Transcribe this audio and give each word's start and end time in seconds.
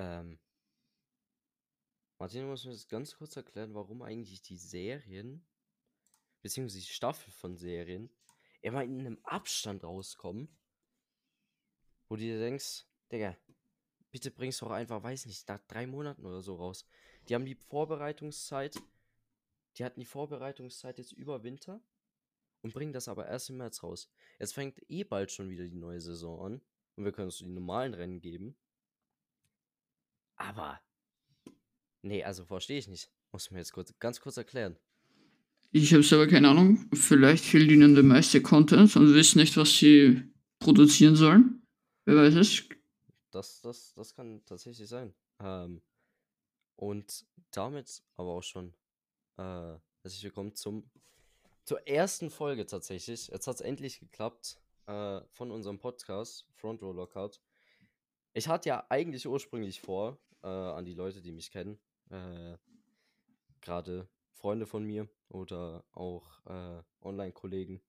Ähm, 0.00 0.38
Martin, 2.18 2.40
du 2.40 2.46
musst 2.46 2.64
mir 2.64 2.72
das 2.72 2.88
ganz 2.88 3.14
kurz 3.16 3.36
erklären, 3.36 3.74
warum 3.74 4.00
eigentlich 4.00 4.40
die 4.40 4.56
Serien, 4.56 5.46
beziehungsweise 6.40 6.86
die 6.86 6.92
Staffel 6.92 7.30
von 7.30 7.58
Serien, 7.58 8.08
immer 8.62 8.82
in 8.82 8.98
einem 8.98 9.18
Abstand 9.24 9.84
rauskommen, 9.84 10.48
wo 12.08 12.16
du 12.16 12.22
dir 12.22 12.38
denkst, 12.38 12.86
Digga, 13.12 13.36
bitte 14.10 14.30
bringst 14.30 14.62
doch 14.62 14.70
einfach, 14.70 15.02
weiß 15.02 15.26
nicht, 15.26 15.46
nach 15.48 15.60
drei 15.68 15.86
Monaten 15.86 16.24
oder 16.24 16.40
so 16.40 16.56
raus. 16.56 16.86
Die 17.28 17.34
haben 17.34 17.44
die 17.44 17.54
Vorbereitungszeit, 17.54 18.80
die 19.76 19.84
hatten 19.84 20.00
die 20.00 20.06
Vorbereitungszeit 20.06 20.96
jetzt 20.96 21.12
über 21.12 21.42
Winter 21.42 21.82
und 22.62 22.72
bringen 22.72 22.94
das 22.94 23.06
aber 23.06 23.26
erst 23.26 23.50
im 23.50 23.58
März 23.58 23.82
raus. 23.82 24.10
Jetzt 24.38 24.54
fängt 24.54 24.80
eh 24.88 25.04
bald 25.04 25.30
schon 25.30 25.50
wieder 25.50 25.64
die 25.64 25.76
neue 25.76 26.00
Saison 26.00 26.40
an 26.40 26.62
und 26.96 27.04
wir 27.04 27.12
können 27.12 27.28
uns 27.28 27.38
die 27.38 27.46
normalen 27.46 27.92
Rennen 27.92 28.22
geben. 28.22 28.56
Aber, 30.40 30.80
nee, 32.00 32.24
also 32.24 32.46
verstehe 32.46 32.78
ich 32.78 32.88
nicht. 32.88 33.10
Muss 33.30 33.50
mir 33.50 33.58
jetzt 33.58 33.72
kurz, 33.72 33.92
ganz 33.98 34.20
kurz 34.20 34.38
erklären. 34.38 34.78
Ich 35.70 35.92
habe 35.92 36.02
selber 36.02 36.26
keine 36.26 36.48
Ahnung. 36.48 36.88
Vielleicht 36.94 37.44
fehlt 37.44 37.70
ihnen 37.70 37.94
der 37.94 38.02
meiste 38.02 38.40
Content 38.40 38.96
und 38.96 39.14
wissen 39.14 39.38
nicht, 39.38 39.56
was 39.58 39.76
sie 39.76 40.32
produzieren 40.58 41.14
sollen. 41.14 41.62
Wer 42.06 42.16
weiß 42.16 42.34
es. 42.36 42.64
Das, 43.30 43.60
das, 43.60 43.92
das 43.94 44.14
kann 44.14 44.42
tatsächlich 44.46 44.88
sein. 44.88 45.14
Ähm, 45.40 45.82
und 46.76 47.26
damit 47.50 48.02
aber 48.16 48.30
auch 48.30 48.42
schon 48.42 48.74
äh, 49.36 49.76
herzlich 50.00 50.24
willkommen 50.24 50.54
zum, 50.54 50.90
zur 51.66 51.86
ersten 51.86 52.30
Folge 52.30 52.64
tatsächlich. 52.64 53.28
Jetzt 53.28 53.46
hat 53.46 53.56
es 53.56 53.60
endlich 53.60 54.00
geklappt 54.00 54.58
äh, 54.86 55.20
von 55.32 55.50
unserem 55.50 55.78
Podcast 55.78 56.46
Front 56.54 56.82
Row 56.82 56.94
Lockout. 56.94 57.40
Ich 58.32 58.48
hatte 58.48 58.70
ja 58.70 58.86
eigentlich 58.88 59.28
ursprünglich 59.28 59.80
vor, 59.80 60.18
äh, 60.42 60.46
an 60.46 60.84
die 60.84 60.94
Leute, 60.94 61.20
die 61.20 61.32
mich 61.32 61.50
kennen, 61.50 61.78
äh, 62.10 62.56
gerade 63.60 64.08
Freunde 64.32 64.66
von 64.66 64.84
mir 64.84 65.08
oder 65.28 65.84
auch 65.92 66.44
äh, 66.46 66.82
Online-Kollegen. 67.02 67.80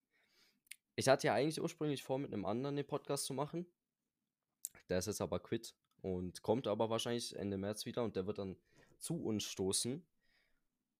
Ich 0.95 1.07
hatte 1.07 1.27
ja 1.27 1.33
eigentlich 1.33 1.61
ursprünglich 1.61 2.03
vor, 2.03 2.19
mit 2.19 2.33
einem 2.33 2.45
anderen 2.45 2.75
den 2.75 2.85
Podcast 2.85 3.25
zu 3.25 3.33
machen. 3.33 3.65
Der 4.89 4.99
ist 4.99 5.07
jetzt 5.07 5.21
aber 5.21 5.39
quit 5.39 5.73
und 6.01 6.41
kommt 6.41 6.67
aber 6.67 6.89
wahrscheinlich 6.89 7.35
Ende 7.35 7.57
März 7.57 7.85
wieder 7.85 8.03
und 8.03 8.15
der 8.15 8.27
wird 8.27 8.39
dann 8.39 8.57
zu 8.99 9.23
uns 9.23 9.43
stoßen. 9.43 10.05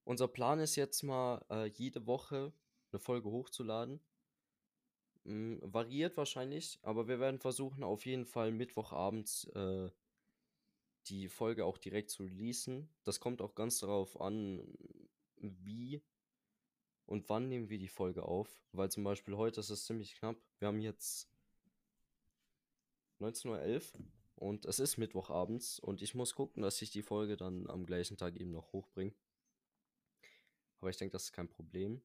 Unser 0.03 0.27
Plan 0.27 0.59
ist 0.59 0.75
jetzt 0.75 1.03
mal 1.03 1.45
äh, 1.49 1.65
jede 1.67 2.07
Woche 2.07 2.53
eine 2.91 2.99
Folge 2.99 3.29
hochzuladen. 3.29 3.99
Mm, 5.23 5.57
variiert 5.61 6.17
wahrscheinlich, 6.17 6.79
aber 6.81 7.07
wir 7.07 7.19
werden 7.19 7.39
versuchen, 7.39 7.83
auf 7.83 8.05
jeden 8.05 8.25
Fall 8.25 8.51
Mittwochabends 8.51 9.45
äh, 9.55 9.89
die 11.07 11.29
Folge 11.29 11.65
auch 11.65 11.77
direkt 11.77 12.09
zu 12.09 12.23
releasen. 12.23 12.89
Das 13.03 13.19
kommt 13.19 13.41
auch 13.41 13.55
ganz 13.55 13.79
darauf 13.79 14.19
an, 14.19 14.61
wie 15.37 16.01
und 17.05 17.27
wann 17.29 17.49
nehmen 17.49 17.69
wir 17.69 17.79
die 17.79 17.87
Folge 17.87 18.23
auf. 18.23 18.63
Weil 18.71 18.89
zum 18.89 19.03
Beispiel 19.03 19.35
heute 19.35 19.59
ist 19.59 19.69
es 19.69 19.85
ziemlich 19.85 20.15
knapp. 20.15 20.37
Wir 20.59 20.67
haben 20.67 20.81
jetzt 20.81 21.29
19.11 23.19 23.95
Uhr 23.95 24.05
und 24.35 24.65
es 24.65 24.79
ist 24.79 24.97
Mittwochabends 24.97 25.79
und 25.79 26.01
ich 26.01 26.15
muss 26.15 26.35
gucken, 26.35 26.63
dass 26.63 26.81
ich 26.81 26.91
die 26.91 27.03
Folge 27.03 27.37
dann 27.37 27.69
am 27.69 27.85
gleichen 27.85 28.17
Tag 28.17 28.35
eben 28.37 28.51
noch 28.51 28.71
hochbringe. 28.71 29.13
Aber 30.79 30.89
ich 30.89 30.97
denke, 30.97 31.13
das 31.13 31.25
ist 31.25 31.33
kein 31.33 31.49
Problem. 31.49 32.01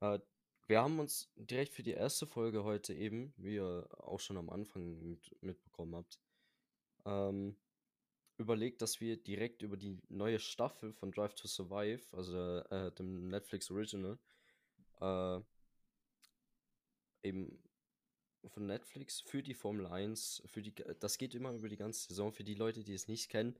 Äh, 0.00 0.20
wir 0.68 0.80
haben 0.80 1.00
uns 1.00 1.30
direkt 1.34 1.74
für 1.74 1.82
die 1.82 1.90
erste 1.90 2.26
Folge 2.26 2.62
heute 2.62 2.94
eben, 2.94 3.34
wie 3.36 3.56
ihr 3.56 3.88
auch 3.98 4.20
schon 4.20 4.36
am 4.36 4.48
Anfang 4.48 5.02
mit, 5.02 5.36
mitbekommen 5.42 5.96
habt, 5.96 6.20
ähm, 7.04 7.56
überlegt, 8.38 8.82
dass 8.82 9.00
wir 9.00 9.16
direkt 9.16 9.62
über 9.62 9.76
die 9.76 9.98
neue 10.08 10.38
Staffel 10.38 10.92
von 10.92 11.12
Drive 11.12 11.34
to 11.34 11.48
Survive, 11.48 12.02
also 12.12 12.58
äh, 12.58 12.92
dem 12.92 13.28
Netflix 13.28 13.70
Original, 13.70 14.18
äh, 15.00 15.40
eben 17.22 17.62
von 18.48 18.66
Netflix 18.66 19.20
für 19.20 19.42
die 19.42 19.54
Formel 19.54 19.86
1, 19.86 20.42
für 20.46 20.62
die, 20.62 20.74
das 20.74 21.18
geht 21.18 21.34
immer 21.34 21.52
über 21.52 21.68
die 21.68 21.76
ganze 21.76 22.08
Saison, 22.08 22.32
für 22.32 22.44
die 22.44 22.54
Leute, 22.54 22.82
die 22.82 22.94
es 22.94 23.08
nicht 23.08 23.28
kennen, 23.28 23.56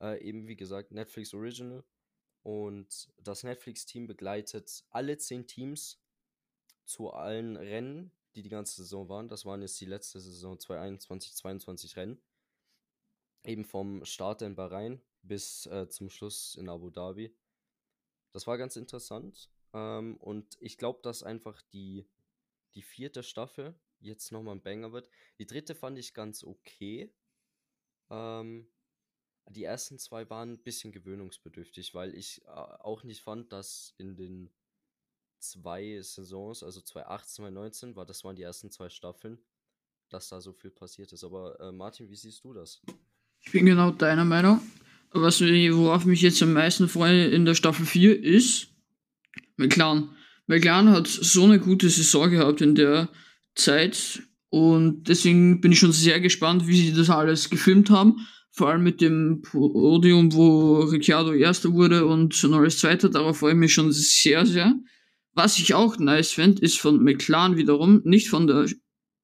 äh, 0.00 0.22
eben 0.22 0.46
wie 0.46 0.56
gesagt 0.56 0.92
Netflix 0.92 1.34
Original 1.34 1.84
und 2.42 3.08
das 3.18 3.44
Netflix-Team 3.44 4.06
begleitet 4.06 4.84
alle 4.90 5.18
zehn 5.18 5.46
Teams 5.46 6.00
zu 6.84 7.12
allen 7.12 7.56
Rennen, 7.56 8.10
die 8.34 8.42
die 8.42 8.48
ganze 8.48 8.82
Saison 8.82 9.08
waren. 9.08 9.28
Das 9.28 9.44
waren 9.44 9.62
jetzt 9.62 9.80
die 9.80 9.86
letzte 9.86 10.20
Saison 10.20 10.58
2021, 10.58 11.34
22 11.34 11.96
Rennen. 11.96 12.20
Eben 13.44 13.64
vom 13.64 14.04
Start 14.04 14.42
in 14.42 14.54
Bahrain 14.54 15.00
bis 15.22 15.66
äh, 15.66 15.88
zum 15.88 16.10
Schluss 16.10 16.54
in 16.54 16.68
Abu 16.68 16.90
Dhabi. 16.90 17.34
Das 18.32 18.46
war 18.46 18.58
ganz 18.58 18.76
interessant. 18.76 19.50
Ähm, 19.72 20.16
und 20.18 20.56
ich 20.60 20.78
glaube, 20.78 21.00
dass 21.02 21.22
einfach 21.22 21.62
die, 21.72 22.06
die 22.74 22.82
vierte 22.82 23.22
Staffel 23.22 23.74
jetzt 24.00 24.32
nochmal 24.32 24.56
ein 24.56 24.62
Banger 24.62 24.92
wird. 24.92 25.08
Die 25.38 25.46
dritte 25.46 25.74
fand 25.74 25.98
ich 25.98 26.14
ganz 26.14 26.44
okay. 26.44 27.14
Ähm, 28.10 28.68
die 29.48 29.64
ersten 29.64 29.98
zwei 29.98 30.28
waren 30.30 30.52
ein 30.52 30.62
bisschen 30.62 30.92
gewöhnungsbedürftig, 30.92 31.94
weil 31.94 32.14
ich 32.14 32.44
äh, 32.44 32.50
auch 32.50 33.02
nicht 33.02 33.22
fand, 33.22 33.52
dass 33.52 33.94
in 33.98 34.16
den 34.16 34.52
zwei 35.38 36.00
Saisons, 36.00 36.62
also 36.62 36.80
2018, 36.80 37.44
2019, 37.44 37.96
war, 37.96 38.06
das 38.06 38.24
waren 38.24 38.36
die 38.36 38.42
ersten 38.42 38.70
zwei 38.70 38.88
Staffeln, 38.88 39.44
dass 40.08 40.28
da 40.28 40.40
so 40.40 40.52
viel 40.52 40.70
passiert 40.70 41.12
ist. 41.12 41.24
Aber 41.24 41.58
äh, 41.60 41.72
Martin, 41.72 42.08
wie 42.08 42.16
siehst 42.16 42.44
du 42.44 42.52
das? 42.52 42.80
Ich 43.44 43.52
bin 43.52 43.66
genau 43.66 43.90
deiner 43.90 44.24
Meinung. 44.24 44.60
Was, 45.12 45.40
worauf 45.40 46.04
mich 46.06 46.22
jetzt 46.22 46.42
am 46.42 46.54
meisten 46.54 46.88
freue 46.88 47.26
in 47.26 47.44
der 47.44 47.54
Staffel 47.54 47.84
4 47.84 48.22
ist 48.22 48.68
McLaren. 49.56 50.10
McLaren 50.46 50.90
hat 50.90 51.06
so 51.06 51.44
eine 51.44 51.58
gute 51.58 51.88
Saison 51.88 52.30
gehabt 52.30 52.60
in 52.60 52.74
der 52.74 53.08
Zeit 53.54 54.22
und 54.48 55.08
deswegen 55.08 55.60
bin 55.60 55.72
ich 55.72 55.78
schon 55.78 55.92
sehr 55.92 56.20
gespannt, 56.20 56.66
wie 56.66 56.76
sie 56.76 56.92
das 56.92 57.10
alles 57.10 57.50
gefilmt 57.50 57.90
haben. 57.90 58.26
Vor 58.50 58.68
allem 58.68 58.82
mit 58.82 59.00
dem 59.00 59.40
Podium, 59.42 60.32
wo 60.34 60.80
Ricciardo 60.80 61.32
Erster 61.32 61.72
wurde 61.72 62.04
und 62.04 62.42
Norris 62.42 62.78
Zweiter. 62.78 63.08
Darauf 63.08 63.38
freue 63.38 63.52
ich 63.52 63.58
mich 63.58 63.72
schon 63.72 63.92
sehr, 63.92 64.44
sehr. 64.44 64.74
Was 65.32 65.58
ich 65.58 65.72
auch 65.72 65.98
nice 65.98 66.32
finde, 66.32 66.60
ist 66.60 66.78
von 66.78 67.02
McLaren 67.02 67.56
wiederum, 67.56 68.02
nicht 68.04 68.28
von 68.28 68.46
der 68.46 68.66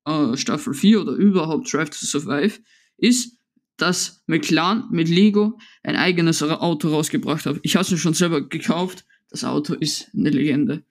äh, 0.07 0.37
Staffel 0.37 0.73
4 0.73 1.03
oder 1.03 1.13
überhaupt 1.13 1.71
Drive 1.71 1.91
to 1.91 2.07
Survive, 2.07 2.61
ist, 2.97 3.38
dass 3.79 4.23
McLaren 4.27 4.89
mit 4.91 5.09
Lego 5.09 5.59
ein 5.83 5.97
eigenes 5.97 6.43
Auto 6.43 6.89
rausgebracht 6.89 7.47
hat. 7.47 7.59
Ich 7.63 7.77
habe 7.77 7.85
es 7.85 7.91
mir 7.91 7.99
schon 7.99 8.15
selber 8.15 8.47
gekauft. 8.47 9.07
Das 9.31 9.45
Auto 9.45 9.75
ist 9.75 10.11
eine 10.15 10.31
Legende. 10.31 10.85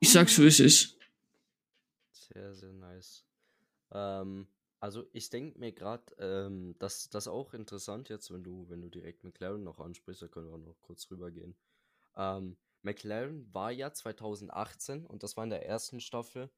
Ich 0.00 0.10
sag's 0.10 0.38
wie 0.38 0.46
es 0.46 0.60
ist. 0.60 0.96
Sehr, 2.12 2.54
sehr 2.54 2.72
nice. 2.72 3.24
Ähm, 3.92 4.46
also 4.80 5.04
ich 5.12 5.30
denke 5.30 5.58
mir 5.58 5.72
gerade, 5.72 6.04
ähm, 6.18 6.74
dass 6.78 7.08
das 7.08 7.28
auch 7.28 7.54
interessant 7.54 8.08
jetzt, 8.08 8.30
wenn 8.32 8.44
du, 8.44 8.68
wenn 8.68 8.82
du 8.82 8.88
direkt 8.88 9.24
McLaren 9.24 9.64
noch 9.64 9.80
ansprichst, 9.80 10.22
da 10.22 10.28
können 10.28 10.50
wir 10.50 10.58
noch 10.58 10.80
kurz 10.82 11.10
rübergehen. 11.10 11.56
Ähm, 12.16 12.56
McLaren 12.82 13.52
war 13.52 13.72
ja 13.72 13.92
2018 13.92 15.06
und 15.06 15.22
das 15.22 15.36
war 15.36 15.44
in 15.44 15.50
der 15.50 15.66
ersten 15.66 16.00
Staffel. 16.00 16.50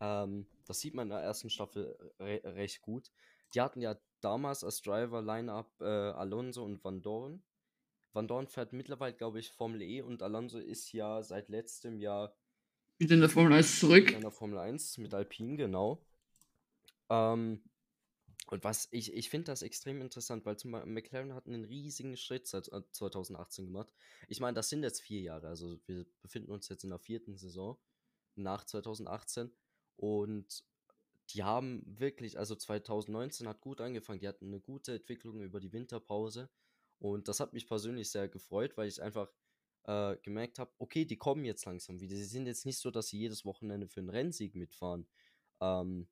Ähm, 0.00 0.46
das 0.66 0.80
sieht 0.80 0.94
man 0.94 1.06
in 1.06 1.10
der 1.10 1.20
ersten 1.20 1.50
Staffel 1.50 1.96
re 2.20 2.40
recht 2.44 2.82
gut. 2.82 3.10
Die 3.54 3.60
hatten 3.60 3.80
ja 3.80 3.98
damals 4.20 4.64
als 4.64 4.82
Driver 4.82 5.22
Line-Up 5.22 5.80
äh, 5.80 5.84
Alonso 5.84 6.64
und 6.64 6.82
Van 6.82 7.02
Dorn. 7.02 7.42
Van 8.12 8.28
Dorn 8.28 8.46
fährt 8.46 8.72
mittlerweile, 8.72 9.14
glaube 9.14 9.40
ich, 9.40 9.50
Formel 9.50 9.82
E 9.82 10.02
und 10.02 10.22
Alonso 10.22 10.58
ist 10.58 10.92
ja 10.92 11.22
seit 11.22 11.48
letztem 11.48 11.98
Jahr 11.98 12.36
wieder 12.98 13.14
in 13.14 13.20
der 13.20 13.30
Formel 13.30 13.52
1 13.54 13.80
zurück. 13.80 14.12
In 14.12 14.20
der 14.20 14.30
Formel 14.30 14.58
1 14.58 14.98
mit 14.98 15.12
Alpine, 15.12 15.56
genau. 15.56 16.06
Ähm, 17.10 17.64
und 18.46 18.64
was 18.64 18.86
ich, 18.92 19.12
ich 19.12 19.28
finde 19.28 19.46
das 19.46 19.62
extrem 19.62 20.00
interessant, 20.00 20.46
weil 20.46 20.56
zum 20.56 20.70
Beispiel 20.70 20.92
McLaren 20.92 21.34
hat 21.34 21.46
einen 21.46 21.64
riesigen 21.64 22.16
Schritt 22.16 22.46
seit 22.46 22.66
2018 22.66 23.64
äh, 23.64 23.66
gemacht. 23.66 23.92
Ich 24.28 24.38
meine, 24.38 24.54
das 24.54 24.68
sind 24.68 24.84
jetzt 24.84 25.00
vier 25.00 25.20
Jahre, 25.20 25.48
also 25.48 25.80
wir 25.86 26.06
befinden 26.20 26.52
uns 26.52 26.68
jetzt 26.68 26.84
in 26.84 26.90
der 26.90 27.00
vierten 27.00 27.36
Saison 27.36 27.76
nach 28.36 28.64
2018 28.64 29.50
und 29.96 30.64
die 31.32 31.42
haben 31.42 31.82
wirklich, 31.86 32.38
also 32.38 32.54
2019 32.54 33.48
hat 33.48 33.60
gut 33.60 33.80
angefangen, 33.80 34.20
die 34.20 34.28
hatten 34.28 34.46
eine 34.46 34.60
gute 34.60 34.94
Entwicklung 34.94 35.40
über 35.42 35.60
die 35.60 35.72
Winterpause 35.72 36.50
und 36.98 37.28
das 37.28 37.40
hat 37.40 37.52
mich 37.52 37.66
persönlich 37.66 38.10
sehr 38.10 38.28
gefreut, 38.28 38.76
weil 38.76 38.88
ich 38.88 39.02
einfach 39.02 39.32
äh, 39.84 40.16
gemerkt 40.18 40.58
habe, 40.58 40.72
okay, 40.78 41.04
die 41.04 41.16
kommen 41.16 41.44
jetzt 41.44 41.64
langsam 41.64 42.00
wieder. 42.00 42.16
Sie 42.16 42.24
sind 42.24 42.46
jetzt 42.46 42.66
nicht 42.66 42.78
so, 42.78 42.90
dass 42.90 43.08
sie 43.08 43.18
jedes 43.18 43.44
Wochenende 43.44 43.88
für 43.88 44.00
einen 44.00 44.10
Rennsieg 44.10 44.54
mitfahren. 44.54 45.06
Ähm, 45.60 46.08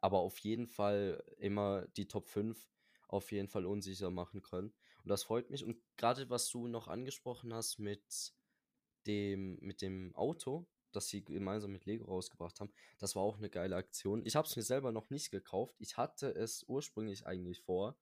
aber 0.00 0.18
auf 0.18 0.38
jeden 0.38 0.66
Fall 0.66 1.22
immer 1.38 1.86
die 1.96 2.08
Top 2.08 2.28
5 2.28 2.68
auf 3.08 3.30
jeden 3.32 3.48
Fall 3.48 3.66
unsicher 3.66 4.10
machen 4.10 4.42
können. 4.42 4.74
Und 5.04 5.08
das 5.08 5.22
freut 5.22 5.50
mich. 5.50 5.64
Und 5.64 5.78
gerade 5.96 6.28
was 6.28 6.48
du 6.48 6.68
noch 6.68 6.88
angesprochen 6.88 7.54
hast 7.54 7.78
mit 7.78 8.34
dem, 9.06 9.58
mit 9.60 9.82
dem 9.82 10.14
Auto, 10.14 10.66
das 10.92 11.08
sie 11.08 11.24
gemeinsam 11.24 11.72
mit 11.72 11.86
Lego 11.86 12.04
rausgebracht 12.06 12.60
haben, 12.60 12.72
das 12.98 13.16
war 13.16 13.22
auch 13.22 13.38
eine 13.38 13.50
geile 13.50 13.76
Aktion. 13.76 14.24
Ich 14.24 14.36
habe 14.36 14.46
es 14.46 14.56
mir 14.56 14.62
selber 14.62 14.92
noch 14.92 15.10
nicht 15.10 15.30
gekauft. 15.30 15.76
Ich 15.78 15.96
hatte 15.96 16.34
es 16.34 16.64
ursprünglich 16.68 17.26
eigentlich 17.26 17.60
vor. 17.62 17.96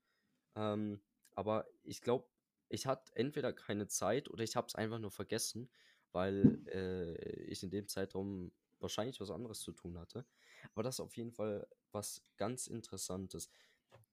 Ähm, 0.56 1.02
aber 1.34 1.66
ich 1.82 2.00
glaube, 2.02 2.28
ich 2.69 2.87
hatte 2.87 3.14
entweder 3.16 3.52
keine 3.52 3.88
Zeit 3.88 4.28
oder 4.31 4.44
ich 4.44 4.56
habe 4.56 4.66
es 4.69 4.75
einfach 4.75 4.98
nur 4.98 5.10
vergessen, 5.10 5.70
weil 6.12 6.60
äh, 6.66 7.14
ich 7.44 7.62
in 7.62 7.70
dem 7.70 7.88
Zeitraum 7.88 8.52
wahrscheinlich 8.78 9.20
was 9.20 9.31
anderes 9.31 9.60
zu 9.60 9.72
tun 9.72 9.98
hatte. 9.98 10.26
Aber 10.75 10.82
das 10.82 10.96
ist 10.96 11.00
auf 11.00 11.16
jeden 11.16 11.32
Fall 11.32 11.69
was 11.92 12.22
ganz 12.37 12.66
Interessantes. 12.66 13.50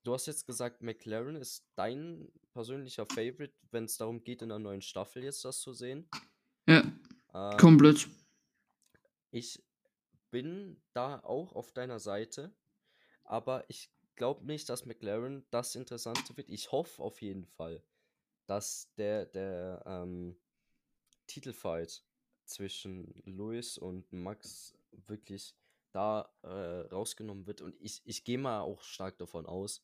Du 0.04 0.14
hast 0.14 0.26
jetzt 0.26 0.46
gesagt, 0.46 0.82
McLaren 0.82 1.36
ist 1.36 1.70
dein 1.76 2.32
persönlicher 2.52 3.06
Favorite, 3.06 3.54
wenn 3.72 3.86
es 3.86 3.98
darum 3.98 4.24
geht, 4.24 4.42
in 4.42 4.50
der 4.50 4.60
neuen 4.60 4.82
Staffel 4.82 5.24
jetzt 5.24 5.46
das 5.46 5.60
zu 5.60 5.74
sehen. 5.74 6.10
Ja, 6.68 6.84
Ähm, 7.34 7.58
komplett. 7.58 8.10
Ich 9.38 9.64
bin 10.32 10.82
da 10.94 11.20
auch 11.20 11.54
auf 11.54 11.72
deiner 11.72 12.00
Seite, 12.00 12.54
aber 13.24 13.66
ich 13.70 13.92
glaube 14.16 14.46
nicht, 14.46 14.68
dass 14.70 14.86
McLaren 14.86 15.46
das 15.52 15.76
Interessante 15.76 16.36
wird. 16.36 16.50
Ich 16.50 16.72
hoffe 16.72 17.02
auf 17.02 17.22
jeden 17.22 17.46
Fall, 17.46 17.84
dass 18.48 18.94
der, 18.96 19.26
der 19.26 19.84
ähm, 19.86 20.38
Titelfight 21.28 22.04
zwischen 22.46 23.22
Lewis 23.26 23.78
und 23.78 24.12
Max 24.12 24.76
wirklich 24.92 25.56
da 25.92 26.30
äh, 26.42 26.48
rausgenommen 26.92 27.46
wird. 27.46 27.62
Und 27.62 27.76
ich, 27.80 28.02
ich 28.06 28.24
gehe 28.24 28.38
mal 28.38 28.62
auch 28.62 28.82
stark 28.82 29.18
davon 29.18 29.46
aus, 29.46 29.84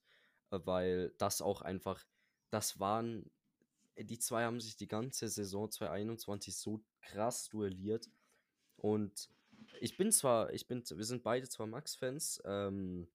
äh, 0.51 0.59
weil 0.63 1.11
das 1.17 1.41
auch 1.41 1.61
einfach, 1.61 2.03
das 2.49 2.79
waren, 2.79 3.29
die 3.97 4.19
zwei 4.19 4.45
haben 4.45 4.59
sich 4.59 4.75
die 4.75 4.87
ganze 4.87 5.27
Saison 5.29 5.69
2021 5.69 6.55
so 6.55 6.83
krass 7.01 7.49
duelliert. 7.49 8.09
Und 8.77 9.29
ich 9.79 9.97
bin 9.97 10.11
zwar, 10.11 10.53
ich 10.53 10.67
bin, 10.67 10.83
wir 10.87 11.05
sind 11.05 11.23
beide 11.23 11.47
zwar 11.47 11.67
Max-Fans, 11.67 12.41
ähm, 12.45 13.07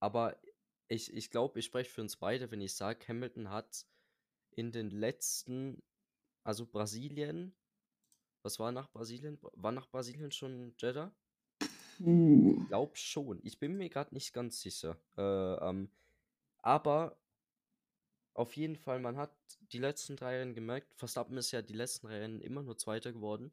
aber 0.00 0.36
ich, 0.88 1.12
ich 1.12 1.30
glaube, 1.30 1.58
ich 1.58 1.64
spreche 1.64 1.90
für 1.90 2.02
uns 2.02 2.16
beide, 2.16 2.50
wenn 2.50 2.60
ich 2.60 2.74
sage, 2.74 3.06
Hamilton 3.08 3.50
hat 3.50 3.86
in 4.50 4.72
den 4.72 4.90
letzten, 4.90 5.82
also 6.42 6.66
Brasilien, 6.66 7.54
was 8.42 8.58
war 8.58 8.72
nach 8.72 8.90
Brasilien? 8.90 9.38
War 9.40 9.72
nach 9.72 9.88
Brasilien 9.88 10.30
schon 10.30 10.74
Jeddah? 10.78 11.14
Uh. 12.00 12.62
Glaub 12.66 12.96
schon. 12.98 13.40
Ich 13.42 13.58
bin 13.58 13.76
mir 13.76 13.88
gerade 13.88 14.14
nicht 14.14 14.34
ganz 14.34 14.60
sicher. 14.60 14.98
Äh, 15.16 15.22
ähm, 15.22 15.88
aber 16.58 17.16
auf 18.34 18.56
jeden 18.56 18.76
Fall, 18.76 19.00
man 19.00 19.16
hat 19.16 19.34
die 19.72 19.78
letzten 19.78 20.16
drei 20.16 20.38
Rennen 20.38 20.54
gemerkt, 20.54 20.94
Verstappen 20.94 21.38
ist 21.38 21.52
ja 21.52 21.62
die 21.62 21.72
letzten 21.72 22.06
drei 22.06 22.18
Rennen 22.18 22.40
immer 22.40 22.62
nur 22.62 22.76
Zweiter 22.76 23.12
geworden. 23.12 23.50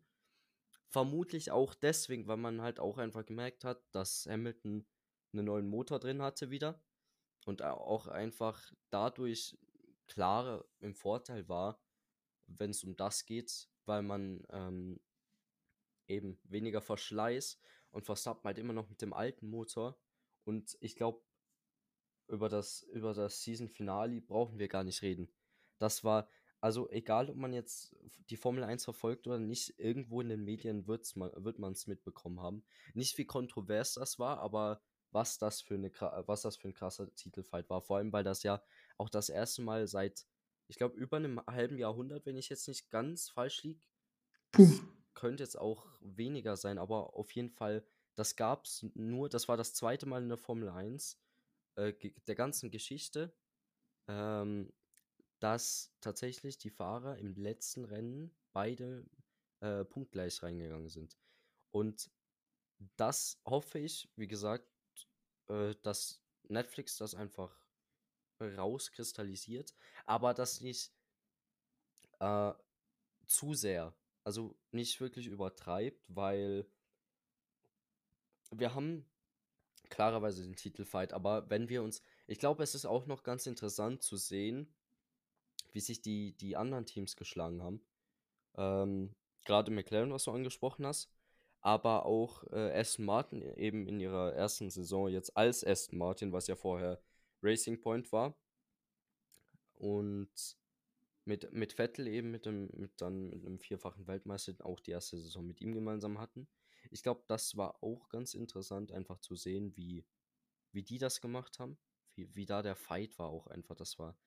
Vermutlich 0.91 1.51
auch 1.51 1.73
deswegen, 1.73 2.27
weil 2.27 2.38
man 2.38 2.61
halt 2.61 2.79
auch 2.79 2.97
einfach 2.97 3.25
gemerkt 3.25 3.63
hat, 3.63 3.81
dass 3.91 4.27
Hamilton 4.29 4.85
einen 5.33 5.45
neuen 5.45 5.67
Motor 5.67 5.99
drin 5.99 6.21
hatte 6.21 6.49
wieder 6.51 6.83
und 7.45 7.61
au- 7.63 7.77
auch 7.77 8.07
einfach 8.07 8.73
dadurch 8.89 9.57
klarer 10.07 10.65
im 10.79 10.93
Vorteil 10.93 11.47
war, 11.47 11.81
wenn 12.47 12.71
es 12.71 12.83
um 12.83 12.97
das 12.97 13.25
geht, 13.25 13.69
weil 13.85 14.01
man 14.03 14.45
ähm, 14.51 14.99
eben 16.07 16.39
weniger 16.43 16.81
Verschleiß 16.81 17.59
und 17.91 18.05
Verstappen 18.05 18.44
halt 18.45 18.59
immer 18.59 18.73
noch 18.73 18.89
mit 18.89 19.01
dem 19.01 19.13
alten 19.13 19.47
Motor. 19.49 19.97
Und 20.44 20.77
ich 20.81 20.95
glaube, 20.95 21.23
über 22.27 22.49
das, 22.49 22.81
über 22.83 23.13
das 23.13 23.41
Season 23.44 23.67
Finale 23.67 24.21
brauchen 24.21 24.57
wir 24.59 24.67
gar 24.67 24.83
nicht 24.83 25.01
reden. 25.01 25.31
Das 25.77 26.03
war, 26.03 26.27
also 26.61 26.89
egal, 26.91 27.29
ob 27.31 27.35
man 27.35 27.53
jetzt 27.53 27.95
die 28.29 28.37
Formel 28.37 28.63
1 28.63 28.83
verfolgt 28.83 29.25
oder 29.27 29.39
nicht, 29.39 29.79
irgendwo 29.79 30.21
in 30.21 30.29
den 30.29 30.43
Medien 30.43 30.87
wird's 30.87 31.15
mal, 31.15 31.33
wird 31.35 31.57
man 31.57 31.73
es 31.73 31.87
mitbekommen 31.87 32.39
haben. 32.39 32.63
Nicht 32.93 33.17
wie 33.17 33.25
kontrovers 33.25 33.95
das 33.95 34.19
war, 34.19 34.39
aber 34.39 34.81
was 35.09 35.39
das 35.39 35.61
für 35.61 35.73
eine 35.73 35.91
was 36.27 36.43
das 36.43 36.57
für 36.57 36.67
ein 36.67 36.73
krasser 36.73 37.13
Titelfight 37.15 37.69
war. 37.69 37.81
Vor 37.81 37.97
allem, 37.97 38.13
weil 38.13 38.23
das 38.23 38.43
ja 38.43 38.61
auch 38.97 39.09
das 39.09 39.29
erste 39.29 39.63
Mal 39.63 39.87
seit, 39.87 40.27
ich 40.67 40.77
glaube, 40.77 40.97
über 40.97 41.17
einem 41.17 41.41
halben 41.47 41.79
Jahrhundert, 41.79 42.27
wenn 42.27 42.37
ich 42.37 42.49
jetzt 42.49 42.67
nicht 42.67 42.91
ganz 42.91 43.29
falsch 43.29 43.63
liege, 43.63 43.85
könnte 45.15 45.43
jetzt 45.43 45.57
auch 45.57 45.87
weniger 45.99 46.55
sein, 46.57 46.77
aber 46.77 47.15
auf 47.15 47.31
jeden 47.31 47.49
Fall, 47.49 47.83
das 48.15 48.35
gab 48.35 48.65
es 48.65 48.85
nur, 48.93 49.29
das 49.29 49.47
war 49.47 49.57
das 49.57 49.73
zweite 49.73 50.05
Mal 50.05 50.21
in 50.21 50.29
der 50.29 50.37
Formel 50.37 50.69
1 50.69 51.19
äh, 51.75 51.93
der 52.27 52.35
ganzen 52.35 52.69
Geschichte, 52.69 53.33
ähm, 54.07 54.71
dass 55.41 55.91
tatsächlich 56.01 56.59
die 56.59 56.69
Fahrer 56.69 57.17
im 57.17 57.33
letzten 57.35 57.83
Rennen 57.83 58.31
beide 58.53 59.05
äh, 59.59 59.83
punktgleich 59.83 60.41
reingegangen 60.43 60.89
sind. 60.89 61.17
Und 61.71 62.11
das 62.95 63.41
hoffe 63.45 63.79
ich, 63.79 64.07
wie 64.15 64.27
gesagt, 64.27 64.67
äh, 65.47 65.73
dass 65.81 66.23
Netflix 66.43 66.97
das 66.97 67.15
einfach 67.15 67.59
rauskristallisiert, 68.39 69.75
aber 70.05 70.33
das 70.33 70.61
nicht 70.61 70.91
äh, 72.19 72.53
zu 73.25 73.53
sehr, 73.55 73.95
also 74.23 74.55
nicht 74.71 75.01
wirklich 75.01 75.27
übertreibt, 75.27 76.05
weil 76.07 76.67
wir 78.51 78.75
haben 78.75 79.09
klarerweise 79.89 80.44
den 80.44 80.55
Titelfight, 80.55 81.13
aber 81.13 81.49
wenn 81.49 81.67
wir 81.67 81.81
uns, 81.81 82.01
ich 82.27 82.39
glaube, 82.39 82.63
es 82.63 82.75
ist 82.75 82.85
auch 82.85 83.07
noch 83.07 83.23
ganz 83.23 83.45
interessant 83.47 84.03
zu 84.03 84.17
sehen, 84.17 84.73
wie 85.71 85.79
sich 85.79 86.01
die, 86.01 86.33
die 86.33 86.56
anderen 86.56 86.85
Teams 86.85 87.15
geschlagen 87.15 87.62
haben. 87.62 87.81
Ähm, 88.56 89.15
Gerade 89.45 89.71
McLaren, 89.71 90.12
was 90.12 90.25
du 90.25 90.31
angesprochen 90.31 90.85
hast, 90.85 91.12
aber 91.62 92.06
auch 92.06 92.44
äh, 92.51 92.79
Aston 92.79 93.06
Martin 93.06 93.41
eben 93.41 93.88
in 93.88 94.00
ihrer 94.00 94.33
ersten 94.33 94.69
Saison 94.69 95.09
jetzt 95.09 95.35
als 95.35 95.63
Aston 95.63 95.97
Martin, 95.97 96.31
was 96.31 96.47
ja 96.47 96.56
vorher 96.56 97.01
Racing 97.41 97.81
Point 97.81 98.12
war. 98.12 98.35
Und 99.73 100.29
mit, 101.25 101.51
mit 101.53 101.73
Vettel 101.73 102.07
eben 102.07 102.31
mit 102.31 102.45
dem, 102.45 102.69
mit 102.73 103.00
dann 103.01 103.29
mit 103.29 103.45
einem 103.45 103.59
vierfachen 103.59 104.07
Weltmeister 104.07 104.53
auch 104.65 104.79
die 104.79 104.91
erste 104.91 105.18
Saison 105.18 105.45
mit 105.45 105.62
ihm 105.62 105.73
gemeinsam 105.73 106.19
hatten. 106.19 106.47
Ich 106.89 107.03
glaube, 107.03 107.23
das 107.27 107.57
war 107.57 107.81
auch 107.83 108.09
ganz 108.09 108.33
interessant, 108.33 108.91
einfach 108.91 109.19
zu 109.19 109.35
sehen, 109.35 109.75
wie, 109.75 110.03
wie 110.71 110.83
die 110.83 110.97
das 110.97 111.21
gemacht 111.21 111.59
haben. 111.59 111.77
Wie, 112.15 112.35
wie 112.35 112.45
da 112.45 112.62
der 112.62 112.75
Fight 112.75 113.18
war 113.19 113.29
auch 113.29 113.47
einfach. 113.47 113.75
Das 113.75 113.97
war 114.00 114.18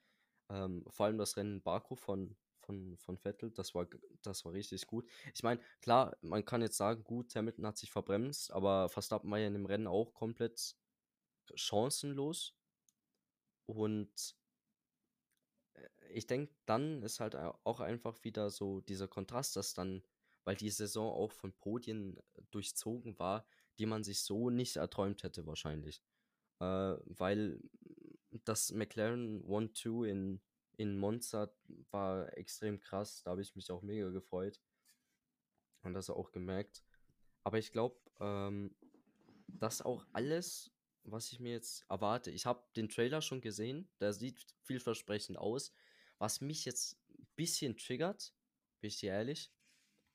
ähm, 0.50 0.85
vor 0.88 1.06
allem 1.06 1.19
das 1.19 1.37
Rennen 1.37 1.56
in 1.56 1.62
Baku 1.62 1.96
von, 1.96 2.37
von, 2.61 2.96
von 2.99 3.19
Vettel, 3.19 3.50
das 3.52 3.75
war, 3.75 3.87
das 4.23 4.44
war 4.44 4.52
richtig 4.52 4.87
gut. 4.87 5.08
Ich 5.35 5.43
meine, 5.43 5.61
klar, 5.81 6.17
man 6.23 6.44
kann 6.44 6.62
jetzt 6.62 6.76
sagen, 6.76 7.05
gut, 7.05 7.35
Hamilton 7.37 7.67
hat 7.67 7.79
sich 7.79 7.91
verbremst, 7.91 8.50
aber 8.52 8.88
Verstappen 8.88 9.31
war 9.31 9.38
ja 9.38 9.46
in 9.49 9.55
dem 9.55 9.67
Rennen 9.67 9.87
auch 9.87 10.14
komplett 10.14 10.76
chancenlos. 11.56 12.55
Und 13.67 14.35
äh, 15.75 15.88
ich 16.10 16.27
denke, 16.27 16.53
dann 16.67 17.03
ist 17.03 17.20
halt 17.20 17.36
au- 17.36 17.58
auch 17.65 17.81
einfach 17.81 18.22
wieder 18.24 18.51
so 18.51 18.81
dieser 18.81 19.08
Kontrast, 19.08 19.56
dass 19.56 19.74
dann, 19.74 20.03
weil 20.44 20.56
die 20.56 20.70
Saison 20.70 21.13
auch 21.13 21.32
von 21.32 21.53
Podien 21.53 22.17
äh, 22.34 22.43
durchzogen 22.51 23.19
war, 23.19 23.46
die 23.79 23.86
man 23.86 24.05
sich 24.05 24.20
so 24.22 24.51
nicht 24.51 24.77
erträumt 24.77 25.22
hätte 25.22 25.46
wahrscheinlich. 25.46 26.03
Äh, 26.60 26.65
weil 27.06 27.60
das 28.44 28.72
McLaren 28.72 29.44
1-2 29.44 30.08
in, 30.08 30.41
in 30.76 30.98
Monza 30.98 31.53
war 31.91 32.36
extrem 32.36 32.81
krass, 32.81 33.22
da 33.22 33.32
habe 33.32 33.43
ich 33.43 33.55
mich 33.55 33.70
auch 33.70 33.82
mega 33.82 34.08
gefreut 34.10 34.60
und 35.82 35.94
das 35.94 36.10
auch 36.10 36.32
gemerkt. 36.32 36.82
Aber 37.44 37.58
ich 37.58 37.70
glaube, 37.72 37.96
ähm, 38.20 38.74
das 39.46 39.82
auch 39.82 40.06
alles, 40.12 40.72
was 41.05 41.31
ich 41.32 41.41
mir 41.41 41.53
jetzt 41.53 41.84
erwarte. 41.88 42.31
Ich 42.31 42.46
habe 42.46 42.64
den 42.76 42.88
Trailer 42.88 43.20
schon 43.20 43.41
gesehen, 43.41 43.88
der 44.00 44.12
sieht 44.12 44.55
vielversprechend 44.62 45.38
aus. 45.38 45.72
Was 46.19 46.41
mich 46.41 46.64
jetzt 46.64 46.98
ein 47.10 47.26
bisschen 47.36 47.76
triggert, 47.76 48.32
bin 48.81 48.88
ich 48.88 48.98
dir 48.98 49.12
ehrlich, 49.12 49.53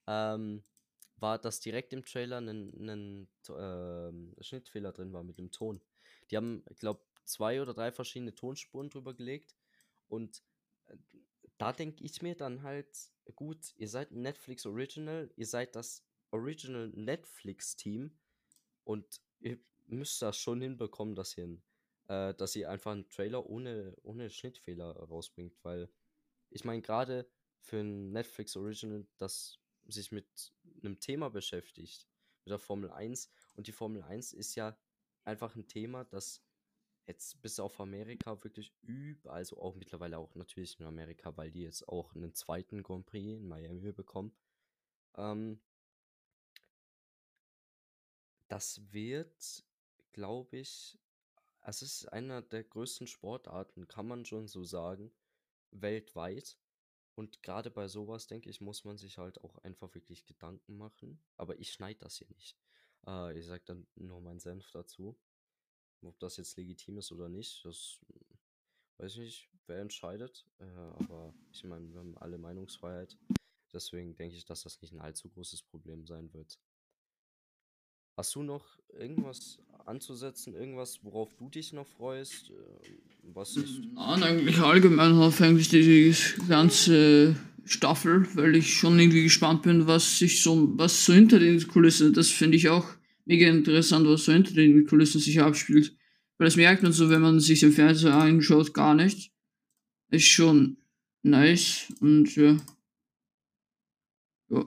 ähm, 0.08 0.64
war, 1.18 1.38
dass 1.38 1.60
direkt 1.60 1.94
im 1.94 2.04
Trailer 2.04 2.40
ein 2.40 3.28
ähm, 3.50 4.36
Schnittfehler 4.40 4.92
drin 4.92 5.14
war 5.14 5.24
mit 5.24 5.38
dem 5.38 5.52
Ton. 5.52 5.82
Die 6.32 6.38
haben, 6.38 6.64
ich 6.70 6.78
glaube, 6.78 7.02
zwei 7.30 7.62
oder 7.62 7.74
drei 7.74 7.92
verschiedene 7.92 8.36
Tonspuren 8.36 8.90
drüber 8.90 9.14
gelegt 9.14 9.56
und 10.08 10.44
äh, 10.88 10.98
da 11.58 11.74
denke 11.74 12.04
ich 12.04 12.22
mir 12.22 12.36
dann 12.36 12.64
halt, 12.64 13.12
gut, 13.36 13.74
ihr 13.76 13.90
seid 13.90 14.12
ein 14.12 14.22
Netflix 14.22 14.66
Original, 14.66 15.32
ihr 15.36 15.46
seid 15.46 15.76
das 15.76 16.06
Original 16.32 16.90
Netflix-Team 16.90 18.18
und 18.86 19.22
ihr 19.40 19.60
müsst 19.88 20.22
das 20.22 20.38
schon 20.38 20.62
hinbekommen, 20.62 21.16
dass 21.16 21.38
ihr, 21.38 21.58
äh, 22.08 22.34
dass 22.34 22.56
ihr 22.56 22.70
einfach 22.70 22.92
einen 22.92 23.10
Trailer 23.10 23.46
ohne, 23.46 23.96
ohne 24.04 24.30
Schnittfehler 24.30 24.96
rausbringt, 24.96 25.54
weil 25.64 25.90
ich 26.50 26.64
meine, 26.64 26.82
gerade 26.82 27.30
für 27.62 27.78
ein 27.78 28.12
Netflix 28.12 28.56
Original, 28.56 29.06
das 29.18 29.60
sich 29.88 30.12
mit 30.12 30.54
einem 30.82 31.00
Thema 31.00 31.30
beschäftigt, 31.30 32.08
mit 32.46 32.52
der 32.52 32.60
Formel 32.60 32.90
1, 32.92 33.30
und 33.56 33.68
die 33.68 33.72
Formel 33.72 34.02
1 34.02 34.34
ist 34.34 34.56
ja 34.56 34.78
einfach 35.24 35.56
ein 35.56 35.68
Thema, 35.68 36.06
das 36.06 36.42
jetzt 37.10 37.42
bis 37.42 37.60
auf 37.60 37.80
Amerika 37.82 38.42
wirklich 38.44 38.72
üb, 38.84 39.26
also 39.28 39.60
auch 39.60 39.76
mittlerweile 39.76 40.20
auch 40.20 40.36
natürlich 40.36 40.80
in 40.80 40.86
Amerika, 40.86 41.36
weil 41.36 41.52
die 41.52 41.64
jetzt 41.64 41.90
auch 41.90 42.16
einen 42.16 42.34
zweiten 42.36 42.84
Grand 42.84 43.08
Prix 43.08 43.40
in 43.40 43.48
Miami 43.48 43.92
bekommen. 43.92 44.32
Ähm, 45.16 45.60
das 48.48 48.94
wird, 48.94 49.66
glaube 50.14 50.58
ich, 50.58 51.00
es 51.62 51.82
ist 51.82 52.06
einer 52.14 52.42
der 52.44 52.64
größten 52.64 53.08
Sportarten, 53.08 53.88
kann 53.88 54.08
man 54.08 54.26
schon 54.26 54.48
so 54.48 54.64
sagen, 54.64 55.12
weltweit. 55.72 56.58
Und 57.16 57.42
gerade 57.44 57.70
bei 57.72 57.88
sowas, 57.88 58.28
denke 58.28 58.50
ich, 58.50 58.62
muss 58.62 58.86
man 58.86 58.98
sich 58.98 59.18
halt 59.18 59.44
auch 59.44 59.58
einfach 59.64 59.94
wirklich 59.94 60.26
Gedanken 60.26 60.78
machen. 60.78 61.22
Aber 61.36 61.60
ich 61.60 61.74
schneide 61.74 62.00
das 62.00 62.18
hier 62.18 62.30
nicht. 62.30 62.56
Äh, 63.06 63.38
ich 63.38 63.46
sage 63.46 63.64
dann 63.66 63.88
nur 63.96 64.22
meinen 64.22 64.40
Senf 64.40 64.72
dazu. 64.72 65.20
Ob 66.02 66.20
das 66.20 66.38
jetzt 66.38 66.58
legitim 66.58 66.98
ist 66.98 67.12
oder 67.12 67.30
nicht, 67.30 67.64
das 67.66 68.00
hm, 68.08 68.38
weiß 68.98 69.14
ich 69.14 69.20
nicht, 69.20 69.50
wer 69.68 69.80
entscheidet. 69.80 70.46
Äh, 70.60 70.66
aber 71.04 71.34
ich 71.52 71.64
meine, 71.64 71.90
wir 71.92 72.00
haben 72.00 72.18
alle 72.18 72.38
Meinungsfreiheit. 72.38 73.18
Deswegen 73.74 74.16
denke 74.16 74.36
ich, 74.36 74.46
dass 74.46 74.64
das 74.64 74.82
nicht 74.82 74.94
ein 74.94 75.02
allzu 75.02 75.30
großes 75.30 75.62
Problem 75.64 76.06
sein 76.06 76.34
wird. 76.34 76.60
Hast 78.18 78.36
du 78.36 78.44
noch 78.44 78.78
irgendwas 78.90 79.60
anzusetzen, 79.86 80.54
irgendwas, 80.54 81.04
worauf 81.04 81.34
du 81.36 81.50
dich 81.50 81.72
noch 81.72 81.88
freust? 81.88 82.50
Äh, 82.50 82.54
was 83.34 83.56
ist. 83.56 83.80
Nein, 83.94 84.24
eigentlich 84.24 84.60
allgemein 84.60 85.14
auf 85.14 85.40
eigentlich 85.42 85.70
die 85.70 86.14
ganze 86.48 87.36
Staffel, 87.66 88.28
weil 88.36 88.56
ich 88.56 88.74
schon 88.74 89.00
irgendwie 89.00 89.24
gespannt 89.24 89.62
bin, 89.62 89.88
was 89.88 90.20
sich 90.20 90.42
so, 90.42 90.78
was 90.78 91.06
so 91.06 91.14
hinter 91.14 91.40
den 91.40 91.66
Kulissen, 91.68 92.14
das 92.14 92.30
finde 92.30 92.58
ich 92.58 92.70
auch 92.70 92.88
mega 93.30 93.48
interessant, 93.48 94.08
was 94.08 94.26
so 94.26 94.34
hinter 94.34 94.56
den 94.56 94.88
Kulissen 94.88 95.22
sich 95.22 95.40
abspielt. 95.40 95.96
Weil 96.38 96.46
das 96.46 96.56
merkt 96.56 96.82
man 96.82 96.92
so, 96.92 97.10
wenn 97.12 97.22
man 97.22 97.40
sich 97.40 97.62
im 97.62 97.72
Fernsehen 97.72 98.12
anschaut, 98.12 98.74
gar 98.74 98.96
nicht. 98.96 99.32
Ist 100.10 100.28
schon 100.28 100.78
nice 101.22 101.94
und 102.02 102.36
ja. 102.36 102.58
Ja. 104.50 104.66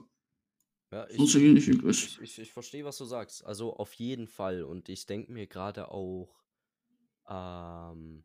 Ja, 0.91 1.09
ich, 1.09 1.17
Sonst 1.17 1.35
ich, 1.35 2.21
ich, 2.21 2.39
ich 2.39 2.53
verstehe, 2.53 2.85
was 2.85 2.97
du 2.97 3.05
sagst. 3.05 3.43
Also 3.43 3.75
auf 3.75 3.93
jeden 3.95 4.27
Fall. 4.27 4.63
Und 4.63 4.87
ich 4.87 5.07
denke 5.07 5.33
mir 5.33 5.47
gerade 5.47 5.89
auch, 5.91 6.33
ähm, 7.27 8.23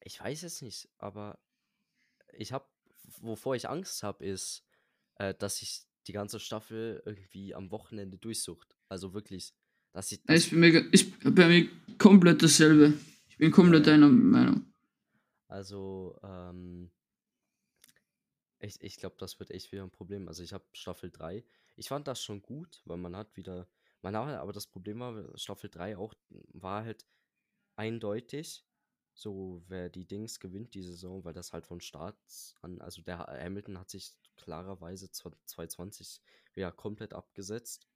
ich 0.00 0.18
weiß 0.18 0.44
es 0.44 0.62
nicht, 0.62 0.88
aber 0.96 1.38
ich 2.32 2.52
habe, 2.52 2.64
wovor 3.20 3.56
ich 3.56 3.68
Angst 3.68 4.02
habe, 4.04 4.24
ist, 4.24 4.64
äh, 5.16 5.34
dass 5.34 5.58
sich 5.58 5.84
die 6.06 6.12
ganze 6.12 6.40
Staffel 6.40 7.02
irgendwie 7.04 7.54
am 7.54 7.70
Wochenende 7.70 8.18
durchsucht. 8.18 8.76
Also 8.88 9.14
wirklich, 9.14 9.52
dass 9.92 10.12
ich, 10.12 10.22
dass, 10.24 10.36
Ist 10.36 10.50
bei 10.50 10.56
mir, 10.56 10.92
ist 10.92 11.34
bei 11.34 11.48
mir 11.48 11.68
komplett 11.98 12.42
dasselbe. 12.42 12.94
Ich 13.28 13.36
bin 13.38 13.50
komplett 13.50 13.86
deiner 13.86 14.08
Meinung. 14.08 14.66
also, 15.48 16.18
ähm, 16.22 16.90
ich, 18.58 18.80
ich 18.80 18.96
glaube, 18.96 19.16
das 19.18 19.38
wird 19.40 19.50
echt 19.50 19.72
wieder 19.72 19.82
ein 19.82 19.90
Problem. 19.90 20.28
Also 20.28 20.42
ich 20.42 20.52
habe 20.52 20.64
Staffel 20.72 21.10
3. 21.10 21.44
Ich 21.76 21.88
fand 21.88 22.06
das 22.06 22.22
schon 22.22 22.42
gut, 22.42 22.80
weil 22.84 22.96
man 22.96 23.16
hat 23.16 23.36
wieder, 23.36 23.68
man 24.02 24.16
hat, 24.16 24.38
aber 24.38 24.52
das 24.52 24.66
Problem 24.66 25.00
war, 25.00 25.36
Staffel 25.36 25.68
3 25.68 25.96
auch 25.96 26.14
war 26.52 26.84
halt 26.84 27.06
eindeutig, 27.76 28.64
so 29.14 29.62
wer 29.68 29.88
die 29.90 30.06
Dings 30.06 30.40
gewinnt 30.40 30.74
die 30.74 30.82
Saison, 30.82 31.24
weil 31.24 31.34
das 31.34 31.52
halt 31.52 31.66
von 31.66 31.80
Start 31.80 32.16
an, 32.62 32.80
also 32.80 33.02
der 33.02 33.18
Ha- 33.18 33.38
Hamilton 33.38 33.78
hat 33.78 33.90
sich 33.90 34.12
klarerweise 34.36 35.10
2020 35.10 36.20
wieder 36.54 36.72
komplett 36.72 37.14
abgesetzt. 37.14 37.86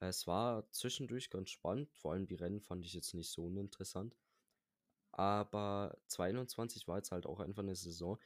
Es 0.00 0.26
war 0.26 0.70
zwischendurch 0.72 1.30
ganz 1.30 1.50
spannend, 1.50 1.90
vor 1.94 2.12
allem 2.12 2.26
die 2.26 2.34
Rennen 2.36 2.60
fand 2.60 2.84
ich 2.86 2.94
jetzt 2.94 3.14
nicht 3.14 3.30
so 3.30 3.44
uninteressant. 3.46 4.16
Aber 5.12 5.96
2021 6.08 6.88
war 6.88 6.96
jetzt 6.98 7.12
halt 7.12 7.26
auch 7.26 7.40
einfach 7.40 7.62
eine 7.62 7.76
Saison. 7.76 8.18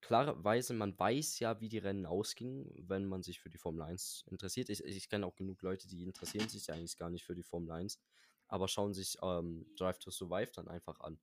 Klarerweise, 0.00 0.74
man 0.74 0.98
weiß 0.98 1.38
ja, 1.40 1.60
wie 1.60 1.68
die 1.68 1.78
Rennen 1.78 2.06
ausgingen, 2.06 2.70
wenn 2.88 3.06
man 3.06 3.22
sich 3.22 3.40
für 3.40 3.50
die 3.50 3.58
Formel 3.58 3.82
1 3.82 4.24
interessiert. 4.30 4.68
Ich, 4.70 4.84
ich 4.84 5.08
kenne 5.08 5.26
auch 5.26 5.36
genug 5.36 5.62
Leute, 5.62 5.88
die 5.88 6.02
interessieren 6.04 6.48
sich 6.48 6.66
ja 6.68 6.74
eigentlich 6.74 6.96
gar 6.96 7.10
nicht 7.10 7.24
für 7.24 7.34
die 7.34 7.42
Formel 7.42 7.70
1, 7.72 8.00
aber 8.48 8.68
schauen 8.68 8.94
sich 8.94 9.18
ähm, 9.22 9.66
Drive 9.76 9.98
to 9.98 10.10
Survive 10.10 10.52
dann 10.54 10.68
einfach 10.68 11.00
an. 11.00 11.18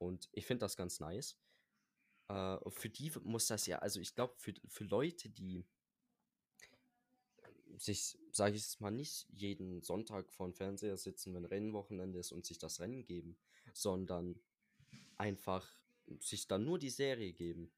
Und 0.00 0.28
ich 0.32 0.46
finde 0.46 0.64
das 0.64 0.76
ganz 0.76 0.98
nice. 0.98 1.36
Äh, 2.28 2.58
für 2.70 2.88
die 2.88 3.12
muss 3.22 3.46
das 3.46 3.66
ja, 3.66 3.78
also 3.80 4.00
ich 4.00 4.14
glaube, 4.14 4.34
für, 4.36 4.54
für 4.66 4.84
Leute, 4.84 5.28
die 5.28 5.64
sich, 7.76 8.18
sage 8.32 8.56
ich 8.56 8.62
es 8.62 8.80
mal, 8.80 8.90
nicht 8.90 9.26
jeden 9.30 9.82
Sonntag 9.82 10.32
vor 10.32 10.46
dem 10.46 10.54
Fernseher 10.54 10.96
sitzen, 10.96 11.34
wenn 11.34 11.44
Rennwochenende 11.44 12.18
ist 12.18 12.32
und 12.32 12.46
sich 12.46 12.58
das 12.58 12.80
Rennen 12.80 13.04
geben, 13.04 13.36
sondern 13.72 14.40
einfach 15.16 15.68
sich 16.18 16.48
dann 16.48 16.64
nur 16.64 16.78
die 16.78 16.90
Serie 16.90 17.32
geben, 17.32 17.70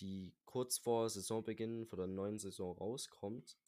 die 0.00 0.32
kurz 0.46 0.78
vor 0.78 1.08
Saisonbeginn 1.10 1.86
von 1.86 1.98
der 1.98 2.08
neuen 2.08 2.38
Saison 2.38 2.76
rauskommt. 2.76 3.58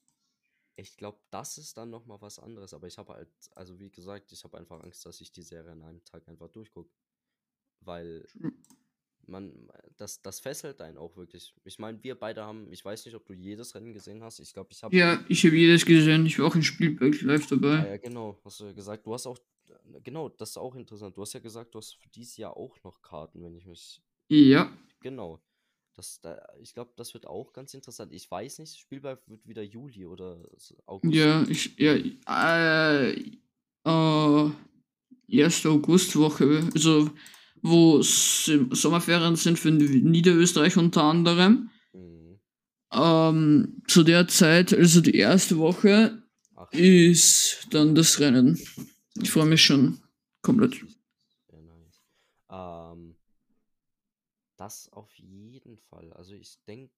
Ich 0.76 0.96
glaube, 0.96 1.20
das 1.30 1.58
ist 1.58 1.76
dann 1.76 1.90
nochmal 1.90 2.20
was 2.22 2.38
anderes. 2.38 2.72
Aber 2.72 2.86
ich 2.86 2.96
habe 2.96 3.12
halt, 3.12 3.28
also 3.54 3.78
wie 3.78 3.90
gesagt, 3.90 4.32
ich 4.32 4.42
habe 4.44 4.56
einfach 4.56 4.82
Angst, 4.82 5.04
dass 5.04 5.20
ich 5.20 5.30
die 5.30 5.42
Serie 5.42 5.72
an 5.72 5.82
einem 5.82 6.04
Tag 6.04 6.26
einfach 6.28 6.48
durchgucke. 6.48 6.90
Weil 7.84 8.26
man, 9.26 9.52
das, 9.96 10.20
das 10.22 10.40
fesselt 10.40 10.80
einen 10.80 10.98
auch 10.98 11.16
wirklich. 11.16 11.54
Ich 11.64 11.78
meine, 11.78 12.02
wir 12.02 12.14
beide 12.14 12.42
haben, 12.42 12.70
ich 12.72 12.84
weiß 12.84 13.04
nicht, 13.06 13.14
ob 13.14 13.26
du 13.26 13.32
jedes 13.32 13.74
Rennen 13.74 13.92
gesehen 13.92 14.22
hast. 14.22 14.40
Ich 14.40 14.52
glaube, 14.52 14.70
ich 14.72 14.82
habe. 14.82 14.94
Ja, 14.94 15.24
ich 15.28 15.44
habe 15.44 15.56
jedes 15.56 15.84
gesehen. 15.84 16.26
Ich 16.26 16.38
war 16.38 16.46
auch 16.46 16.54
im 16.54 16.62
Spielberg 16.62 17.20
live 17.22 17.46
dabei. 17.46 17.88
ja, 17.88 17.96
genau, 17.96 18.40
hast 18.44 18.60
du 18.60 18.66
ja 18.66 18.72
gesagt. 18.72 19.06
Du 19.06 19.14
hast 19.14 19.26
auch, 19.26 19.38
genau, 20.02 20.28
das 20.28 20.50
ist 20.50 20.56
auch 20.56 20.74
interessant. 20.74 21.16
Du 21.16 21.22
hast 21.22 21.32
ja 21.32 21.40
gesagt, 21.40 21.74
du 21.74 21.78
hast 21.78 21.94
für 21.94 22.08
dieses 22.08 22.36
Jahr 22.36 22.56
auch 22.56 22.82
noch 22.82 23.00
Karten, 23.02 23.42
wenn 23.42 23.54
ich 23.54 23.66
mich. 23.66 24.02
Ja, 24.28 24.72
Genau. 25.02 25.42
Das, 25.94 26.20
da, 26.22 26.40
ich 26.58 26.72
glaube, 26.72 26.92
das 26.96 27.12
wird 27.12 27.26
auch 27.26 27.52
ganz 27.52 27.74
interessant. 27.74 28.12
Ich 28.14 28.30
weiß 28.30 28.60
nicht, 28.60 28.78
Spielberg 28.78 29.20
wird 29.28 29.46
wieder 29.46 29.62
Juli 29.62 30.06
oder 30.06 30.42
August. 30.86 31.14
ja, 31.14 31.42
ich, 31.42 31.76
ja, 31.78 31.94
äh, 31.94 33.10
äh, 33.84 34.50
erste 35.28 35.68
Augustwoche, 35.68 36.66
also 36.72 37.10
wo 37.62 38.02
Sommerferien 38.02 39.36
sind 39.36 39.58
für 39.58 39.70
Niederösterreich 39.70 40.76
unter 40.76 41.04
anderem. 41.04 41.70
Mhm. 41.92 42.40
Ähm, 42.92 43.82
zu 43.86 44.02
der 44.02 44.28
Zeit, 44.28 44.74
also 44.74 45.00
die 45.00 45.14
erste 45.14 45.56
Woche, 45.58 46.22
Ach, 46.56 46.70
ist 46.72 47.68
dann 47.70 47.94
das 47.94 48.18
Rennen. 48.20 48.60
Ich 49.20 49.30
freue 49.30 49.46
mich 49.46 49.64
schon 49.64 50.00
komplett. 50.42 50.74
Sehr 51.48 51.62
nice. 51.62 52.02
Ähm, 52.50 53.14
das 54.56 54.88
auf 54.92 55.12
jeden 55.14 55.78
Fall. 55.78 56.12
Also 56.14 56.34
ich 56.34 56.58
denke, 56.66 56.92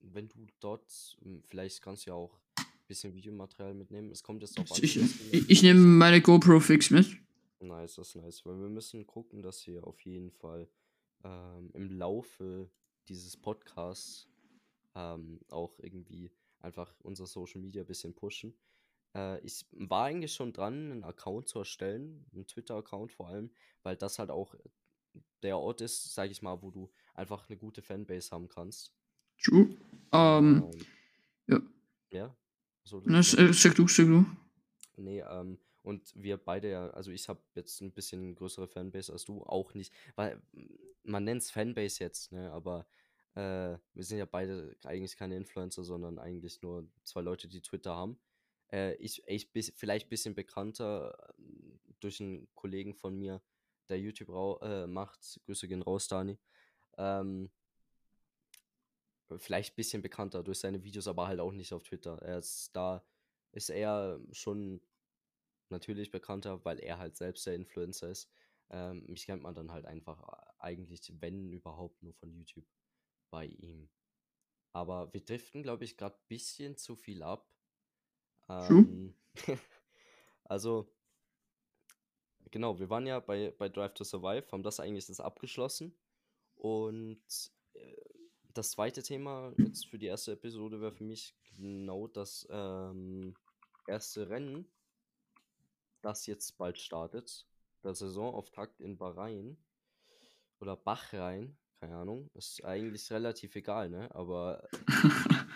wenn 0.00 0.28
du 0.28 0.46
dort, 0.60 1.16
m, 1.24 1.42
vielleicht 1.46 1.82
kannst 1.82 2.06
du 2.06 2.10
ja 2.10 2.14
auch 2.14 2.38
ein 2.58 2.64
bisschen 2.86 3.14
Videomaterial 3.14 3.74
mitnehmen. 3.74 4.10
Es 4.10 4.22
kommt 4.22 4.42
jetzt 4.42 4.56
darauf 4.56 4.70
an. 4.70 4.80
Das 4.80 4.90
Ich, 4.90 5.50
ich 5.50 5.62
nehme 5.62 5.80
meine 5.80 6.20
GoPro 6.20 6.60
fix 6.60 6.90
mit. 6.90 7.23
Nice, 7.64 7.96
das 7.96 8.08
ist 8.08 8.14
nice. 8.16 8.46
Weil 8.46 8.60
wir 8.60 8.68
müssen 8.68 9.06
gucken, 9.06 9.42
dass 9.42 9.66
wir 9.66 9.86
auf 9.86 10.00
jeden 10.00 10.30
Fall 10.30 10.68
ähm, 11.24 11.70
im 11.74 11.90
Laufe 11.90 12.70
dieses 13.08 13.36
Podcasts 13.36 14.28
ähm, 14.94 15.40
auch 15.50 15.78
irgendwie 15.78 16.30
einfach 16.60 16.94
unser 17.02 17.26
Social 17.26 17.60
Media 17.60 17.82
ein 17.82 17.86
bisschen 17.86 18.14
pushen. 18.14 18.54
Äh, 19.14 19.40
ich 19.40 19.66
war 19.72 20.04
eigentlich 20.06 20.34
schon 20.34 20.52
dran, 20.52 20.92
einen 20.92 21.04
Account 21.04 21.48
zu 21.48 21.58
erstellen, 21.58 22.26
einen 22.32 22.46
Twitter-Account 22.46 23.12
vor 23.12 23.28
allem, 23.28 23.50
weil 23.82 23.96
das 23.96 24.18
halt 24.18 24.30
auch 24.30 24.54
der 25.42 25.58
Ort 25.58 25.80
ist, 25.80 26.14
sage 26.14 26.32
ich 26.32 26.42
mal, 26.42 26.62
wo 26.62 26.70
du 26.70 26.90
einfach 27.14 27.48
eine 27.48 27.58
gute 27.58 27.82
Fanbase 27.82 28.30
haben 28.30 28.48
kannst. 28.48 28.92
True. 29.42 29.76
Ähm, 30.12 30.64
Ähm, 30.72 30.86
ja. 31.46 31.60
ja. 32.10 32.36
So, 32.82 33.02
Na, 33.04 33.18
äh, 33.18 33.52
sag 33.52 33.74
du, 33.74 33.88
sag 33.88 34.06
du. 34.06 34.26
Nee, 34.96 35.20
ähm, 35.20 35.58
und 35.84 36.12
wir 36.16 36.38
beide 36.38 36.70
ja, 36.70 36.90
also 36.90 37.10
ich 37.10 37.28
habe 37.28 37.40
jetzt 37.54 37.80
ein 37.80 37.92
bisschen 37.92 38.34
größere 38.34 38.66
Fanbase 38.66 39.12
als 39.12 39.24
du, 39.24 39.42
auch 39.42 39.74
nicht, 39.74 39.92
weil 40.16 40.36
mm, 40.52 40.66
man 41.04 41.24
nennt 41.24 41.42
es 41.42 41.50
Fanbase 41.50 42.02
jetzt, 42.02 42.32
ne, 42.32 42.50
aber 42.50 42.86
äh, 43.34 43.76
wir 43.92 44.04
sind 44.04 44.18
ja 44.18 44.24
beide 44.24 44.76
eigentlich 44.84 45.16
keine 45.16 45.36
Influencer, 45.36 45.84
sondern 45.84 46.18
eigentlich 46.18 46.62
nur 46.62 46.88
zwei 47.02 47.20
Leute, 47.20 47.48
die 47.48 47.60
Twitter 47.60 47.94
haben. 47.94 48.18
Äh, 48.72 48.94
ich, 48.94 49.22
ich 49.26 49.52
bis, 49.52 49.72
vielleicht 49.76 50.06
ein 50.06 50.10
bisschen 50.10 50.34
bekannter 50.34 51.34
ähm, 51.38 51.78
durch 52.00 52.20
einen 52.20 52.48
Kollegen 52.54 52.94
von 52.94 53.16
mir, 53.16 53.42
der 53.88 53.98
YouTube 53.98 54.62
äh, 54.62 54.86
macht, 54.86 55.40
Grüße 55.44 55.68
gehen 55.68 55.82
raus, 55.82 56.08
Dani. 56.08 56.38
Ähm, 56.96 57.50
vielleicht 59.36 59.72
ein 59.72 59.76
bisschen 59.76 60.02
bekannter 60.02 60.42
durch 60.42 60.60
seine 60.60 60.82
Videos, 60.82 61.08
aber 61.08 61.26
halt 61.26 61.40
auch 61.40 61.52
nicht 61.52 61.72
auf 61.72 61.82
Twitter. 61.82 62.20
Er 62.22 62.38
ist 62.38 62.70
da, 62.74 63.04
ist 63.52 63.70
er 63.70 64.20
schon 64.32 64.80
natürlich 65.74 66.10
bekannter, 66.10 66.64
weil 66.64 66.78
er 66.78 66.98
halt 66.98 67.16
selbst 67.16 67.46
der 67.46 67.54
Influencer 67.54 68.10
ist. 68.10 68.30
Ähm, 68.70 69.04
mich 69.06 69.26
kennt 69.26 69.42
man 69.42 69.54
dann 69.54 69.72
halt 69.72 69.84
einfach 69.84 70.22
äh, 70.22 70.52
eigentlich, 70.58 71.12
wenn 71.20 71.52
überhaupt, 71.52 72.02
nur 72.02 72.14
von 72.14 72.32
YouTube 72.32 72.66
bei 73.30 73.46
ihm. 73.46 73.90
Aber 74.72 75.12
wir 75.12 75.24
driften, 75.24 75.62
glaube 75.62 75.84
ich, 75.84 75.96
gerade 75.96 76.16
ein 76.16 76.28
bisschen 76.28 76.76
zu 76.76 76.96
viel 76.96 77.22
ab. 77.22 77.48
Ähm, 78.48 79.14
also, 80.44 80.92
genau, 82.50 82.78
wir 82.78 82.90
waren 82.90 83.06
ja 83.06 83.20
bei, 83.20 83.52
bei 83.58 83.68
Drive 83.68 83.94
to 83.94 84.04
Survive, 84.04 84.50
haben 84.50 84.62
das 84.62 84.80
eigentlich 84.80 85.08
jetzt 85.08 85.20
abgeschlossen. 85.20 85.96
Und 86.56 87.52
äh, 87.74 87.96
das 88.54 88.70
zweite 88.70 89.02
Thema 89.02 89.52
jetzt 89.58 89.86
für 89.86 89.98
die 89.98 90.06
erste 90.06 90.32
Episode 90.32 90.80
wäre 90.80 90.92
für 90.92 91.04
mich 91.04 91.36
genau 91.56 92.06
das 92.06 92.46
ähm, 92.50 93.34
erste 93.86 94.28
Rennen. 94.28 94.70
Das 96.04 96.26
jetzt 96.26 96.56
bald 96.58 96.78
startet. 96.78 97.46
Der 97.82 97.94
Saisonauftakt 97.94 98.80
in 98.80 98.96
Bahrain 98.96 99.58
oder 100.60 100.76
Bahrain, 100.76 101.56
keine 101.80 101.96
Ahnung, 101.96 102.30
ist 102.34 102.64
eigentlich 102.64 103.10
relativ 103.10 103.54
egal, 103.56 103.90
ne? 103.90 104.14
Aber 104.14 104.66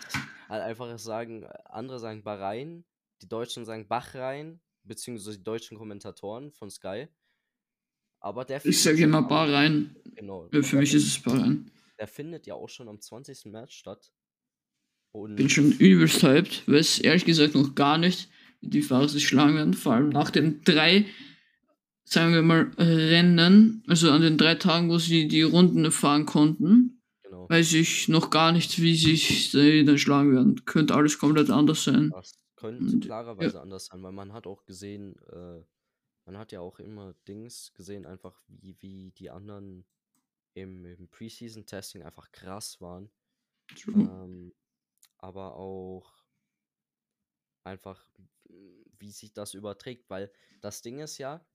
halt 0.47 0.63
einfach 0.63 0.97
sagen, 0.99 1.45
andere 1.65 1.99
sagen 1.99 2.23
Bahrain, 2.23 2.85
die 3.21 3.27
Deutschen 3.27 3.65
sagen 3.65 3.87
Bahrain, 3.87 4.61
beziehungsweise 4.83 5.37
die 5.37 5.43
deutschen 5.43 5.77
Kommentatoren 5.77 6.51
von 6.51 6.69
Sky. 6.69 7.07
Aber 8.19 8.45
der 8.45 8.63
Ich 8.65 8.83
sage 8.83 9.03
immer 9.03 9.21
Bahrain. 9.21 9.95
Genau. 10.15 10.49
Für 10.51 10.77
mich 10.77 10.93
ist 10.93 11.07
es 11.07 11.21
Bahrain. 11.21 11.71
Der 11.97 12.07
findet 12.07 12.47
ja 12.47 12.55
auch 12.55 12.69
schon 12.69 12.89
am 12.89 12.99
20. 12.99 13.45
März 13.45 13.73
statt. 13.73 14.11
Und 15.11 15.35
Bin 15.35 15.49
schon 15.49 15.71
übelst 15.71 16.21
hyped, 16.21 16.67
weiß 16.67 16.99
ehrlich 16.99 17.25
gesagt 17.25 17.55
noch 17.55 17.73
gar 17.73 17.97
nicht, 17.97 18.29
schlagen 18.61 19.55
werden. 19.55 19.73
Vor 19.73 19.93
allem 19.93 20.09
nach 20.09 20.29
den 20.29 20.63
drei, 20.63 21.05
sagen 22.03 22.33
wir 22.33 22.41
mal, 22.41 22.71
Rennen, 22.77 23.83
also 23.87 24.11
an 24.11 24.21
den 24.21 24.37
drei 24.37 24.55
Tagen, 24.55 24.89
wo 24.89 24.97
sie 24.97 25.27
die 25.27 25.41
Runden 25.41 25.91
fahren 25.91 26.25
konnten, 26.25 27.01
genau. 27.23 27.49
weiß 27.49 27.73
ich 27.73 28.07
noch 28.07 28.29
gar 28.29 28.51
nicht, 28.51 28.81
wie 28.81 28.95
sich 28.95 29.51
sie 29.51 29.85
dann 29.85 29.97
schlagen 29.97 30.33
werden. 30.33 30.65
Könnte 30.65 30.95
alles 30.95 31.19
komplett 31.19 31.49
anders 31.49 31.83
sein. 31.83 32.11
Das 32.11 32.39
könnte 32.55 32.99
klarerweise 32.99 33.55
ja. 33.55 33.61
anders 33.61 33.85
sein, 33.85 34.03
weil 34.03 34.11
man 34.11 34.33
hat 34.33 34.45
auch 34.45 34.65
gesehen, 34.65 35.15
äh, 35.31 35.63
man 36.25 36.37
hat 36.37 36.51
ja 36.51 36.59
auch 36.59 36.79
immer 36.79 37.15
Dings 37.27 37.73
gesehen, 37.73 38.05
einfach 38.05 38.41
wie, 38.47 38.75
wie 38.81 39.11
die 39.11 39.29
anderen 39.29 39.85
im, 40.53 40.85
im 40.85 41.07
Preseason-Testing 41.07 42.03
einfach 42.03 42.31
krass 42.31 42.81
waren. 42.81 43.09
Ähm, 43.87 44.53
aber 45.17 45.55
auch 45.55 46.11
einfach, 47.63 48.09
wie 48.97 49.11
sich 49.11 49.33
das 49.33 49.53
überträgt, 49.53 50.09
weil 50.09 50.31
das 50.61 50.81
Ding 50.81 50.99
ist 50.99 51.17
ja, 51.17 51.45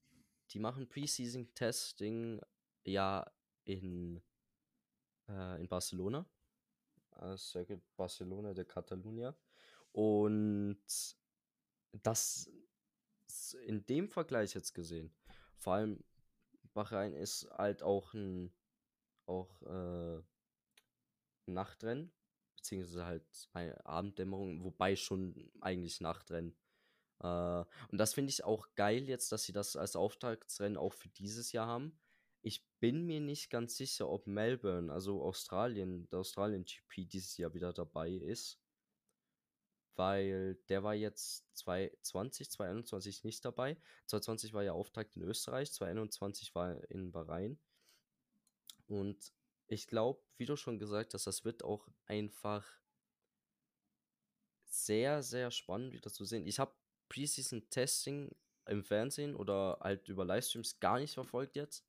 die 0.51 0.59
machen 0.59 0.89
Preseason-Testing 0.89 2.41
ja 2.85 3.31
in, 3.65 4.23
äh, 5.29 5.61
in 5.61 5.69
Barcelona. 5.69 6.27
Äh, 7.17 7.37
Circuit 7.37 7.83
Barcelona 7.97 8.55
de 8.55 8.65
Catalunya. 8.65 9.37
Und 9.93 10.83
das 12.03 12.51
in 13.67 13.87
dem 13.87 14.09
Vergleich 14.09 14.55
jetzt 14.55 14.75
gesehen, 14.75 15.15
vor 15.59 15.75
allem 15.75 16.05
Bahrain 16.73 17.15
ist 17.15 17.49
halt 17.53 17.83
auch 17.83 18.13
ein 18.15 18.53
auch 19.27 19.63
äh, 19.63 20.23
Nachtrennen, 21.47 22.13
beziehungsweise 22.57 23.07
halt 23.07 23.49
eine 23.53 23.87
Abenddämmerung, 23.87 24.65
wobei 24.65 24.97
schon 24.97 25.51
eigentlich 25.61 26.01
Nachtrennen. 26.01 26.57
Äh, 27.21 27.65
und 27.91 27.99
das 27.99 28.15
finde 28.15 28.31
ich 28.31 28.45
auch 28.45 28.69
geil 28.75 29.09
jetzt, 29.09 29.33
dass 29.33 29.45
sie 29.45 29.53
das 29.53 29.77
als 29.77 29.97
Auftaktsrennen 29.97 30.79
auch 30.79 30.93
für 30.93 31.09
dieses 31.09 31.53
Jahr 31.53 31.67
haben. 31.67 31.99
Ich 32.43 32.67
bin 32.79 33.07
mir 33.07 33.21
nicht 33.21 33.51
ganz 33.51 33.77
sicher, 33.77 34.09
ob 34.09 34.27
Melbourne, 34.27 34.93
also 34.93 35.23
Australien, 35.23 36.09
der 36.11 36.21
Australien 36.21 36.65
GP 36.65 37.07
dieses 37.07 37.37
Jahr 37.39 37.55
wieder 37.55 37.73
dabei 37.73 38.11
ist. 38.11 38.61
Weil 39.97 40.57
der 40.69 40.83
war 40.83 40.95
jetzt 40.95 41.47
2020, 41.57 42.51
2021 42.51 43.25
nicht 43.25 43.45
dabei. 43.45 43.77
2020 44.07 44.53
war 44.53 44.65
ja 44.65 44.73
Auftakt 44.73 45.17
in 45.17 45.23
Österreich, 45.23 45.73
2021 45.73 46.55
war 46.55 46.83
in 46.91 47.13
Bahrain. 47.13 47.59
Und 48.87 49.33
ich 49.67 49.87
glaube, 49.87 50.21
wie 50.37 50.47
du 50.47 50.57
schon 50.57 50.79
gesagt 50.79 51.15
hast, 51.15 51.27
das 51.27 51.45
wird 51.45 51.65
auch 51.65 51.89
einfach 52.07 52.67
sehr, 54.67 55.23
sehr 55.23 55.51
spannend 55.51 55.93
wieder 55.93 56.13
zu 56.13 56.25
sehen. 56.25 56.47
Ich 56.47 56.59
habe 56.59 56.75
Preseason 57.15 57.69
Testing 57.71 58.35
im 58.67 58.83
Fernsehen 58.83 59.37
oder 59.37 59.79
halt 59.81 60.09
über 60.09 60.25
Livestreams 60.25 60.81
gar 60.81 60.99
nicht 60.99 61.15
verfolgt 61.15 61.55
jetzt, 61.55 61.87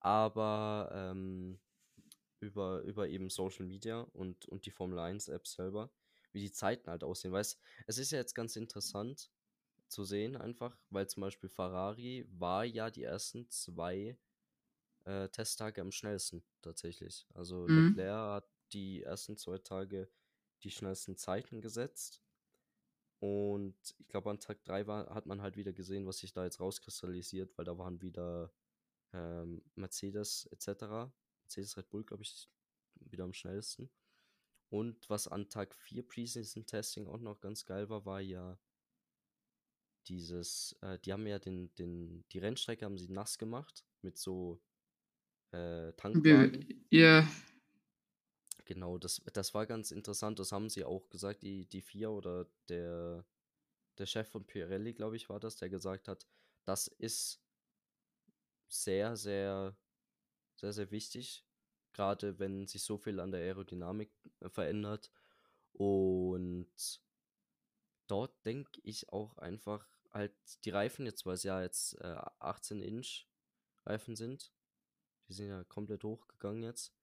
aber 0.00 0.90
ähm, 0.92 1.58
über, 2.40 2.80
über 2.82 3.08
eben 3.08 3.30
Social 3.30 3.64
Media 3.64 4.00
und, 4.00 4.46
und 4.46 4.66
die 4.66 4.70
Formel 4.70 4.98
1 4.98 5.28
App 5.28 5.46
selber, 5.46 5.90
wie 6.32 6.40
die 6.40 6.52
Zeiten 6.52 6.90
halt 6.90 7.04
aussehen. 7.04 7.32
Weißt 7.32 7.58
es 7.86 7.98
ist 7.98 8.10
ja 8.10 8.18
jetzt 8.18 8.34
ganz 8.34 8.56
interessant 8.56 9.30
zu 9.88 10.04
sehen, 10.04 10.36
einfach, 10.36 10.76
weil 10.90 11.08
zum 11.08 11.22
Beispiel 11.22 11.48
Ferrari 11.48 12.26
war 12.30 12.64
ja 12.64 12.90
die 12.90 13.04
ersten 13.04 13.48
zwei 13.50 14.16
äh, 15.04 15.28
Testtage 15.28 15.80
am 15.80 15.90
schnellsten 15.90 16.42
tatsächlich. 16.60 17.26
Also 17.34 17.66
mhm. 17.66 17.88
Leclerc 17.88 18.42
hat 18.42 18.50
die 18.72 19.02
ersten 19.02 19.36
zwei 19.36 19.58
Tage 19.58 20.08
die 20.62 20.70
schnellsten 20.70 21.16
Zeiten 21.16 21.60
gesetzt. 21.60 22.22
Und 23.20 23.76
ich 23.98 24.08
glaube, 24.08 24.30
an 24.30 24.40
Tag 24.40 24.64
3 24.64 24.86
war, 24.86 25.14
hat 25.14 25.26
man 25.26 25.42
halt 25.42 25.56
wieder 25.56 25.72
gesehen, 25.72 26.06
was 26.06 26.18
sich 26.18 26.32
da 26.32 26.44
jetzt 26.44 26.58
rauskristallisiert, 26.58 27.56
weil 27.56 27.66
da 27.66 27.76
waren 27.76 28.00
wieder 28.00 28.50
ähm, 29.12 29.62
Mercedes 29.74 30.46
etc. 30.46 31.12
Mercedes 31.42 31.76
Red 31.76 31.90
Bull, 31.90 32.04
glaube 32.04 32.22
ich, 32.22 32.48
wieder 32.94 33.24
am 33.24 33.34
schnellsten. 33.34 33.90
Und 34.70 35.10
was 35.10 35.28
an 35.28 35.50
Tag 35.50 35.74
4 35.74 36.06
Preseason 36.06 36.64
Testing 36.64 37.06
auch 37.08 37.20
noch 37.20 37.40
ganz 37.40 37.66
geil 37.66 37.90
war, 37.90 38.06
war 38.06 38.20
ja 38.20 38.58
dieses, 40.06 40.76
äh, 40.80 40.98
die 41.00 41.12
haben 41.12 41.26
ja 41.26 41.38
den, 41.38 41.74
den, 41.74 42.24
die 42.32 42.38
Rennstrecke 42.38 42.84
haben 42.84 42.96
sie 42.96 43.12
nass 43.12 43.36
gemacht 43.36 43.84
mit 44.00 44.16
so 44.16 44.62
äh, 45.50 45.92
Tankwagen. 45.92 46.86
Ja. 46.90 47.28
Genau, 48.70 48.98
das, 48.98 49.20
das 49.32 49.52
war 49.52 49.66
ganz 49.66 49.90
interessant. 49.90 50.38
Das 50.38 50.52
haben 50.52 50.70
sie 50.70 50.84
auch 50.84 51.10
gesagt, 51.10 51.42
die, 51.42 51.66
die 51.66 51.82
vier 51.82 52.12
oder 52.12 52.46
der, 52.68 53.24
der 53.98 54.06
Chef 54.06 54.28
von 54.28 54.46
Pirelli, 54.46 54.92
glaube 54.94 55.16
ich, 55.16 55.28
war 55.28 55.40
das, 55.40 55.56
der 55.56 55.68
gesagt 55.68 56.06
hat, 56.06 56.28
das 56.66 56.86
ist 56.86 57.42
sehr, 58.68 59.16
sehr, 59.16 59.76
sehr, 60.54 60.72
sehr 60.72 60.92
wichtig. 60.92 61.44
Gerade 61.94 62.38
wenn 62.38 62.68
sich 62.68 62.84
so 62.84 62.96
viel 62.96 63.18
an 63.18 63.32
der 63.32 63.40
Aerodynamik 63.40 64.12
äh, 64.38 64.48
verändert. 64.48 65.10
Und 65.72 66.70
dort 68.06 68.46
denke 68.46 68.80
ich 68.84 69.12
auch 69.12 69.36
einfach 69.38 69.84
halt 70.12 70.32
die 70.64 70.70
Reifen 70.70 71.06
jetzt, 71.06 71.26
weil 71.26 71.34
es 71.34 71.42
ja 71.42 71.60
jetzt 71.60 71.94
äh, 72.02 72.20
18 72.38 72.82
Inch 72.82 73.26
Reifen 73.84 74.14
sind, 74.14 74.52
die 75.26 75.32
sind 75.32 75.48
ja 75.48 75.64
komplett 75.64 76.04
hochgegangen 76.04 76.62
jetzt. 76.62 76.94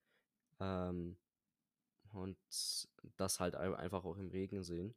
Ähm, 0.62 1.18
und 2.14 2.38
das 3.18 3.40
halt 3.40 3.56
einfach 3.56 4.06
auch 4.06 4.18
im 4.18 4.30
Regen 4.30 4.64
sehen. 4.64 4.96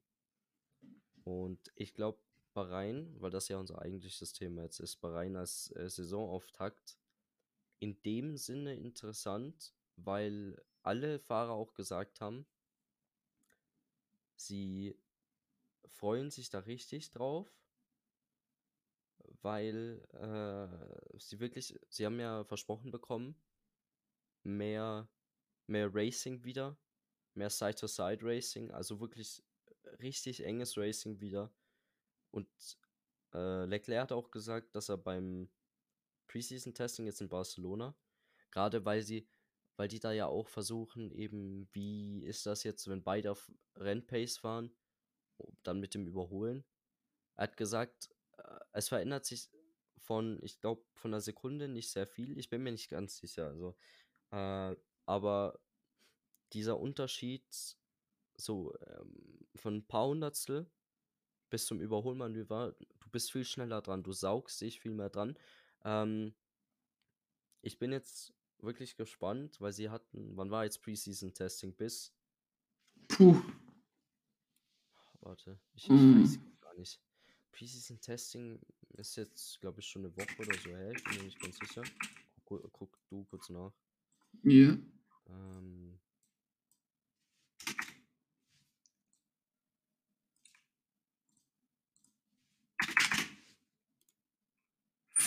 Und 1.24 1.70
ich 1.74 1.94
glaube, 1.94 2.18
Bahrain, 2.52 3.14
weil 3.20 3.30
das 3.30 3.48
ja 3.48 3.58
unser 3.58 3.80
eigentliches 3.80 4.32
Thema 4.32 4.62
jetzt 4.62 4.80
ist, 4.80 4.96
Bahrain 4.96 5.36
als 5.36 5.74
äh, 5.76 5.88
Saisonauftakt, 5.88 6.98
in 7.78 8.00
dem 8.02 8.36
Sinne 8.36 8.74
interessant, 8.74 9.72
weil 9.96 10.60
alle 10.82 11.18
Fahrer 11.20 11.52
auch 11.52 11.74
gesagt 11.74 12.20
haben, 12.20 12.46
sie 14.36 14.98
freuen 15.86 16.30
sich 16.30 16.50
da 16.50 16.60
richtig 16.60 17.10
drauf 17.10 17.60
weil 19.42 20.02
äh, 20.12 21.18
sie 21.18 21.40
wirklich, 21.40 21.78
sie 21.88 22.06
haben 22.06 22.20
ja 22.20 22.44
versprochen 22.44 22.90
bekommen, 22.90 23.34
mehr, 24.42 25.08
mehr 25.66 25.90
Racing 25.92 26.44
wieder, 26.44 26.76
mehr 27.34 27.50
Side-to-Side-Racing, 27.50 28.70
also 28.70 29.00
wirklich 29.00 29.42
richtig 30.00 30.44
enges 30.44 30.76
Racing 30.76 31.20
wieder. 31.20 31.52
Und 32.30 32.48
äh, 33.34 33.64
Leclerc 33.64 34.02
hat 34.02 34.12
auch 34.12 34.30
gesagt, 34.30 34.74
dass 34.74 34.88
er 34.88 34.98
beim 34.98 35.50
Preseason-Testing 36.28 37.06
jetzt 37.06 37.20
in 37.20 37.28
Barcelona, 37.28 37.94
gerade 38.50 38.84
weil 38.84 39.02
sie, 39.02 39.28
weil 39.76 39.88
die 39.88 40.00
da 40.00 40.12
ja 40.12 40.26
auch 40.26 40.48
versuchen, 40.48 41.10
eben, 41.10 41.68
wie 41.72 42.24
ist 42.24 42.46
das 42.46 42.62
jetzt, 42.64 42.88
wenn 42.88 43.02
beide 43.02 43.32
auf 43.32 43.50
Rennpace 43.76 44.38
fahren, 44.38 44.74
dann 45.62 45.80
mit 45.80 45.94
dem 45.94 46.06
Überholen. 46.06 46.64
Er 47.36 47.44
hat 47.44 47.56
gesagt, 47.56 48.10
es 48.72 48.88
verändert 48.88 49.24
sich 49.24 49.50
von, 49.98 50.38
ich 50.42 50.60
glaube, 50.60 50.84
von 50.94 51.12
einer 51.12 51.20
Sekunde 51.20 51.68
nicht 51.68 51.90
sehr 51.90 52.06
viel. 52.06 52.38
Ich 52.38 52.50
bin 52.50 52.62
mir 52.62 52.72
nicht 52.72 52.90
ganz 52.90 53.16
sicher. 53.16 53.48
Also, 53.48 53.76
äh, 54.30 54.76
aber 55.06 55.60
dieser 56.52 56.78
Unterschied 56.78 57.44
so 58.36 58.74
ähm, 58.86 59.46
von 59.56 59.76
ein 59.76 59.86
paar 59.86 60.06
Hundertstel 60.06 60.70
bis 61.50 61.66
zum 61.66 61.80
Überholmanöver, 61.80 62.76
du 62.78 63.10
bist 63.10 63.32
viel 63.32 63.44
schneller 63.44 63.82
dran, 63.82 64.02
du 64.02 64.12
saugst 64.12 64.60
dich 64.60 64.80
viel 64.80 64.92
mehr 64.92 65.10
dran. 65.10 65.36
Ähm, 65.84 66.34
ich 67.62 67.78
bin 67.78 67.92
jetzt 67.92 68.32
wirklich 68.60 68.96
gespannt, 68.96 69.60
weil 69.60 69.72
sie 69.72 69.90
hatten, 69.90 70.36
wann 70.36 70.50
war 70.50 70.64
jetzt 70.64 70.82
Preseason 70.82 71.34
Testing 71.34 71.74
bis? 71.74 72.14
Puh. 73.08 73.40
Warte, 75.20 75.58
ich, 75.74 75.84
ich 75.84 75.90
mm. 75.90 76.22
weiß 76.22 76.38
gar 76.60 76.74
nicht. 76.74 77.00
Preseason 77.52 78.00
Testing 78.00 78.60
ist 78.96 79.16
jetzt, 79.16 79.60
glaube 79.60 79.80
ich, 79.80 79.86
schon 79.86 80.04
eine 80.04 80.16
Woche 80.16 80.38
oder 80.38 80.56
so 80.58 80.70
her. 80.70 80.92
Ich 80.92 81.04
bin 81.04 81.16
mir 81.16 81.24
nicht 81.24 81.40
ganz 81.40 81.58
sicher. 81.58 81.82
Guck, 82.44 82.72
guck 82.72 82.98
du 83.08 83.24
kurz 83.24 83.48
nach. 83.50 83.72
Ja. 84.44 84.78
Ähm. 85.26 85.89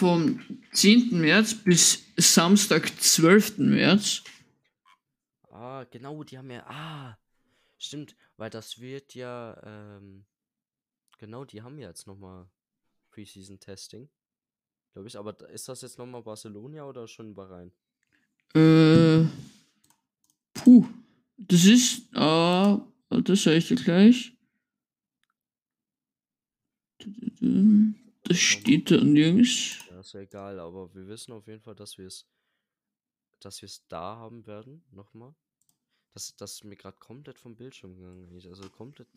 Vom 0.04 0.42
10. 0.74 1.22
März 1.22 1.54
bis 1.54 2.04
Samstag, 2.18 2.92
12. 3.02 3.60
März. 3.60 4.22
Ah, 5.50 5.86
genau, 5.90 6.26
die 6.26 6.38
haben 6.38 6.52
ja. 6.52 6.66
Ah, 6.68 7.18
stimmt, 7.78 8.14
weil 8.36 8.50
das 8.50 8.82
wird 8.82 9.16
ja. 9.16 9.58
Ähm, 9.64 10.26
genau, 11.20 11.46
die 11.46 11.62
haben 11.62 11.80
ja 11.80 11.88
jetzt 11.88 12.06
nochmal 12.06 12.50
Preseason 13.12 13.62
Testing. 13.62 14.10
Glaube 14.92 15.08
ich, 15.08 15.18
aber 15.18 15.50
ist 15.50 15.70
das 15.70 15.82
jetzt 15.84 15.98
nochmal 15.98 16.22
Barcelona 16.22 16.84
oder 16.84 17.08
schon 17.08 17.34
Bahrain? 17.34 17.72
Äh. 18.54 19.26
Puh. 20.54 20.86
Das 21.38 21.64
ist. 21.64 22.14
Äh, 22.14 22.78
das 23.24 23.44
sage 23.44 23.56
ich 23.56 23.70
dir 23.70 23.76
gleich. 23.76 24.34
Das 28.26 28.38
steht 28.38 28.92
da 28.92 29.02
nirgends. 29.02 29.78
Ja, 30.04 30.08
ist 30.08 30.14
ja 30.14 30.20
egal, 30.20 30.60
aber 30.60 30.94
wir 30.94 31.08
wissen 31.08 31.32
auf 31.32 31.48
jeden 31.48 31.62
Fall, 31.62 31.76
dass 31.76 31.98
wir 31.98 32.08
es 32.08 32.28
dass 33.40 33.62
wir 33.62 33.68
es 33.68 33.88
da 33.88 34.18
haben 34.18 34.46
werden, 34.48 34.84
nochmal. 34.92 35.34
Das, 36.14 36.36
das 36.36 36.54
ist 36.54 36.64
mir 36.66 36.76
gerade 36.76 36.98
komplett 36.98 37.40
vom 37.40 37.56
Bildschirm 37.56 37.96
gegangen. 37.96 38.28
eigentlich. 38.28 38.48
Also 38.48 38.70
komplett, 38.70 39.08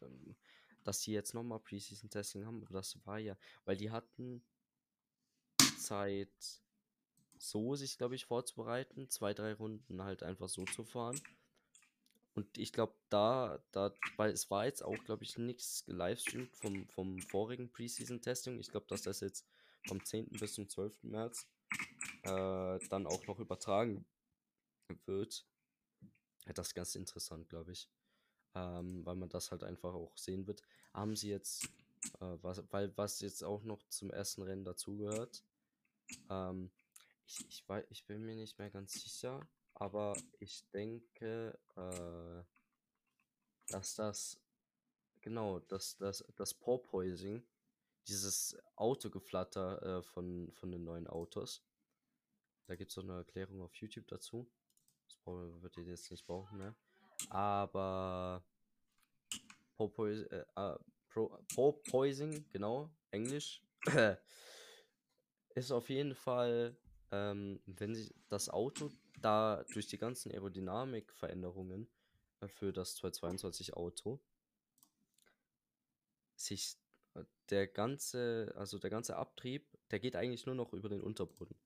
ähm, 0.00 0.36
dass 0.84 1.00
die 1.00 1.12
jetzt 1.12 1.34
nochmal 1.34 1.60
Preseason 1.60 2.08
Testing 2.08 2.46
haben, 2.46 2.62
aber 2.62 2.72
das 2.72 2.98
war 3.06 3.18
ja, 3.18 3.36
weil 3.66 3.76
die 3.76 3.90
hatten 3.90 4.42
Zeit, 5.78 6.62
so 7.38 7.74
sich, 7.74 7.98
glaube 7.98 8.14
ich, 8.14 8.24
vorzubereiten, 8.24 9.10
zwei, 9.10 9.34
drei 9.34 9.52
Runden 9.52 10.02
halt 10.02 10.22
einfach 10.22 10.48
so 10.48 10.64
zu 10.64 10.84
fahren. 10.84 11.20
Und 12.34 12.56
ich 12.56 12.72
glaube, 12.72 12.94
da, 13.10 13.62
da, 13.72 13.94
weil 14.16 14.30
es 14.30 14.50
war 14.50 14.64
jetzt 14.64 14.82
auch, 14.82 15.04
glaube 15.04 15.24
ich, 15.24 15.36
nichts 15.36 15.84
gelivestreamt 15.84 16.56
vom, 16.56 16.88
vom 16.88 17.20
vorigen 17.20 17.70
Preseason-Testing. 17.70 18.58
Ich 18.58 18.70
glaube, 18.70 18.86
dass 18.88 19.02
das 19.02 19.20
jetzt 19.20 19.46
vom 19.86 20.04
10. 20.04 20.28
bis 20.30 20.54
zum 20.54 20.68
12. 20.68 21.02
März 21.02 21.46
äh, 22.22 22.78
dann 22.88 23.06
auch 23.06 23.26
noch 23.26 23.38
übertragen 23.38 24.04
wird. 25.06 25.46
Das 26.54 26.68
ist 26.68 26.74
ganz 26.74 26.94
interessant, 26.94 27.48
glaube 27.48 27.72
ich. 27.72 27.88
Ähm, 28.54 29.04
weil 29.06 29.16
man 29.16 29.30
das 29.30 29.50
halt 29.50 29.64
einfach 29.64 29.94
auch 29.94 30.16
sehen 30.18 30.46
wird. 30.46 30.62
Haben 30.92 31.16
sie 31.16 31.30
jetzt, 31.30 31.64
äh, 32.20 32.36
was, 32.42 32.62
weil 32.70 32.94
was 32.96 33.20
jetzt 33.20 33.42
auch 33.42 33.62
noch 33.62 33.82
zum 33.88 34.10
ersten 34.10 34.42
Rennen 34.42 34.64
dazugehört, 34.64 35.42
ähm, 36.28 36.70
ich, 37.26 37.48
ich, 37.48 37.68
weiß, 37.68 37.86
ich 37.88 38.04
bin 38.04 38.24
mir 38.24 38.36
nicht 38.36 38.58
mehr 38.58 38.70
ganz 38.70 38.92
sicher, 38.92 39.48
aber 39.74 40.14
ich 40.38 40.68
denke, 40.70 41.58
äh, 41.76 42.44
dass 43.68 43.94
das, 43.94 44.38
genau, 45.22 45.60
dass 45.60 45.96
das, 45.96 46.24
das 46.36 46.52
Porpoising, 46.52 47.42
dieses 48.08 48.56
Autogeflatter 48.76 49.98
äh, 49.98 50.02
von, 50.02 50.50
von 50.52 50.70
den 50.70 50.84
neuen 50.84 51.06
Autos, 51.06 51.64
da 52.66 52.76
gibt 52.76 52.90
es 52.90 52.98
auch 52.98 53.02
eine 53.02 53.18
Erklärung 53.18 53.60
auf 53.62 53.74
YouTube 53.76 54.06
dazu. 54.08 54.50
Das 55.06 55.18
wird 55.26 55.76
ihr 55.76 55.84
jetzt 55.84 56.10
nicht 56.10 56.26
brauchen 56.26 56.58
mehr. 56.58 56.74
Aber 57.28 58.44
Porpoising, 59.76 60.26
äh, 60.30 60.44
äh, 60.56 60.78
Porpoising, 61.54 62.48
genau, 62.50 62.90
Englisch, 63.10 63.62
ist 65.54 65.70
auf 65.70 65.88
jeden 65.88 66.14
Fall, 66.14 66.76
ähm, 67.10 67.60
wenn 67.66 67.94
sie 67.94 68.14
das 68.28 68.48
Auto 68.48 68.90
da 69.20 69.64
durch 69.72 69.86
die 69.86 69.98
ganzen 69.98 70.32
Aerodynamikveränderungen 70.32 71.88
äh, 72.40 72.48
für 72.48 72.72
das 72.72 72.96
222 72.96 73.74
Auto 73.74 74.20
sich 76.36 76.76
der 77.50 77.66
ganze, 77.66 78.52
also 78.56 78.78
der 78.78 78.90
ganze 78.90 79.16
Abtrieb, 79.16 79.68
der 79.90 80.00
geht 80.00 80.16
eigentlich 80.16 80.46
nur 80.46 80.54
noch 80.54 80.72
über 80.72 80.88
den 80.88 81.02
Unterboden. 81.02 81.56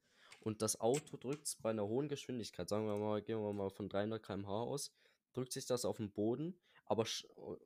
Und 0.41 0.63
das 0.63 0.81
Auto 0.81 1.17
drückt 1.17 1.47
es 1.47 1.57
bei 1.57 1.71
einer 1.71 1.87
hohen 1.87 2.09
Geschwindigkeit, 2.09 2.69
sagen 2.69 2.87
wir 2.87 2.97
mal, 2.97 3.23
gehen 3.23 3.41
wir 3.41 3.53
mal 3.53 3.71
von 3.71 3.89
300 3.89 4.23
km/h 4.23 4.63
aus, 4.63 4.93
drückt 5.33 5.53
sich 5.53 5.67
das 5.67 5.85
auf 5.85 5.97
den 5.97 6.13
Boden, 6.13 6.59
aber 6.85 7.05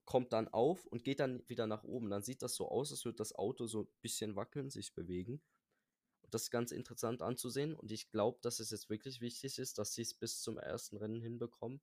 kommt 0.04 0.32
dann 0.32 0.48
auf 0.48 0.86
und 0.86 1.04
geht 1.04 1.20
dann 1.20 1.42
wieder 1.46 1.66
nach 1.66 1.84
oben. 1.84 2.10
Dann 2.10 2.22
sieht 2.22 2.42
das 2.42 2.54
so 2.54 2.68
aus, 2.68 2.90
als 2.90 3.04
würde 3.04 3.16
das 3.16 3.34
Auto 3.34 3.66
so 3.66 3.82
ein 3.82 3.88
bisschen 4.00 4.36
wackeln, 4.36 4.70
sich 4.70 4.94
bewegen 4.94 5.42
das 6.30 6.42
ist 6.42 6.50
ganz 6.50 6.72
interessant 6.72 7.22
anzusehen 7.22 7.74
und 7.74 7.90
ich 7.90 8.10
glaube, 8.10 8.38
dass 8.42 8.60
es 8.60 8.70
jetzt 8.70 8.88
wirklich 8.88 9.20
wichtig 9.20 9.58
ist, 9.58 9.78
dass 9.78 9.94
sie 9.94 10.02
es 10.02 10.14
bis 10.14 10.40
zum 10.40 10.58
ersten 10.58 10.96
Rennen 10.96 11.20
hinbekommen, 11.20 11.80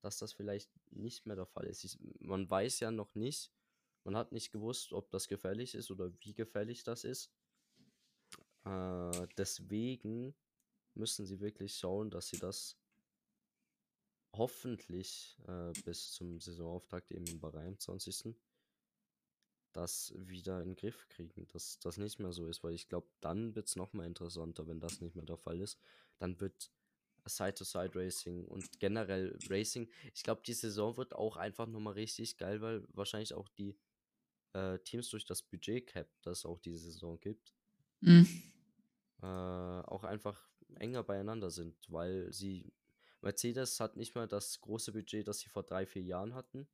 dass 0.00 0.18
das 0.18 0.32
vielleicht 0.32 0.70
nicht 0.90 1.26
mehr 1.26 1.36
der 1.36 1.46
Fall 1.46 1.66
ist. 1.66 1.84
Ich, 1.84 1.98
man 2.20 2.48
weiß 2.48 2.80
ja 2.80 2.90
noch 2.90 3.14
nicht, 3.14 3.52
man 4.04 4.16
hat 4.16 4.32
nicht 4.32 4.52
gewusst, 4.52 4.92
ob 4.92 5.10
das 5.10 5.28
gefährlich 5.28 5.74
ist 5.74 5.90
oder 5.90 6.12
wie 6.20 6.34
gefährlich 6.34 6.84
das 6.84 7.04
ist. 7.04 7.32
Äh, 8.64 9.26
deswegen 9.36 10.34
müssen 10.94 11.26
sie 11.26 11.40
wirklich 11.40 11.76
schauen, 11.76 12.10
dass 12.10 12.28
sie 12.28 12.38
das 12.38 12.76
hoffentlich 14.32 15.36
äh, 15.46 15.72
bis 15.84 16.12
zum 16.12 16.40
Saisonauftakt 16.40 17.10
eben 17.10 17.26
im 17.26 17.40
Bahrain 17.40 17.78
20 17.78 18.36
das 19.72 20.12
wieder 20.16 20.60
in 20.60 20.70
den 20.70 20.76
Griff 20.76 21.08
kriegen, 21.08 21.46
dass 21.48 21.78
das 21.78 21.96
nicht 21.96 22.18
mehr 22.18 22.32
so 22.32 22.46
ist, 22.48 22.64
weil 22.64 22.74
ich 22.74 22.88
glaube, 22.88 23.08
dann 23.20 23.54
wird 23.54 23.68
es 23.68 23.76
nochmal 23.76 24.06
interessanter, 24.06 24.66
wenn 24.66 24.80
das 24.80 25.00
nicht 25.00 25.14
mehr 25.14 25.24
der 25.24 25.36
Fall 25.36 25.60
ist. 25.60 25.78
Dann 26.18 26.40
wird 26.40 26.72
Side-to-Side-Racing 27.24 28.46
und 28.46 28.80
generell 28.80 29.38
Racing, 29.48 29.88
ich 30.14 30.22
glaube, 30.22 30.42
die 30.44 30.54
Saison 30.54 30.96
wird 30.96 31.14
auch 31.14 31.36
einfach 31.36 31.66
nochmal 31.66 31.92
richtig 31.94 32.36
geil, 32.36 32.60
weil 32.60 32.84
wahrscheinlich 32.88 33.34
auch 33.34 33.48
die 33.48 33.76
äh, 34.52 34.78
Teams 34.80 35.08
durch 35.10 35.24
das 35.24 35.42
Budget-Cap, 35.42 36.08
das 36.22 36.44
auch 36.44 36.58
diese 36.58 36.90
Saison 36.90 37.18
gibt, 37.20 37.54
mhm. 38.00 38.26
äh, 39.22 39.26
auch 39.26 40.04
einfach 40.04 40.48
enger 40.76 41.02
beieinander 41.02 41.50
sind, 41.50 41.76
weil 41.90 42.32
sie 42.32 42.72
Mercedes 43.22 43.80
hat 43.80 43.96
nicht 43.96 44.14
mehr 44.14 44.26
das 44.26 44.60
große 44.60 44.92
Budget, 44.92 45.28
das 45.28 45.40
sie 45.40 45.48
vor 45.48 45.62
drei, 45.62 45.84
vier 45.86 46.02
Jahren 46.02 46.34
hatten. 46.34 46.66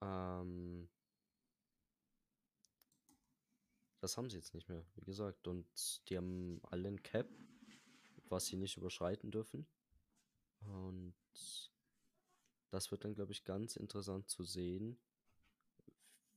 Ähm, 0.00 0.88
das 4.00 4.16
haben 4.16 4.30
sie 4.30 4.36
jetzt 4.36 4.54
nicht 4.54 4.68
mehr, 4.68 4.84
wie 4.94 5.04
gesagt. 5.04 5.48
Und 5.48 5.66
die 6.08 6.16
haben 6.16 6.60
alle 6.62 6.88
ein 6.88 7.02
Cap, 7.02 7.28
was 8.28 8.46
sie 8.46 8.56
nicht 8.56 8.76
überschreiten 8.76 9.30
dürfen. 9.30 9.66
Und 10.60 11.14
das 12.70 12.90
wird 12.90 13.04
dann, 13.04 13.14
glaube 13.14 13.32
ich, 13.32 13.44
ganz 13.44 13.76
interessant 13.76 14.28
zu 14.28 14.44
sehen, 14.44 14.98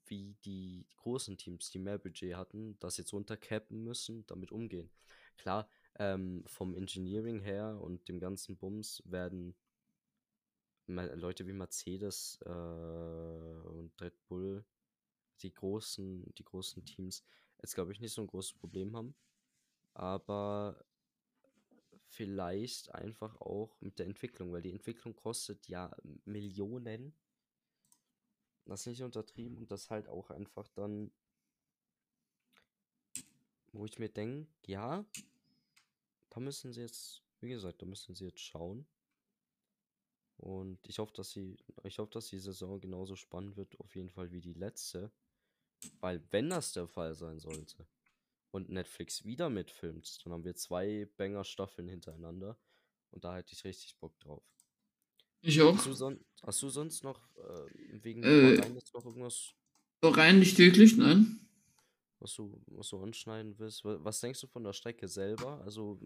wie 0.10 0.36
die 0.46 0.88
großen 0.98 1.38
Teams, 1.38 1.70
die 1.70 1.80
mehr 1.80 1.98
Budget 1.98 2.36
hatten, 2.36 2.78
das 2.80 2.98
jetzt 2.98 3.14
runtercappen 3.14 3.84
müssen, 3.84 4.26
damit 4.28 4.52
umgehen. 4.52 4.90
Klar, 5.38 5.70
ähm, 5.98 6.44
vom 6.46 6.76
Engineering 6.76 7.40
her 7.40 7.80
und 7.82 8.08
dem 8.08 8.20
ganzen 8.20 8.58
Bums 8.58 9.02
werden 9.06 9.56
Leute 10.88 11.46
wie 11.46 11.54
Mercedes 11.54 12.40
äh, 12.46 12.50
und 12.50 13.92
Red 14.02 14.16
Bull, 14.28 14.66
die 15.42 15.54
großen, 15.54 16.34
die 16.36 16.44
großen 16.44 16.84
Teams, 16.84 17.24
jetzt 17.62 17.76
glaube 17.76 17.92
ich 17.92 18.00
nicht 18.00 18.14
so 18.14 18.22
ein 18.22 18.28
großes 18.28 18.54
Problem 18.54 18.96
haben. 18.96 19.16
Aber 19.94 20.84
vielleicht 22.10 22.94
einfach 22.94 23.40
auch 23.40 23.80
mit 23.82 24.00
der 24.00 24.08
Entwicklung, 24.08 24.52
weil 24.52 24.62
die 24.62 24.72
Entwicklung 24.72 25.16
kostet 25.16 25.68
ja 25.68 25.96
Millionen. 26.26 27.14
Das 28.70 28.86
nicht 28.86 29.02
untertrieben 29.02 29.58
und 29.58 29.72
das 29.72 29.90
halt 29.90 30.08
auch 30.08 30.30
einfach 30.30 30.68
dann, 30.70 31.12
wo 33.72 33.84
ich 33.86 33.98
mir 33.98 34.10
denke, 34.10 34.48
ja, 34.68 35.04
da 36.30 36.40
müssen 36.40 36.72
sie 36.72 36.82
jetzt, 36.82 37.24
wie 37.40 37.50
gesagt, 37.50 37.82
da 37.82 37.88
müssen 37.88 38.14
sie 38.14 38.26
jetzt 38.26 38.42
schauen. 38.42 38.86
Und 40.38 40.88
ich 40.88 41.00
hoffe, 41.00 41.14
dass 41.14 41.32
sie, 41.32 41.58
ich 41.84 41.98
hoffe, 41.98 42.12
dass 42.12 42.28
die 42.28 42.38
Saison 42.38 42.80
genauso 42.80 43.16
spannend 43.16 43.58
wird, 43.58 43.80
auf 43.80 43.96
jeden 43.96 44.12
Fall 44.12 44.32
wie 44.32 44.40
die 44.40 44.54
letzte. 44.54 45.12
Weil, 46.00 46.22
wenn 46.30 46.52
das 46.52 46.72
der 46.74 46.88
Fall 46.88 47.16
sein 47.16 47.40
sollte 47.40 47.88
und 48.52 48.70
Netflix 48.70 49.26
wieder 49.26 49.50
mitfilmt, 49.50 50.24
dann 50.24 50.34
haben 50.34 50.44
wir 50.44 50.56
zwei 50.56 51.10
Banger-Staffeln 51.18 51.88
hintereinander. 51.88 52.56
Und 53.10 53.24
da 53.24 53.36
hätte 53.36 53.54
ich 53.54 53.64
richtig 53.64 53.98
Bock 53.98 54.20
drauf. 54.20 54.44
Ich 55.42 55.62
auch. 55.62 55.76
Hast 55.76 55.86
du, 55.86 55.94
son 55.94 56.20
hast 56.44 56.62
du 56.62 56.70
sonst 56.70 57.04
noch 57.04 57.22
äh, 57.38 58.04
wegen 58.04 58.24
äh, 58.24 58.56
jetzt 58.56 58.94
noch 58.94 59.06
irgendwas? 59.06 59.54
Rein 60.02 60.40
nicht 60.40 60.58
wirklich, 60.58 60.98
nein. 60.98 61.40
Was 62.20 62.36
du, 62.36 62.62
was 62.68 62.90
du 62.90 63.02
anschneiden 63.02 63.58
willst? 63.58 63.84
Was 63.84 64.20
denkst 64.20 64.42
du 64.42 64.48
von 64.48 64.64
der 64.64 64.74
Strecke 64.74 65.08
selber? 65.08 65.62
Also. 65.64 66.00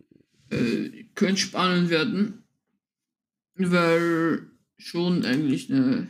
Äh, 0.50 1.06
könnte 1.16 1.38
spannend 1.38 1.90
werden 1.90 2.44
weil 3.56 4.52
schon 4.78 5.26
eigentlich 5.26 5.72
eine 5.72 6.10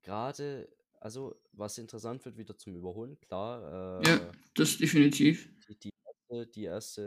gerade, 0.02 0.68
also 1.00 1.40
was 1.52 1.78
interessant 1.78 2.24
wird, 2.24 2.38
wieder 2.38 2.56
zum 2.56 2.74
Überholen, 2.76 3.18
klar. 3.20 4.02
Ja, 4.06 4.16
Äh, 4.16 4.32
das 4.54 4.78
definitiv. 4.78 5.48
die, 5.68 5.76
die 5.78 5.90
erste, 6.06 6.46
die 6.52 6.64
erste 6.64 7.02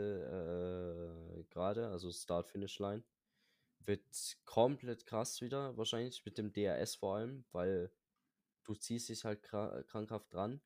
äh, 1.38 1.44
gerade, 1.50 1.88
also 1.88 2.10
Start-Finish-Line, 2.12 3.02
wird 3.86 4.02
komplett 4.44 5.06
krass 5.06 5.40
wieder, 5.40 5.76
wahrscheinlich 5.76 6.24
mit 6.24 6.38
dem 6.38 6.52
DRS 6.52 6.96
vor 6.96 7.16
allem, 7.16 7.44
weil 7.52 7.90
du 8.64 8.74
ziehst 8.74 9.08
dich 9.08 9.24
halt 9.24 9.42
kra 9.42 9.82
krankhaft 9.84 10.32
dran. 10.32 10.60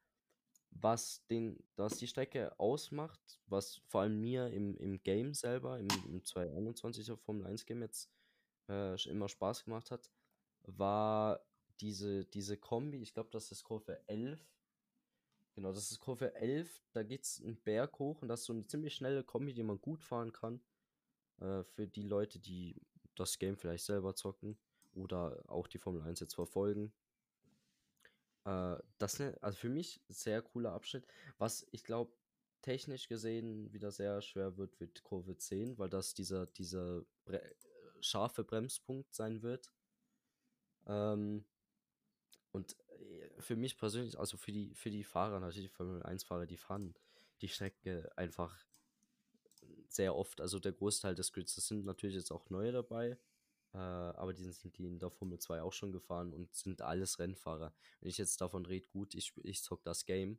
Was, 0.74 1.26
den, 1.26 1.62
was 1.76 1.98
die 1.98 2.06
Strecke 2.06 2.58
ausmacht, 2.58 3.20
was 3.46 3.82
vor 3.88 4.02
allem 4.02 4.20
mir 4.20 4.48
im, 4.48 4.76
im 4.78 5.02
Game 5.02 5.34
selber, 5.34 5.78
im, 5.78 5.88
im 6.06 6.22
2021er 6.22 7.16
Formel 7.16 7.46
1 7.46 7.66
Game 7.66 7.82
jetzt 7.82 8.10
äh, 8.70 8.96
immer 9.08 9.28
Spaß 9.28 9.64
gemacht 9.64 9.90
hat, 9.90 10.10
war 10.62 11.44
diese, 11.80 12.24
diese 12.24 12.56
Kombi, 12.56 13.02
ich 13.02 13.12
glaube, 13.12 13.30
das 13.30 13.50
ist 13.52 13.64
Kurve 13.64 14.00
11. 14.08 14.40
Genau, 15.54 15.72
das 15.72 15.90
ist 15.90 16.00
Kurve 16.00 16.34
11, 16.34 16.82
da 16.92 17.02
geht 17.02 17.24
es 17.24 17.42
einen 17.42 17.60
Berg 17.60 17.98
hoch 17.98 18.22
und 18.22 18.28
das 18.28 18.40
ist 18.40 18.46
so 18.46 18.54
eine 18.54 18.66
ziemlich 18.66 18.94
schnelle 18.94 19.22
Kombi, 19.22 19.52
die 19.52 19.62
man 19.62 19.80
gut 19.80 20.02
fahren 20.02 20.32
kann. 20.32 20.62
Äh, 21.40 21.64
für 21.64 21.86
die 21.86 22.02
Leute, 22.02 22.38
die 22.38 22.80
das 23.16 23.38
Game 23.38 23.56
vielleicht 23.56 23.84
selber 23.84 24.14
zocken 24.14 24.58
oder 24.94 25.42
auch 25.48 25.66
die 25.66 25.78
Formel 25.78 26.02
1 26.02 26.20
jetzt 26.20 26.34
verfolgen. 26.34 26.92
Äh, 28.44 28.76
das 28.98 29.20
ist 29.20 29.42
also 29.42 29.56
für 29.56 29.68
mich 29.68 30.00
sehr 30.08 30.42
cooler 30.42 30.72
Abschnitt. 30.72 31.06
Was 31.38 31.66
ich 31.70 31.84
glaube, 31.84 32.12
technisch 32.62 33.08
gesehen 33.08 33.72
wieder 33.72 33.90
sehr 33.90 34.22
schwer 34.22 34.56
wird, 34.56 34.78
wird 34.80 35.02
Kurve 35.02 35.36
10, 35.36 35.78
weil 35.78 35.90
das 35.90 36.14
dieser, 36.14 36.46
dieser 36.46 37.04
Bre 37.24 37.42
scharfe 38.00 38.42
Bremspunkt 38.42 39.14
sein 39.14 39.42
wird. 39.42 39.72
Ähm, 40.86 41.44
und 42.50 42.76
äh, 42.88 43.40
für 43.40 43.56
mich 43.56 43.76
persönlich, 43.76 44.18
also 44.18 44.36
für 44.36 44.52
die, 44.52 44.74
für 44.74 44.90
die 44.90 45.04
Fahrer, 45.04 45.38
natürlich 45.40 45.70
die 45.70 45.76
Formel 45.76 46.02
1-Fahrer, 46.02 46.46
die 46.46 46.56
fahren 46.56 46.94
die 47.40 47.48
Strecke 47.48 48.10
einfach 48.16 48.56
sehr 49.94 50.14
oft. 50.14 50.40
Also 50.40 50.58
der 50.58 50.72
Großteil 50.72 51.14
des 51.14 51.32
Grids, 51.32 51.54
das 51.54 51.66
sind 51.66 51.84
natürlich 51.84 52.16
jetzt 52.16 52.30
auch 52.30 52.50
neue 52.50 52.72
dabei. 52.72 53.18
Äh, 53.74 53.78
aber 53.78 54.34
die 54.34 54.44
sind 54.50 54.76
die 54.76 54.86
in 54.86 54.98
der 54.98 55.10
Formel 55.10 55.38
2 55.38 55.62
auch 55.62 55.72
schon 55.72 55.92
gefahren 55.92 56.32
und 56.32 56.54
sind 56.54 56.82
alles 56.82 57.18
Rennfahrer. 57.18 57.74
Wenn 58.00 58.10
ich 58.10 58.18
jetzt 58.18 58.40
davon 58.40 58.66
rede, 58.66 58.86
gut, 58.88 59.14
ich, 59.14 59.32
ich 59.42 59.62
zock 59.62 59.82
das 59.82 60.04
Game, 60.04 60.38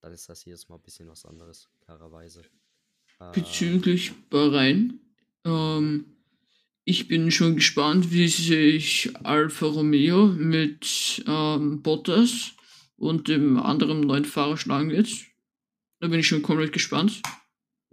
dann 0.00 0.12
ist 0.12 0.28
das 0.28 0.44
jedes 0.44 0.68
Mal 0.68 0.76
ein 0.76 0.82
bisschen 0.82 1.08
was 1.08 1.24
anderes, 1.24 1.70
klarerweise. 1.80 2.42
Äh, 3.20 3.32
Bezüglich 3.32 4.12
Bahrain, 4.28 5.00
ähm, 5.44 6.16
ich 6.84 7.08
bin 7.08 7.30
schon 7.30 7.56
gespannt, 7.56 8.10
wie 8.10 8.28
sich 8.28 9.10
Alfa 9.22 9.66
Romeo 9.66 10.26
mit 10.26 11.24
ähm, 11.26 11.80
Bottas 11.80 12.52
und 12.96 13.28
dem 13.28 13.56
anderen 13.56 14.00
neuen 14.00 14.24
Fahrer 14.24 14.56
schlagen 14.56 14.90
wird. 14.90 15.08
Da 16.00 16.08
bin 16.08 16.20
ich 16.20 16.26
schon 16.26 16.42
komplett 16.42 16.72
gespannt. 16.72 17.22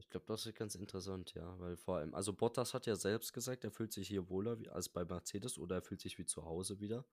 Ich 0.10 0.12
glaube, 0.12 0.26
das 0.26 0.44
ist 0.48 0.56
ganz 0.56 0.74
interessant, 0.74 1.36
ja, 1.36 1.60
weil 1.60 1.78
vor 1.78 1.98
allem, 1.98 2.16
also 2.16 2.34
Bottas 2.34 2.74
hat 2.74 2.88
ja 2.88 2.96
selbst 2.96 3.32
gesagt, 3.32 3.64
er 3.64 3.70
fühlt 3.70 3.94
sich 3.94 4.08
hier 4.08 4.28
wohler 4.28 4.60
wie, 4.60 4.68
als 4.68 4.90
bei 4.90 5.06
Mercedes 5.06 5.60
oder 5.60 5.76
er 5.76 5.82
fühlt 5.84 6.02
sich 6.02 6.18
wie 6.18 6.26
zu 6.26 6.44
Hause 6.46 6.80
wieder. 6.80 7.06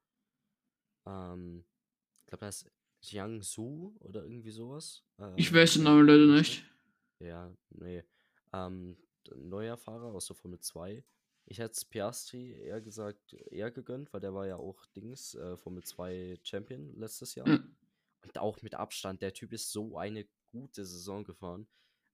Ähm, 1.05 1.67
ich 2.21 2.27
glaube, 2.29 2.47
das 2.47 2.63
ist 2.63 2.73
Jiangsu 3.03 3.95
oder 4.01 4.23
irgendwie 4.23 4.51
sowas. 4.51 5.05
Ich 5.37 5.51
Äh, 5.51 5.57
weiß 5.57 5.75
den 5.75 5.83
Namen 5.83 6.07
leider 6.07 6.25
nicht. 6.25 6.65
Ja, 7.19 7.55
nee. 7.69 8.03
Ähm, 8.55 8.97
neuer 9.35 9.77
Fahrer 9.77 10.15
aus 10.15 10.29
der 10.29 10.37
Formel 10.37 10.61
2. 10.61 11.05
Ich 11.45 11.59
hätte 11.59 11.73
es 11.73 11.85
Piastri 11.85 12.53
eher 12.55 12.81
gesagt, 12.81 13.35
eher 13.35 13.71
gegönnt, 13.71 14.11
weil 14.15 14.21
der 14.23 14.33
war 14.33 14.47
ja 14.47 14.57
auch 14.57 14.87
Dings, 14.87 15.35
äh, 15.35 15.59
Formel 15.59 15.85
2 15.85 16.39
Champion 16.43 16.97
letztes 16.97 17.35
Jahr. 17.35 17.47
Ja. 17.47 17.63
Und 18.23 18.39
auch 18.39 18.63
mit 18.63 18.75
Abstand, 18.75 19.21
der 19.21 19.35
Typ 19.35 19.53
ist 19.53 19.71
so 19.71 19.99
eine 19.99 20.27
gute 20.51 20.87
Saison 20.87 21.23
gefahren. 21.25 21.69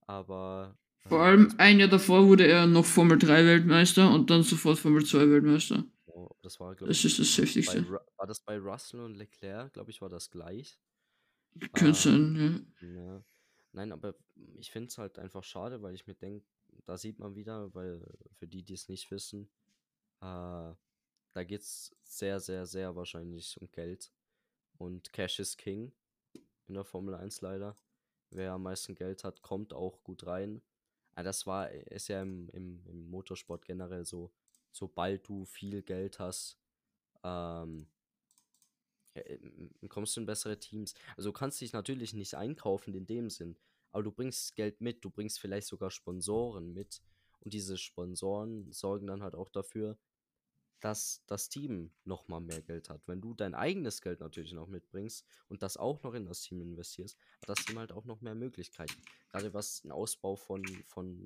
Aber 0.06 0.78
Vor 1.06 1.20
äh, 1.20 1.22
allem 1.22 1.44
das, 1.44 1.58
ein 1.58 1.78
Jahr 1.78 1.88
davor 1.88 2.26
wurde 2.26 2.46
er 2.46 2.66
noch 2.66 2.84
Formel 2.84 3.16
3 3.18 3.44
Weltmeister 3.46 4.12
und 4.12 4.30
dann 4.30 4.42
sofort 4.42 4.78
Formel 4.78 5.04
2 5.04 5.30
Weltmeister. 5.30 5.84
oh, 6.06 6.28
das 6.42 6.60
war, 6.60 6.74
glaube 6.74 6.90
Das 6.90 6.98
ich, 6.98 7.04
ist 7.04 7.18
das 7.18 7.38
Heftigste. 7.38 7.88
War 8.16 8.26
das 8.26 8.40
bei 8.40 8.58
Russell 8.58 9.00
und 9.00 9.14
Leclerc, 9.14 9.72
glaube 9.72 9.90
ich, 9.90 10.00
war 10.00 10.08
das 10.08 10.30
gleich. 10.30 10.78
Könnte 11.72 11.86
Ähm, 11.86 11.94
sein, 11.94 12.66
ja. 12.80 12.88
Ja. 12.88 13.24
Nein, 13.72 13.92
aber 13.92 14.14
ich 14.58 14.70
finde 14.70 14.88
es 14.88 14.98
halt 14.98 15.18
einfach 15.18 15.44
schade, 15.44 15.82
weil 15.82 15.94
ich 15.94 16.06
mir 16.06 16.14
denke, 16.14 16.46
da 16.84 16.96
sieht 16.96 17.18
man 17.18 17.34
wieder, 17.34 17.74
weil 17.74 18.02
für 18.34 18.46
die, 18.46 18.62
die 18.62 18.74
es 18.74 18.88
nicht 18.88 19.10
wissen, 19.10 19.50
äh, 20.20 20.74
da 21.34 21.44
geht 21.44 21.62
es 21.62 21.94
sehr, 22.02 22.40
sehr, 22.40 22.66
sehr 22.66 22.96
wahrscheinlich 22.96 23.60
um 23.60 23.70
Geld. 23.70 24.12
Und 24.78 25.12
Cash 25.12 25.40
is 25.40 25.56
King 25.56 25.92
in 26.68 26.74
der 26.74 26.84
Formel 26.84 27.14
1 27.14 27.40
leider. 27.42 27.78
Wer 28.34 28.52
am 28.52 28.62
meisten 28.62 28.94
Geld 28.94 29.24
hat, 29.24 29.42
kommt 29.42 29.74
auch 29.74 30.02
gut 30.02 30.26
rein. 30.26 30.62
Ah, 31.14 31.22
das 31.22 31.46
war, 31.46 31.70
ist 31.70 32.08
ja 32.08 32.22
im, 32.22 32.48
im, 32.50 32.84
im 32.86 33.10
Motorsport 33.10 33.64
generell 33.66 34.06
so, 34.06 34.32
sobald 34.70 35.28
du 35.28 35.44
viel 35.44 35.82
Geld 35.82 36.18
hast, 36.18 36.58
ähm, 37.22 37.86
ähm, 39.14 39.70
kommst 39.88 40.16
du 40.16 40.20
in 40.20 40.26
bessere 40.26 40.58
Teams. 40.58 40.94
Also 41.16 41.30
du 41.30 41.32
kannst 41.34 41.60
dich 41.60 41.74
natürlich 41.74 42.14
nicht 42.14 42.34
einkaufen 42.34 42.94
in 42.94 43.06
dem 43.06 43.28
Sinn, 43.28 43.56
aber 43.90 44.02
du 44.02 44.12
bringst 44.12 44.54
Geld 44.54 44.80
mit, 44.80 45.04
du 45.04 45.10
bringst 45.10 45.38
vielleicht 45.38 45.66
sogar 45.66 45.90
Sponsoren 45.90 46.72
mit 46.72 47.02
und 47.40 47.52
diese 47.52 47.76
Sponsoren 47.76 48.72
sorgen 48.72 49.06
dann 49.08 49.22
halt 49.22 49.34
auch 49.34 49.50
dafür, 49.50 49.98
dass 50.82 51.22
das 51.28 51.48
Team 51.48 51.92
nochmal 52.04 52.40
mehr 52.40 52.60
Geld 52.60 52.90
hat. 52.90 53.06
Wenn 53.06 53.20
du 53.20 53.34
dein 53.34 53.54
eigenes 53.54 54.02
Geld 54.02 54.18
natürlich 54.18 54.52
noch 54.52 54.66
mitbringst 54.66 55.24
und 55.48 55.62
das 55.62 55.76
auch 55.76 56.02
noch 56.02 56.12
in 56.14 56.26
das 56.26 56.42
Team 56.42 56.60
investierst, 56.60 57.16
hat 57.40 57.48
das 57.48 57.64
Team 57.64 57.78
halt 57.78 57.92
auch 57.92 58.04
noch 58.04 58.20
mehr 58.20 58.34
Möglichkeiten. 58.34 59.00
Gerade 59.30 59.54
was 59.54 59.82
den 59.82 59.92
Ausbau 59.92 60.34
von, 60.34 60.64
von 60.86 61.24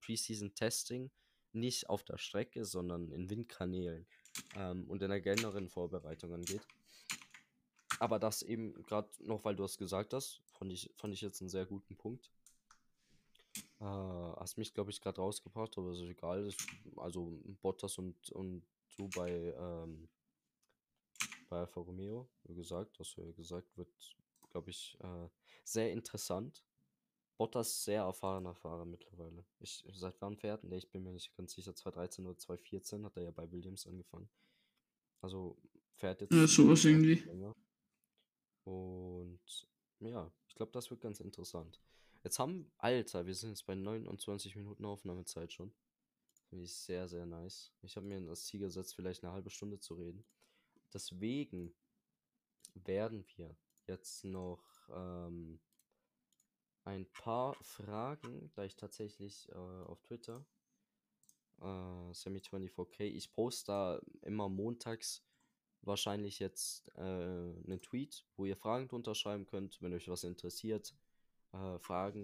Preseason 0.00 0.54
Testing 0.54 1.10
nicht 1.52 1.88
auf 1.90 2.04
der 2.04 2.18
Strecke, 2.18 2.64
sondern 2.64 3.10
in 3.10 3.28
Windkanälen 3.28 4.06
ähm, 4.54 4.84
und 4.88 5.02
in 5.02 5.10
der 5.10 5.20
generellen 5.20 5.68
Vorbereitung 5.68 6.32
angeht. 6.32 6.62
Aber 7.98 8.20
das 8.20 8.42
eben 8.42 8.74
gerade 8.84 9.08
noch, 9.24 9.44
weil 9.44 9.56
du 9.56 9.64
es 9.64 9.76
gesagt 9.76 10.14
hast, 10.14 10.40
fand 10.52 10.72
ich, 10.72 10.92
fand 10.96 11.14
ich 11.14 11.20
jetzt 11.20 11.40
einen 11.40 11.50
sehr 11.50 11.66
guten 11.66 11.96
Punkt. 11.96 12.30
Äh, 13.80 13.84
hast 13.84 14.56
mich, 14.56 14.72
glaube 14.72 14.92
ich, 14.92 15.00
gerade 15.00 15.20
rausgebracht, 15.20 15.76
aber 15.78 15.92
ist 15.92 16.00
egal. 16.00 16.44
Das, 16.44 16.56
also 16.96 17.40
Bottas 17.60 17.98
und, 17.98 18.30
und 18.30 18.62
du 18.96 19.08
bei, 19.10 19.54
ähm, 19.58 20.08
bei 21.48 21.58
Alfa 21.58 21.80
Romeo, 21.80 22.28
wie 22.44 22.54
gesagt, 22.54 22.98
du 23.16 23.22
ja 23.22 23.32
gesagt, 23.32 23.76
wird, 23.76 24.16
glaube 24.50 24.70
ich, 24.70 24.96
äh, 25.00 25.28
sehr 25.64 25.92
interessant. 25.92 26.64
Bottas 27.36 27.82
sehr 27.84 28.02
erfahrener 28.02 28.54
Fahrer 28.54 28.84
mittlerweile. 28.84 29.44
Ich, 29.58 29.84
seit 29.92 30.20
wann 30.20 30.36
fährt 30.36 30.62
der? 30.62 30.78
Ich 30.78 30.90
bin 30.90 31.02
mir 31.02 31.12
nicht 31.12 31.34
ganz 31.36 31.52
sicher. 31.52 31.74
2013 31.74 32.26
oder 32.26 32.38
2014 32.38 33.04
hat 33.04 33.16
er 33.16 33.24
ja 33.24 33.30
bei 33.32 33.50
Williams 33.50 33.86
angefangen. 33.86 34.28
Also 35.20 35.56
fährt 35.96 36.20
jetzt 36.20 36.32
Ja, 36.32 36.46
sowas 36.46 36.84
irgendwie. 36.84 37.14
länger. 37.14 37.56
Und 38.64 39.68
ja, 40.00 40.32
ich 40.48 40.54
glaube, 40.54 40.72
das 40.72 40.90
wird 40.90 41.00
ganz 41.00 41.20
interessant. 41.20 41.80
Jetzt 42.22 42.38
haben, 42.38 42.70
Alter, 42.78 43.26
wir 43.26 43.34
sind 43.34 43.50
jetzt 43.50 43.66
bei 43.66 43.74
29 43.74 44.54
Minuten 44.56 44.84
Aufnahmezeit 44.84 45.52
schon. 45.52 45.74
Finde 46.54 46.66
ich 46.66 46.76
sehr, 46.76 47.08
sehr 47.08 47.26
nice. 47.26 47.72
Ich 47.82 47.96
habe 47.96 48.06
mir 48.06 48.20
das 48.20 48.44
Ziel 48.44 48.60
gesetzt, 48.60 48.94
vielleicht 48.94 49.24
eine 49.24 49.32
halbe 49.32 49.50
Stunde 49.50 49.80
zu 49.80 49.94
reden. 49.94 50.24
Deswegen 50.92 51.74
werden 52.74 53.24
wir 53.34 53.56
jetzt 53.88 54.22
noch 54.22 54.62
ähm, 54.88 55.58
ein 56.84 57.06
paar 57.06 57.56
Fragen, 57.60 58.52
da 58.54 58.62
ich 58.62 58.76
tatsächlich 58.76 59.48
äh, 59.48 59.54
auf 59.56 60.00
Twitter, 60.02 60.46
äh, 61.60 61.64
Semi24k, 62.12 63.02
ich 63.02 63.32
poste 63.32 63.72
da 63.72 64.00
immer 64.22 64.48
montags 64.48 65.26
wahrscheinlich 65.82 66.38
jetzt 66.38 66.86
äh, 66.94 67.00
einen 67.00 67.82
Tweet, 67.82 68.24
wo 68.36 68.44
ihr 68.44 68.56
Fragen 68.56 68.86
drunter 68.86 69.16
schreiben 69.16 69.44
könnt, 69.44 69.82
wenn 69.82 69.92
euch 69.92 70.06
was 70.06 70.22
interessiert. 70.22 70.94
Äh, 71.52 71.80
Fragen, 71.80 72.22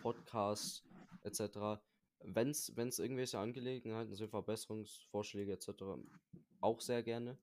Podcasts 0.00 0.82
etc. 1.24 1.84
Wenn 2.26 2.50
es 2.50 2.98
irgendwelche 2.98 3.38
Angelegenheiten 3.38 4.14
sind, 4.14 4.30
Verbesserungsvorschläge 4.30 5.52
etc., 5.52 5.70
auch 6.60 6.80
sehr 6.80 7.02
gerne. 7.02 7.38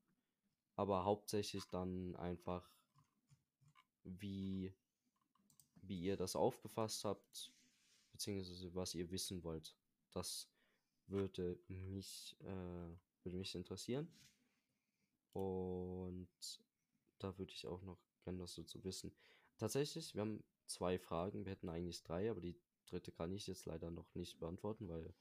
Aber 0.76 1.06
hauptsächlich 1.06 1.66
dann 1.66 2.16
einfach, 2.16 2.68
wie, 4.04 4.74
wie 5.76 6.02
ihr 6.02 6.18
das 6.18 6.36
aufgefasst 6.36 7.06
habt, 7.06 7.54
beziehungsweise 8.12 8.74
was 8.74 8.96
ihr 8.96 9.12
wissen 9.12 9.44
wollt. 9.44 9.76
Das 10.12 10.50
würde 11.08 11.60
mich, 11.68 12.36
äh, 12.42 12.96
würde 13.24 13.38
mich 13.38 13.54
interessieren. 13.56 14.12
Und 15.34 16.30
da 17.20 17.38
würde 17.38 17.54
ich 17.54 17.68
auch 17.68 17.82
noch 17.84 18.00
gerne 18.24 18.40
was 18.40 18.56
dazu 18.56 18.84
wissen. 18.84 19.14
Tatsächlich, 19.58 20.16
wir 20.16 20.22
haben 20.22 20.44
zwei 20.66 20.98
Fragen. 20.98 21.46
Wir 21.46 21.52
hätten 21.52 21.70
eigentlich 21.70 22.04
drei, 22.04 22.30
aber 22.32 22.42
die 22.42 22.56
dritte 22.92 23.12
kann 23.12 23.34
ich 23.34 23.48
jetzt 23.48 23.66
leider 23.66 23.90
noch 23.92 24.14
nicht 24.16 24.40
beantworten, 24.40 24.88
weil 24.90 25.14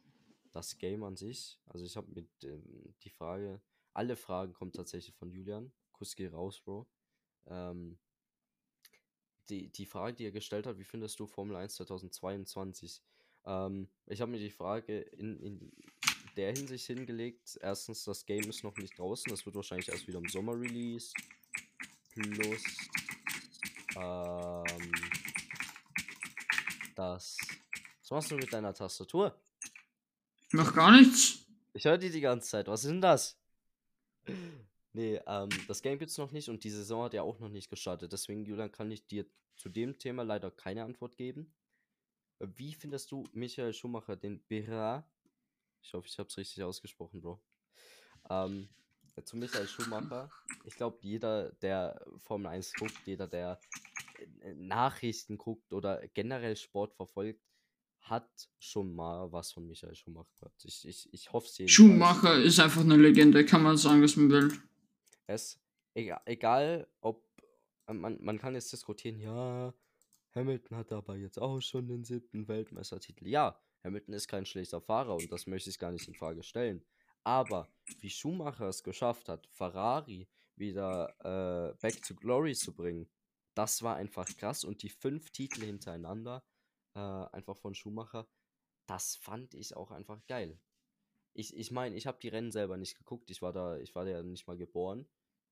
das 0.52 0.78
Game 0.78 1.04
an 1.04 1.16
sich, 1.16 1.59
also 1.66 1.85
ich 1.85 1.96
habe 1.96 2.11
mit 2.12 2.28
ähm, 2.44 2.94
die 3.02 3.11
Frage, 3.11 3.61
alle 3.92 4.16
Fragen 4.16 4.52
kommen 4.52 4.72
tatsächlich 4.72 5.14
von 5.14 5.30
Julian. 5.30 5.72
Kuss 5.92 6.16
geh 6.16 6.28
raus, 6.28 6.61
Bro. 6.61 6.87
Ähm, 7.46 7.98
die, 9.48 9.68
die 9.68 9.87
Frage, 9.87 10.16
die 10.16 10.24
er 10.24 10.33
gestellt 10.33 10.66
hat, 10.66 10.78
wie 10.78 10.85
findest 10.85 11.18
du 11.20 11.26
Formel 11.26 11.56
1 11.56 11.74
2022? 11.74 13.02
Ähm, 13.46 13.88
ich 14.06 14.20
habe 14.20 14.30
mir 14.30 14.38
die 14.38 14.50
Frage 14.50 15.00
in, 15.00 15.40
in 15.40 15.72
der 16.37 16.52
Hinsicht 16.52 16.87
hingelegt. 16.87 17.59
Erstens, 17.61 18.04
das 18.04 18.24
Game 18.24 18.48
ist 18.48 18.62
noch 18.62 18.76
nicht 18.76 18.98
draußen. 18.98 19.30
Das 19.30 19.44
wird 19.44 19.56
wahrscheinlich 19.56 19.88
erst 19.88 20.06
wieder 20.06 20.18
im 20.18 20.28
Sommer 20.28 20.59
released. 20.59 21.14
Plus, 22.12 22.62
ähm, 23.96 24.92
das. 26.94 27.37
Was 28.11 28.25
machst 28.25 28.31
du 28.33 28.37
mit 28.38 28.53
deiner 28.53 28.75
Tastatur? 28.75 29.40
Noch 30.51 30.75
gar 30.75 30.90
nichts. 30.90 31.46
Ich 31.75 31.85
höre 31.85 31.96
die 31.96 32.11
die 32.11 32.20
ganze 32.20 32.51
Zeit. 32.51 32.66
Was 32.66 32.83
ist 32.83 32.90
denn 32.90 33.01
das? 33.01 33.38
Nee, 34.92 35.20
ähm, 35.29 35.49
das 35.68 35.81
Game 35.81 35.96
gibt's 35.96 36.18
noch 36.18 36.33
nicht 36.33 36.49
und 36.49 36.64
die 36.64 36.70
Saison 36.70 37.05
hat 37.05 37.14
ja 37.14 37.23
auch 37.23 37.38
noch 37.38 37.49
nicht 37.49 37.70
gestartet. 37.70 38.12
Deswegen, 38.12 38.44
Julian, 38.44 38.73
kann 38.73 38.90
ich 38.90 39.07
dir 39.07 39.27
zu 39.55 39.68
dem 39.68 39.96
Thema 39.96 40.25
leider 40.25 40.51
keine 40.51 40.83
Antwort 40.83 41.16
geben. 41.16 41.55
Wie 42.40 42.75
findest 42.75 43.12
du 43.12 43.23
Michael 43.33 43.73
Schumacher, 43.73 44.16
den 44.16 44.40
Bera? 44.40 45.09
Ich 45.81 45.94
hoffe, 45.94 46.09
ich 46.09 46.18
habe 46.18 46.29
es 46.29 46.37
richtig 46.37 46.64
ausgesprochen, 46.64 47.20
Bro. 47.20 47.40
Ähm, 48.29 48.68
zu 49.23 49.37
Michael 49.37 49.68
Schumacher. 49.68 50.29
Ich 50.64 50.75
glaube, 50.75 50.99
jeder, 51.03 51.53
der 51.62 52.05
Formel 52.18 52.49
1 52.49 52.73
guckt, 52.73 53.07
jeder, 53.07 53.29
der 53.29 53.61
äh, 54.40 54.53
Nachrichten 54.55 55.38
guckt 55.38 55.73
oder 55.73 56.09
generell 56.09 56.57
Sport 56.57 56.92
verfolgt, 56.94 57.50
hat 58.01 58.49
schon 58.59 58.95
mal 58.95 59.31
was 59.33 59.53
von 59.53 59.67
Michael 59.67 59.95
Schumacher 59.95 60.29
gehört. 60.39 60.65
Ich, 60.65 60.87
ich, 60.87 61.13
ich 61.13 61.33
hoffe 61.33 61.47
es 61.47 61.71
Schumacher 61.71 62.41
ist 62.41 62.59
einfach 62.59 62.81
eine 62.81 62.97
Legende, 62.97 63.45
kann 63.45 63.63
man 63.63 63.77
sagen, 63.77 64.03
was 64.03 64.17
man 64.17 64.31
will. 64.31 64.53
Es, 65.27 65.61
egal, 65.95 66.21
egal 66.25 66.89
ob, 67.01 67.25
äh, 67.87 67.93
man, 67.93 68.19
man 68.23 68.39
kann 68.39 68.55
jetzt 68.55 68.73
diskutieren, 68.73 69.19
ja, 69.21 69.75
Hamilton 70.35 70.77
hat 70.77 70.93
aber 70.93 71.17
jetzt 71.17 71.39
auch 71.39 71.61
schon 71.61 71.89
den 71.89 72.05
siebten 72.05 72.49
Weltmeistertitel. 72.49 73.27
Ja, 73.27 73.61
Hamilton 73.85 74.15
ist 74.15 74.29
kein 74.29 74.47
schlechter 74.47 74.81
Fahrer 74.81 75.17
und 75.17 75.31
das 75.31 75.47
möchte 75.47 75.71
ich 75.71 75.79
gar 75.79 75.93
nicht 75.93 76.07
in 76.09 76.15
Frage 76.15 76.43
stellen. 76.43 76.85
Aber 77.25 77.69
wie 78.01 78.11
Schumacher 78.11 78.69
es 78.69 78.83
geschafft 78.83 79.29
hat, 79.29 79.47
Ferrari 79.49 80.29
wieder 80.57 81.15
äh, 81.21 81.75
back 81.81 82.03
to 82.03 82.15
glory 82.15 82.55
zu 82.55 82.73
bringen, 82.75 83.09
das 83.55 83.83
war 83.83 83.97
einfach 83.97 84.27
krass. 84.37 84.65
Und 84.65 84.83
die 84.83 84.89
fünf 84.89 85.31
Titel 85.31 85.65
hintereinander, 85.65 86.43
äh, 86.94 86.98
einfach 86.98 87.57
von 87.57 87.74
Schumacher, 87.74 88.29
das 88.87 89.16
fand 89.16 89.55
ich 89.55 89.76
auch 89.76 89.90
einfach 89.90 90.24
geil. 90.26 90.59
Ich 91.33 91.53
meine, 91.53 91.61
ich, 91.61 91.70
mein, 91.70 91.96
ich 91.96 92.07
habe 92.07 92.18
die 92.20 92.29
Rennen 92.29 92.50
selber 92.50 92.76
nicht 92.76 92.98
geguckt. 92.98 93.31
Ich 93.31 93.40
war 93.40 93.53
da, 93.53 93.79
ich 93.79 93.94
war 93.94 94.07
ja 94.07 94.22
nicht 94.22 94.46
mal 94.46 94.57
geboren, 94.57 95.07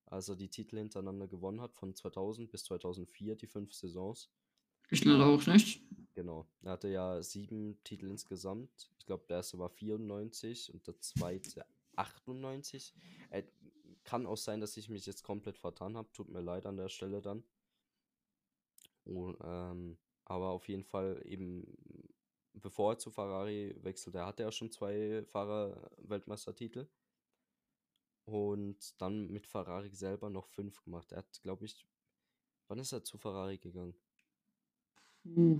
als 0.05 0.27
er 0.27 0.35
die 0.35 0.49
Titel 0.49 0.77
hintereinander 0.77 1.27
gewonnen 1.27 1.61
hat, 1.61 1.73
von 1.73 1.95
2000 1.95 2.51
bis 2.51 2.65
2004, 2.65 3.35
die 3.35 3.47
fünf 3.47 3.73
Saisons. 3.73 4.29
Ich 4.89 5.05
leider 5.05 5.27
auch 5.27 5.45
nicht. 5.45 5.81
Genau. 6.15 6.47
Er 6.63 6.71
hatte 6.71 6.89
ja 6.89 7.21
sieben 7.21 7.81
Titel 7.83 8.09
insgesamt. 8.09 8.91
Ich 8.97 9.05
glaube, 9.05 9.25
der 9.29 9.37
erste 9.37 9.59
war 9.59 9.69
94 9.69 10.73
und 10.73 10.85
der 10.85 10.99
zweite 10.99 11.65
98. 11.95 12.93
Äh, 13.29 13.43
kann 14.03 14.25
auch 14.25 14.37
sein, 14.37 14.59
dass 14.59 14.75
ich 14.77 14.89
mich 14.89 15.05
jetzt 15.05 15.23
komplett 15.23 15.57
vertan 15.57 15.95
habe. 15.95 16.11
Tut 16.11 16.29
mir 16.29 16.41
leid 16.41 16.65
an 16.65 16.77
der 16.77 16.89
Stelle 16.89 17.21
dann. 17.21 17.43
Und, 19.05 19.37
ähm, 19.43 19.97
aber 20.29 20.51
auf 20.51 20.69
jeden 20.69 20.83
Fall 20.83 21.21
eben, 21.25 21.65
bevor 22.53 22.93
er 22.93 22.99
zu 22.99 23.09
Ferrari 23.09 23.75
wechselte, 23.81 24.25
hatte 24.25 24.43
er 24.43 24.51
schon 24.51 24.71
zwei 24.71 25.25
Fahrer-Weltmeistertitel. 25.25 26.87
Und 28.25 29.01
dann 29.01 29.31
mit 29.31 29.47
Ferrari 29.47 29.89
selber 29.89 30.29
noch 30.29 30.47
fünf 30.47 30.83
gemacht. 30.83 31.11
Er 31.11 31.19
hat, 31.19 31.41
glaube 31.41 31.65
ich, 31.65 31.87
wann 32.67 32.77
ist 32.77 32.91
er 32.91 33.03
zu 33.03 33.17
Ferrari 33.17 33.57
gegangen? 33.57 33.95
Uh. 35.25 35.59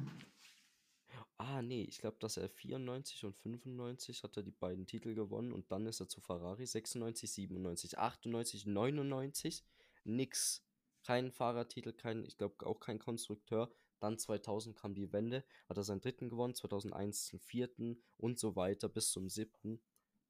Ah, 1.38 1.64
nee, 1.64 1.84
ich 1.84 1.98
glaube, 1.98 2.18
dass 2.20 2.38
er 2.38 2.48
94 2.48 3.24
und 3.26 3.36
95 3.36 4.24
hat 4.24 4.38
er 4.38 4.44
die 4.44 4.52
beiden 4.52 4.86
Titel 4.86 5.16
gewonnen 5.16 5.52
und 5.52 5.72
dann 5.72 5.88
ist 5.88 6.00
er 6.00 6.10
zu 6.10 6.22
Ferrari 6.22 6.68
96, 6.68 7.32
97, 7.32 7.98
98, 7.98 8.66
99, 8.68 9.64
nix. 10.04 10.64
Kein 11.04 11.32
Fahrertitel, 11.32 11.94
kein, 11.94 12.24
ich 12.26 12.38
glaube 12.38 12.68
auch 12.68 12.80
kein 12.80 13.00
Konstrukteur. 13.00 13.74
Dann 14.00 14.18
2000 14.18 14.76
kam 14.76 14.94
die 14.94 15.12
Wende, 15.12 15.44
hat 15.68 15.78
er 15.78 15.84
seinen 15.84 16.02
dritten 16.02 16.30
gewonnen, 16.30 16.56
2001 16.56 17.30
den 17.30 17.40
vierten 17.40 18.02
und 18.18 18.40
so 18.40 18.56
weiter 18.56 18.90
bis 18.90 19.12
zum 19.12 19.30
siebten. 19.30 19.82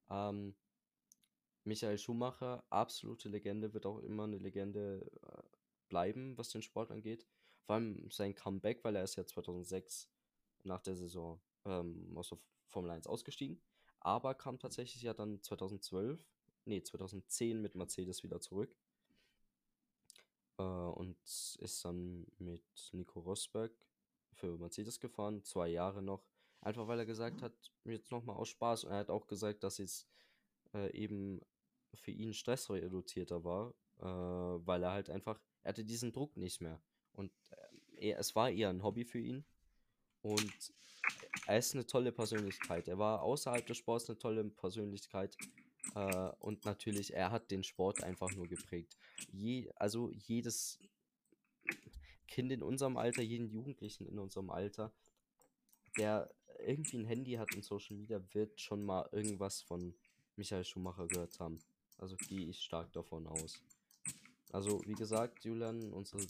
Ähm, 0.09 0.55
Michael 1.63 1.97
Schumacher, 1.97 2.63
absolute 2.69 3.29
Legende, 3.29 3.73
wird 3.73 3.85
auch 3.85 3.99
immer 3.99 4.23
eine 4.23 4.37
Legende 4.37 5.09
äh, 5.23 5.43
bleiben, 5.87 6.37
was 6.37 6.49
den 6.49 6.61
Sport 6.61 6.91
angeht. 6.91 7.27
Vor 7.65 7.75
allem 7.75 8.09
sein 8.09 8.33
Comeback, 8.33 8.83
weil 8.83 8.95
er 8.95 9.03
ist 9.03 9.15
ja 9.15 9.25
2006 9.25 10.09
nach 10.63 10.81
der 10.81 10.95
Saison 10.95 11.39
ähm, 11.65 12.17
aus 12.17 12.29
der 12.29 12.39
Formel 12.67 12.91
1 12.91 13.07
ausgestiegen, 13.07 13.61
aber 13.99 14.33
kam 14.33 14.59
tatsächlich 14.59 15.03
ja 15.03 15.13
dann 15.13 15.41
2012, 15.41 16.23
nee, 16.65 16.81
2010 16.81 17.61
mit 17.61 17.75
Mercedes 17.75 18.23
wieder 18.23 18.39
zurück 18.39 18.75
äh, 20.59 20.61
und 20.61 21.17
ist 21.23 21.83
dann 21.83 22.27
mit 22.37 22.63
Nico 22.91 23.21
Rosberg 23.21 23.71
für 24.33 24.57
Mercedes 24.57 24.99
gefahren, 24.99 25.43
zwei 25.43 25.69
Jahre 25.69 26.01
noch, 26.03 26.23
einfach 26.61 26.87
weil 26.87 26.99
er 26.99 27.05
gesagt 27.05 27.41
hat, 27.41 27.53
jetzt 27.85 28.11
nochmal 28.11 28.35
aus 28.35 28.49
Spaß 28.49 28.83
und 28.83 28.91
er 28.91 28.99
hat 28.99 29.09
auch 29.09 29.27
gesagt, 29.27 29.63
dass 29.63 29.79
es 29.79 30.07
äh, 30.73 30.91
eben 30.95 31.41
für 31.95 32.11
ihn 32.11 32.33
stressreduzierter 32.33 33.43
war, 33.43 33.73
äh, 33.99 34.03
weil 34.03 34.83
er 34.83 34.91
halt 34.91 35.09
einfach, 35.09 35.39
er 35.63 35.69
hatte 35.69 35.83
diesen 35.83 36.11
Druck 36.11 36.37
nicht 36.37 36.61
mehr 36.61 36.81
und 37.13 37.31
äh, 37.51 38.09
er, 38.09 38.19
es 38.19 38.35
war 38.35 38.51
eher 38.51 38.69
ein 38.69 38.83
Hobby 38.83 39.05
für 39.05 39.19
ihn 39.19 39.45
und 40.21 40.73
er 41.47 41.57
ist 41.57 41.73
eine 41.73 41.85
tolle 41.85 42.11
Persönlichkeit. 42.11 42.87
Er 42.87 42.99
war 42.99 43.23
außerhalb 43.23 43.65
des 43.65 43.77
Sports 43.77 44.09
eine 44.09 44.19
tolle 44.19 44.43
Persönlichkeit. 44.43 45.35
Äh, 45.95 46.29
und 46.39 46.65
natürlich, 46.65 47.13
er 47.13 47.31
hat 47.31 47.49
den 47.51 47.63
Sport 47.63 48.03
einfach 48.03 48.29
nur 48.35 48.47
geprägt. 48.47 48.97
Je, 49.31 49.69
also 49.75 50.11
jedes 50.11 50.79
Kind 52.27 52.51
in 52.51 52.63
unserem 52.63 52.97
Alter, 52.97 53.21
jeden 53.21 53.49
Jugendlichen 53.49 54.05
in 54.05 54.19
unserem 54.19 54.49
Alter, 54.49 54.91
der 55.97 56.29
irgendwie 56.65 56.97
ein 56.97 57.05
Handy 57.05 57.33
hat 57.33 57.53
und 57.55 57.63
Social 57.63 57.95
Media, 57.95 58.21
wird 58.33 58.59
schon 58.59 58.83
mal 58.83 59.07
irgendwas 59.11 59.61
von 59.61 59.93
Michael 60.35 60.63
Schumacher 60.63 61.07
gehört 61.07 61.39
haben. 61.39 61.59
Also 61.97 62.15
gehe 62.15 62.47
ich 62.47 62.61
stark 62.61 62.91
davon 62.93 63.27
aus. 63.27 63.61
Also, 64.51 64.81
wie 64.85 64.93
gesagt, 64.93 65.43
Julian, 65.43 65.91
unsere 65.91 66.25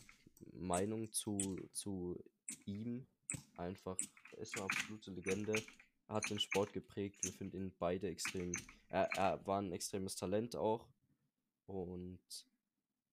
Meinung 0.54 1.12
zu, 1.12 1.58
zu 1.72 2.22
ihm 2.66 3.06
einfach, 3.58 3.98
ist 4.38 4.56
eine 4.56 4.66
absolute 4.66 5.12
Legende. 5.12 5.54
Er 6.08 6.16
hat 6.16 6.30
den 6.30 6.40
Sport 6.40 6.74
geprägt. 6.74 7.24
Wir 7.24 7.32
finden 7.32 7.58
ihn 7.58 7.76
beide 7.78 8.10
extrem. 8.10 8.52
Er, 8.90 9.10
er 9.16 9.46
war 9.46 9.62
ein 9.62 9.72
extremes 9.72 10.16
Talent 10.16 10.56
auch. 10.56 10.88
Und 11.68 12.20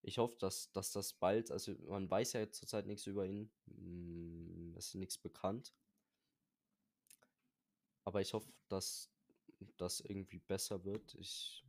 ich 0.07 0.19
hoffe, 0.19 0.37
dass, 0.39 0.71
dass 0.71 0.93
das 0.93 1.13
bald, 1.15 1.51
also 1.51 1.73
man 1.89 2.09
weiß 2.09 2.35
ja 2.35 2.51
zurzeit 2.53 2.87
nichts 2.87 3.09
über 3.09 3.27
ihn. 3.27 3.51
Mm, 3.67 4.73
es 4.77 4.87
ist 4.87 4.95
nichts 4.95 5.19
bekannt. 5.19 5.75
Aber 8.05 8.21
ich 8.21 8.33
hoffe, 8.33 8.53
dass 8.69 9.11
das 9.77 9.99
irgendwie 9.99 10.39
besser 10.39 10.85
wird. 10.85 11.17
Ich 11.17 11.67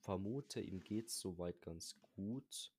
vermute, 0.00 0.62
ihm 0.62 0.82
geht 0.82 1.08
es 1.08 1.20
soweit 1.20 1.60
ganz 1.60 2.00
gut 2.16 2.72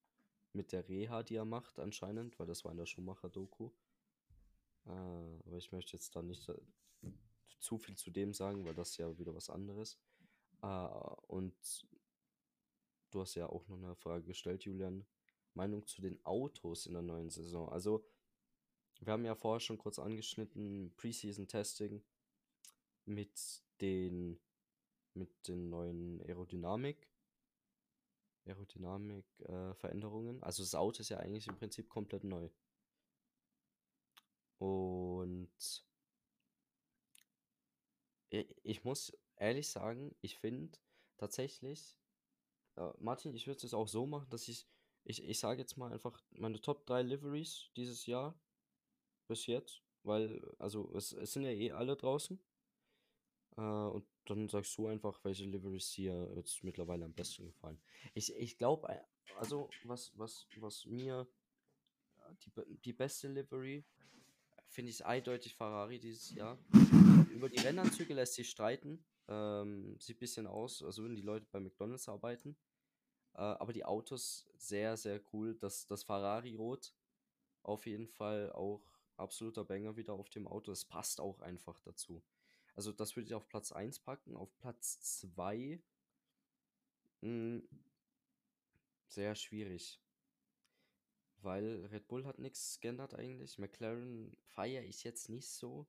mit 0.54 0.72
der 0.72 0.90
Reha, 0.90 1.22
die 1.22 1.36
er 1.36 1.46
macht, 1.46 1.78
anscheinend, 1.78 2.40
weil 2.40 2.48
das 2.48 2.66
war 2.66 2.72
in 2.72 2.80
der 2.80 2.88
Schumacher-Doku. 2.88 3.70
Äh, 4.88 4.90
aber 4.90 5.58
ich 5.58 5.72
möchte 5.72 5.94
jetzt 5.94 6.16
da 6.16 6.24
nicht 6.24 6.50
äh, 6.50 6.60
zu 7.60 7.78
viel 7.78 7.96
zu 7.96 8.10
dem 8.10 8.34
sagen, 8.34 8.66
weil 8.66 8.74
das 8.74 8.98
ja 8.98 9.16
wieder 9.20 9.36
was 9.36 9.52
anderes. 9.52 10.00
Äh, 10.64 10.88
und 11.28 11.54
du 13.14 13.22
hast 13.22 13.36
ja 13.36 13.48
auch 13.48 13.68
noch 13.68 13.78
eine 13.78 13.96
Frage 13.96 14.26
gestellt, 14.26 14.64
Julian. 14.64 15.06
Meinung 15.54 15.86
zu 15.86 16.02
den 16.02 16.24
Autos 16.26 16.88
in 16.88 16.94
der 16.94 17.04
neuen 17.04 17.30
Saison. 17.30 17.70
Also, 17.70 18.04
wir 19.02 19.14
haben 19.14 19.26
ja 19.26 19.36
vorher 19.36 19.60
schon 19.60 19.78
kurz 19.78 20.00
angeschnitten, 20.00 20.94
Preseason 20.96 21.48
Testing 21.48 22.04
mit 23.06 23.62
den 23.82 24.40
mit 25.16 25.48
den 25.48 25.70
neuen 25.70 26.22
Aerodynamik 26.22 27.08
Aerodynamik 28.46 29.26
äh, 29.42 29.74
Veränderungen. 29.76 30.42
Also 30.44 30.64
das 30.64 30.76
Auto 30.76 31.02
ist 31.02 31.10
ja 31.10 31.20
eigentlich 31.20 31.48
im 31.48 31.56
Prinzip 31.56 31.90
komplett 31.90 32.24
neu. 32.24 32.50
Und 34.58 35.86
ich 38.30 38.84
muss 38.84 39.16
ehrlich 39.38 39.70
sagen, 39.70 40.16
ich 40.22 40.38
finde 40.38 40.80
tatsächlich, 41.18 41.98
äh, 42.76 42.90
Martin, 43.00 43.34
ich 43.34 43.48
würde 43.48 43.66
es 43.66 43.74
auch 43.74 43.88
so 43.88 44.06
machen, 44.06 44.30
dass 44.30 44.48
ich, 44.48 44.68
ich, 45.04 45.24
ich 45.24 45.40
sage 45.40 45.62
jetzt 45.62 45.78
mal 45.78 45.92
einfach 45.92 46.22
meine 46.32 46.62
Top 46.62 46.86
3 46.86 47.02
Liveries 47.04 47.70
dieses 47.76 48.06
Jahr 48.06 48.40
bis 49.28 49.48
jetzt 49.48 49.84
weil, 50.04 50.42
also 50.60 50.92
es, 50.96 51.14
es 51.14 51.34
sind 51.34 51.44
ja 51.44 51.52
eh 51.52 51.72
alle 51.72 51.96
draußen. 51.96 52.40
Äh, 53.58 53.62
und 53.62 54.06
dann 54.26 54.48
sagst 54.50 54.78
du 54.78 54.88
einfach, 54.88 55.24
welche 55.24 55.46
Liveries 55.46 55.92
dir 55.92 56.32
jetzt 56.36 56.64
mittlerweile 56.64 57.06
am 57.06 57.14
besten 57.14 57.46
gefallen. 57.46 57.82
Ich, 58.14 58.34
ich 58.36 58.58
glaube, 58.58 58.88
also 59.38 59.70
was, 59.84 60.12
was, 60.18 60.48
was 60.58 60.86
mir 60.86 61.28
die, 62.42 62.52
die 62.80 62.94
beste 62.94 63.28
Livery 63.28 63.86
finde 64.68 64.92
ich 64.92 65.06
eindeutig 65.06 65.56
Ferrari 65.56 66.00
dieses 66.00 66.32
Jahr. 66.32 66.58
Über 67.30 67.50
die 67.50 67.60
Rennanzüge 67.60 68.14
lässt 68.14 68.36
sich 68.36 68.50
streiten. 68.50 69.04
Ähm, 69.34 70.00
sieht 70.00 70.18
ein 70.18 70.20
bisschen 70.20 70.48
aus, 70.48 70.84
als 70.84 70.98
würden 71.00 71.16
die 71.16 71.22
Leute 71.22 71.48
bei 71.52 71.60
McDonalds 71.60 72.08
arbeiten. 72.08 72.56
Äh, 73.34 73.42
aber 73.42 73.74
die 73.74 73.86
Autos 73.86 74.46
sehr, 74.58 74.98
sehr 74.98 75.22
cool. 75.34 75.56
Das, 75.56 75.88
das 75.88 76.04
Ferrari-Rot 76.04 76.94
auf 77.64 77.86
jeden 77.86 78.08
Fall 78.08 78.52
auch 78.52 78.84
absoluter 79.18 79.64
Banger 79.64 79.96
wieder 79.96 80.14
auf 80.14 80.30
dem 80.30 80.48
Auto. 80.48 80.72
Es 80.72 80.86
passt 80.86 81.20
auch 81.20 81.40
einfach 81.42 81.80
dazu. 81.82 82.22
Also 82.76 82.92
das 82.92 83.16
würde 83.16 83.28
ich 83.28 83.34
auf 83.34 83.48
Platz 83.48 83.72
1 83.72 84.00
packen. 84.00 84.36
Auf 84.36 84.56
Platz 84.60 85.00
2 85.22 85.82
hm, 87.22 87.66
sehr 89.08 89.34
schwierig. 89.36 90.02
Weil 91.38 91.86
Red 91.86 92.08
Bull 92.10 92.26
hat 92.26 92.40
nichts 92.40 92.82
geändert 92.82 93.14
eigentlich. 93.14 93.58
McLaren 93.58 94.36
feiere 94.42 94.84
ich 94.84 95.04
jetzt 95.06 95.30
nicht 95.30 95.48
so. 95.50 95.88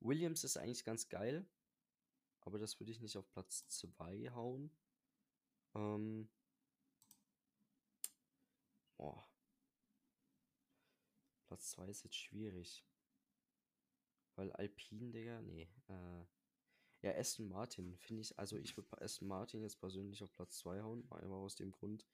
Williams 0.00 0.44
ist 0.44 0.58
eigentlich 0.58 0.84
ganz 0.84 1.08
geil. 1.08 1.46
Aber 2.40 2.58
das 2.58 2.78
würde 2.80 2.92
ich 2.92 3.00
nicht 3.00 3.16
auf 3.16 3.30
Platz 3.30 3.66
2 3.68 4.30
hauen. 4.30 4.70
Ähm. 5.74 6.28
Boah. 8.96 9.28
Platz 11.46 11.70
2 11.70 11.88
ist 11.88 12.04
jetzt 12.04 12.16
schwierig. 12.16 12.84
Weil 14.36 14.52
Alpine, 14.52 15.10
Digga, 15.10 15.40
nee. 15.42 15.68
Äh, 15.88 16.24
ja, 17.02 17.16
Aston 17.16 17.48
Martin 17.48 17.96
finde 17.96 18.22
ich, 18.22 18.38
also 18.38 18.56
ich 18.56 18.76
würde 18.76 19.00
Aston 19.00 19.28
Martin 19.28 19.62
jetzt 19.62 19.78
persönlich 19.78 20.22
auf 20.22 20.32
Platz 20.32 20.58
2 20.58 20.82
hauen, 20.82 21.02
einfach 21.10 21.36
aus 21.36 21.54
dem 21.54 21.70
Grund, 21.70 22.04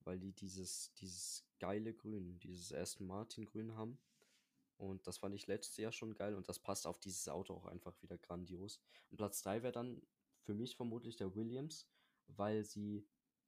weil 0.00 0.18
die 0.18 0.32
dieses, 0.32 0.92
dieses 0.94 1.44
geile 1.58 1.94
Grün, 1.94 2.38
dieses 2.38 2.72
Aston 2.72 3.06
Martin 3.06 3.46
Grün 3.46 3.74
haben. 3.74 3.98
Und 4.76 5.06
das 5.06 5.18
fand 5.18 5.34
ich 5.34 5.46
letztes 5.46 5.76
Jahr 5.76 5.92
schon 5.92 6.14
geil 6.14 6.34
und 6.34 6.48
das 6.48 6.58
passt 6.58 6.86
auf 6.86 6.98
dieses 6.98 7.28
Auto 7.28 7.54
auch 7.54 7.66
einfach 7.66 8.00
wieder 8.02 8.18
grandios. 8.18 8.80
Und 9.10 9.16
Platz 9.16 9.42
3 9.42 9.62
wäre 9.62 9.72
dann 9.72 10.02
für 10.42 10.54
mich 10.54 10.76
vermutlich 10.76 11.16
der 11.16 11.34
Williams, 11.34 11.88
weil 12.26 12.64
sie 12.64 13.06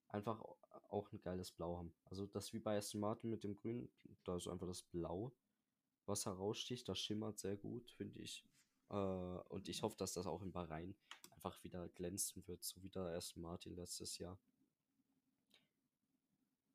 einfach 0.09 0.41
auch 0.89 1.13
ein 1.13 1.21
geiles 1.21 1.51
Blau 1.51 1.79
haben. 1.79 1.93
Also 2.05 2.27
das 2.27 2.53
wie 2.53 2.59
bei 2.59 2.77
Aston 2.77 3.01
Martin 3.01 3.31
mit 3.31 3.45
dem 3.45 3.57
Grün, 3.57 3.91
da 4.25 4.37
ist 4.37 4.49
einfach 4.49 4.67
das 4.67 4.83
Blau, 4.83 5.33
was 6.07 6.27
heraussticht. 6.27 6.89
Das 6.89 6.99
schimmert 6.99 7.39
sehr 7.39 7.57
gut, 7.57 7.91
finde 7.91 8.21
ich. 8.21 8.45
Äh, 8.91 8.95
und 8.95 9.69
ich 9.69 9.83
hoffe, 9.83 9.97
dass 9.97 10.13
das 10.13 10.27
auch 10.27 10.43
in 10.43 10.53
Bahrain 10.53 10.95
einfach 11.33 11.63
wieder 11.65 11.89
glänzen 11.89 12.47
wird, 12.47 12.63
so 12.63 12.83
wie 12.83 12.89
der 12.89 13.07
Aston 13.07 13.43
Martin 13.43 13.75
letztes 13.75 14.19
Jahr. 14.19 14.39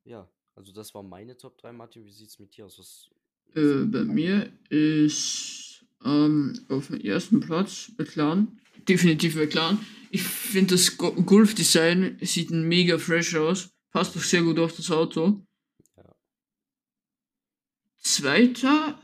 Ja, 0.03 0.29
also 0.55 0.71
das 0.71 0.93
war 0.93 1.03
meine 1.03 1.37
Top 1.37 1.57
3. 1.57 1.71
Martin, 1.73 2.03
wie 2.05 2.11
sieht 2.11 2.29
es 2.29 2.39
mit 2.39 2.55
dir 2.55 2.65
aus? 2.65 2.79
Was, 2.79 3.09
äh, 3.55 3.85
bei 3.85 4.03
mir 4.03 4.51
ist 4.69 5.83
ähm, 6.03 6.59
auf 6.69 6.87
dem 6.87 7.01
ersten 7.01 7.39
Platz 7.39 7.91
McLaren. 7.97 8.59
Definitiv 8.87 9.35
McLaren. 9.35 9.79
Ich 10.09 10.23
finde 10.23 10.75
das 10.75 10.97
Golf-Design 10.97 12.17
sieht 12.21 12.51
mega 12.51 12.97
fresh 12.97 13.35
aus. 13.35 13.69
Passt 13.91 14.15
doch 14.15 14.23
sehr 14.23 14.41
gut 14.41 14.59
auf 14.59 14.75
das 14.75 14.89
Auto. 14.91 15.45
Ja. 15.95 16.15
Zweiter 17.99 19.01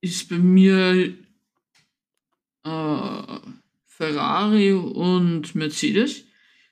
ist 0.00 0.28
bei 0.28 0.38
mir 0.38 1.16
äh, 2.64 3.40
Ferrari 3.86 4.72
und 4.72 5.54
Mercedes, 5.54 6.24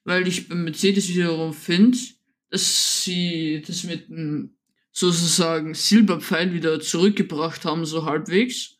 weil 0.05 0.29
ich 0.29 0.49
bei 0.49 0.55
Mercedes 0.55 1.09
wiederum 1.09 1.55
finde, 1.55 1.99
dass 2.51 3.03
sie 3.03 3.63
das 3.67 3.85
mit 3.85 4.11
einem 4.11 4.57
sozusagen 4.95 5.75
Silberpfeil 5.75 6.55
wieder 6.55 6.81
zurückgebracht 6.81 7.65
haben, 7.65 7.85
so 7.85 8.07
halbwegs. 8.07 8.79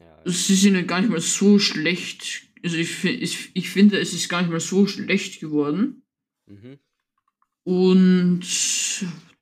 Ja, 0.00 0.22
sie 0.26 0.56
sind 0.56 0.74
ja 0.74 0.82
gar 0.82 1.00
nicht 1.00 1.10
mal 1.10 1.20
so 1.20 1.58
schlecht. 1.60 2.42
Also 2.64 2.76
ich, 2.76 3.04
ich, 3.04 3.50
ich 3.54 3.70
finde, 3.70 4.00
es 4.00 4.12
ist 4.12 4.28
gar 4.28 4.42
nicht 4.42 4.50
mal 4.50 4.60
so 4.60 4.88
schlecht 4.88 5.40
geworden. 5.40 6.02
Mhm. 6.46 6.78
Und 7.62 8.44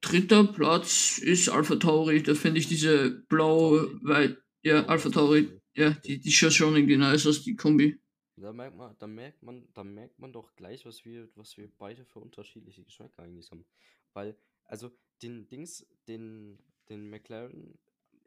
dritter 0.02 0.44
Platz 0.44 1.18
ist 1.18 1.48
Alpha 1.48 1.76
Tauri. 1.76 2.22
Da 2.22 2.34
finde 2.34 2.60
ich 2.60 2.68
diese 2.68 3.10
blau, 3.28 3.86
weil, 4.02 4.42
ja, 4.62 4.84
Alpha 4.86 5.08
Tauri, 5.08 5.48
ja, 5.74 5.90
die, 5.90 6.20
die 6.20 6.32
schaut 6.32 6.52
schon 6.52 6.86
genau 6.86 7.12
aus 7.12 7.42
die 7.44 7.56
Kombi. 7.56 7.98
Da 8.36 8.52
merkt 8.52 8.76
man, 8.76 8.96
da 8.98 9.06
merkt 9.06 9.42
man, 9.42 9.66
da 9.72 9.82
merkt 9.82 10.18
man 10.18 10.32
doch 10.32 10.54
gleich, 10.56 10.84
was 10.84 11.04
wir, 11.04 11.28
was 11.36 11.56
wir 11.56 11.70
beide 11.78 12.04
für 12.04 12.20
unterschiedliche 12.20 12.84
Geschmäcker 12.84 13.22
eigentlich 13.22 13.50
haben. 13.50 13.64
Weil, 14.12 14.36
also, 14.64 14.90
den 15.22 15.48
Dings, 15.48 15.86
den, 16.06 16.58
den 16.88 17.08
McLaren, 17.08 17.78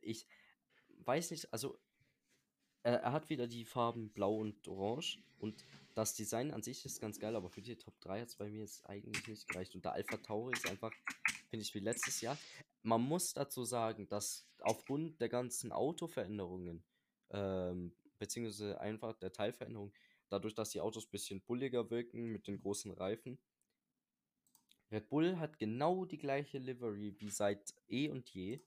ich 0.01 0.25
weiß 1.05 1.31
nicht, 1.31 1.53
also, 1.53 1.79
er, 2.81 3.01
er 3.01 3.11
hat 3.11 3.29
wieder 3.29 3.47
die 3.47 3.65
Farben 3.65 4.09
Blau 4.09 4.37
und 4.37 4.67
Orange 4.67 5.19
und 5.37 5.63
das 5.93 6.15
Design 6.15 6.51
an 6.51 6.63
sich 6.63 6.85
ist 6.85 7.01
ganz 7.01 7.19
geil, 7.19 7.35
aber 7.35 7.49
für 7.49 7.61
die 7.61 7.75
Top 7.75 7.99
3 8.01 8.21
hat 8.21 8.29
es 8.29 8.35
bei 8.35 8.49
mir 8.49 8.61
jetzt 8.61 8.87
eigentlich 8.89 9.27
nicht 9.27 9.47
gereicht. 9.47 9.75
Und 9.75 9.83
der 9.83 9.93
Alpha 9.93 10.17
Tauri 10.17 10.53
ist 10.53 10.69
einfach, 10.69 10.93
finde 11.49 11.63
ich, 11.63 11.73
wie 11.73 11.79
letztes 11.79 12.21
Jahr. 12.21 12.37
Man 12.83 13.01
muss 13.01 13.33
dazu 13.33 13.63
sagen, 13.63 14.07
dass 14.07 14.47
aufgrund 14.61 15.19
der 15.19 15.29
ganzen 15.29 15.71
Autoveränderungen 15.71 16.83
ähm, 17.31 17.93
beziehungsweise 18.19 18.79
einfach 18.79 19.13
der 19.13 19.31
Teilveränderung, 19.33 19.93
dadurch, 20.29 20.53
dass 20.53 20.69
die 20.69 20.81
Autos 20.81 21.07
ein 21.07 21.11
bisschen 21.11 21.41
bulliger 21.41 21.89
wirken 21.89 22.25
mit 22.25 22.47
den 22.47 22.59
großen 22.59 22.91
Reifen. 22.91 23.39
Red 24.91 25.09
Bull 25.09 25.37
hat 25.37 25.59
genau 25.59 26.05
die 26.05 26.17
gleiche 26.17 26.57
Livery 26.57 27.15
wie 27.19 27.29
seit 27.29 27.73
eh 27.87 28.09
und 28.09 28.29
je, 28.29 28.59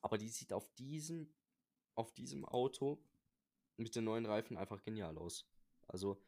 aber 0.00 0.18
die 0.18 0.28
sieht 0.28 0.52
auf 0.52 0.68
diesem, 0.74 1.32
auf 1.94 2.12
diesem 2.12 2.44
Auto 2.44 3.02
mit 3.76 3.94
den 3.96 4.04
neuen 4.04 4.26
Reifen 4.26 4.56
einfach 4.56 4.82
genial 4.82 5.18
aus. 5.18 5.48
Also, 5.86 6.22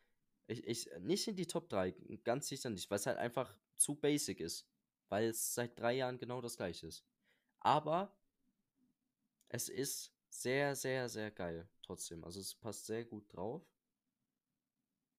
ich, 0.46 0.66
ich, 0.66 0.90
nicht 1.00 1.28
in 1.28 1.36
die 1.36 1.46
Top 1.46 1.68
3, 1.68 1.92
ganz 2.24 2.48
sicher 2.48 2.70
nicht, 2.70 2.90
weil 2.90 2.98
es 2.98 3.06
halt 3.06 3.18
einfach 3.18 3.56
zu 3.76 3.94
basic 3.94 4.40
ist. 4.40 4.68
Weil 5.08 5.28
es 5.28 5.54
seit 5.54 5.78
drei 5.78 5.94
Jahren 5.94 6.18
genau 6.18 6.40
das 6.40 6.56
gleiche 6.56 6.86
ist. 6.86 7.04
Aber 7.60 8.16
es 9.48 9.68
ist 9.68 10.12
sehr, 10.32 10.74
sehr, 10.74 11.08
sehr 11.08 11.30
geil 11.30 11.68
trotzdem. 11.82 12.24
Also 12.24 12.40
es 12.40 12.54
passt 12.54 12.86
sehr 12.86 13.04
gut 13.04 13.24
drauf. 13.32 13.62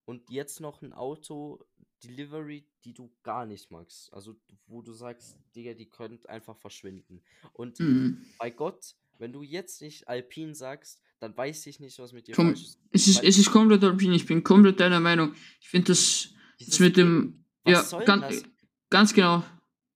Und 0.06 0.28
jetzt 0.28 0.60
noch 0.60 0.82
ein 0.82 0.92
Auto, 0.92 1.64
Delivery, 2.02 2.66
die 2.84 2.92
du 2.92 3.10
gar 3.22 3.46
nicht 3.46 3.70
magst. 3.70 4.12
Also 4.12 4.36
wo 4.66 4.82
du 4.82 4.92
sagst, 4.92 5.38
Digga, 5.54 5.72
die 5.72 5.88
könnt 5.88 6.28
einfach 6.28 6.58
verschwinden. 6.58 7.22
Und 7.52 7.80
mhm. 7.80 8.26
bei 8.38 8.50
Gott, 8.50 8.96
wenn 9.18 9.32
du 9.32 9.42
jetzt 9.42 9.80
nicht 9.80 10.08
Alpin 10.08 10.54
sagst, 10.54 11.00
dann 11.20 11.34
weiß 11.34 11.66
ich 11.68 11.80
nicht, 11.80 11.98
was 12.00 12.12
mit 12.12 12.26
dir 12.26 12.34
Komm, 12.34 12.48
falsch 12.48 12.62
ist. 12.62 12.80
Es 12.90 13.06
ist, 13.06 13.22
es 13.22 13.38
ist 13.38 13.50
komplett 13.50 13.82
Alpin, 13.84 14.12
ich 14.12 14.26
bin 14.26 14.42
komplett 14.42 14.80
deiner 14.80 15.00
Meinung. 15.00 15.34
Ich 15.60 15.68
finde 15.68 15.88
das, 15.92 16.34
das 16.58 16.80
mit 16.80 16.96
dem... 16.96 17.44
ja, 17.66 17.82
ganz, 18.04 18.42
ganz 18.90 19.14
genau. 19.14 19.42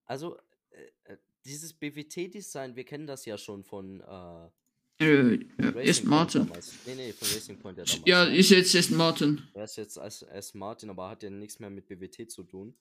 Also, 0.06 0.38
äh, 0.70 1.12
äh 1.12 1.18
dieses 1.44 1.74
BWT-Design, 1.74 2.76
wir 2.76 2.84
kennen 2.84 3.06
das 3.06 3.26
ja 3.26 3.36
schon 3.36 3.64
von... 3.64 4.00
Äh, 4.00 4.48
äh, 5.00 5.46
Aston 5.88 6.10
Martin. 6.10 6.52
Nee, 6.86 6.94
nee, 6.94 7.12
von 7.12 7.28
Racing 7.28 7.58
Point. 7.58 7.78
Ja, 7.78 7.84
damals. 7.84 8.08
ja 8.08 8.24
ist 8.24 8.50
jetzt 8.50 8.74
Aston 8.74 8.96
Martin. 8.96 9.48
Er 9.54 9.64
ist 9.64 9.76
jetzt 9.76 9.98
Aston 9.98 10.58
Martin, 10.58 10.90
aber 10.90 11.08
hat 11.08 11.22
ja 11.22 11.30
nichts 11.30 11.58
mehr 11.58 11.70
mit 11.70 11.86
BWT 11.86 12.30
zu 12.30 12.42
tun. 12.44 12.76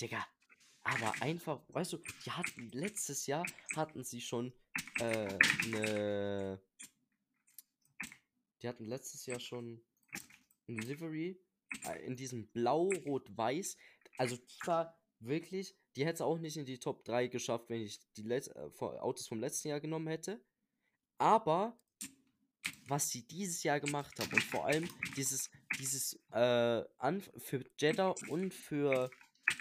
Digga, 0.00 0.26
aber 0.82 1.14
einfach, 1.22 1.60
weißt 1.68 1.94
du, 1.94 1.98
die 2.24 2.30
hatten 2.30 2.70
letztes 2.72 3.26
Jahr 3.26 3.44
hatten 3.74 4.04
sie 4.04 4.20
schon 4.20 4.52
äh, 5.00 5.38
ne. 5.68 6.60
Die 8.62 8.68
hatten 8.68 8.86
letztes 8.86 9.26
Jahr 9.26 9.40
schon 9.40 9.82
ein 10.68 10.78
Livery 10.78 11.38
äh, 11.86 12.04
in 12.06 12.16
diesem 12.16 12.48
Blau, 12.48 12.90
Rot, 13.04 13.28
Weiß. 13.36 13.76
Also 14.16 14.36
die 14.36 14.66
war 14.66 14.98
wirklich, 15.20 15.76
die 15.96 16.04
hätte 16.04 16.14
es 16.14 16.20
auch 16.22 16.38
nicht 16.38 16.56
in 16.56 16.64
die 16.64 16.78
Top 16.78 17.04
3 17.04 17.26
geschafft, 17.28 17.68
wenn 17.68 17.82
ich 17.82 18.00
die 18.14 18.22
Let 18.22 18.48
äh, 18.48 18.70
Autos 18.80 19.26
vom 19.26 19.40
letzten 19.40 19.68
Jahr 19.68 19.80
genommen 19.80 20.08
hätte. 20.08 20.40
Aber 21.18 21.78
was 22.86 23.08
sie 23.10 23.26
dieses 23.26 23.62
Jahr 23.62 23.80
gemacht 23.80 24.18
haben 24.20 24.32
und 24.32 24.42
vor 24.42 24.66
allem 24.66 24.88
dieses, 25.16 25.50
dieses 25.78 26.18
äh, 26.32 26.82
Anf 26.98 27.30
für 27.38 27.64
Jeddah 27.78 28.14
und 28.28 28.52
für, 28.52 29.10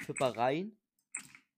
für 0.05 0.13
Bahrain 0.13 0.77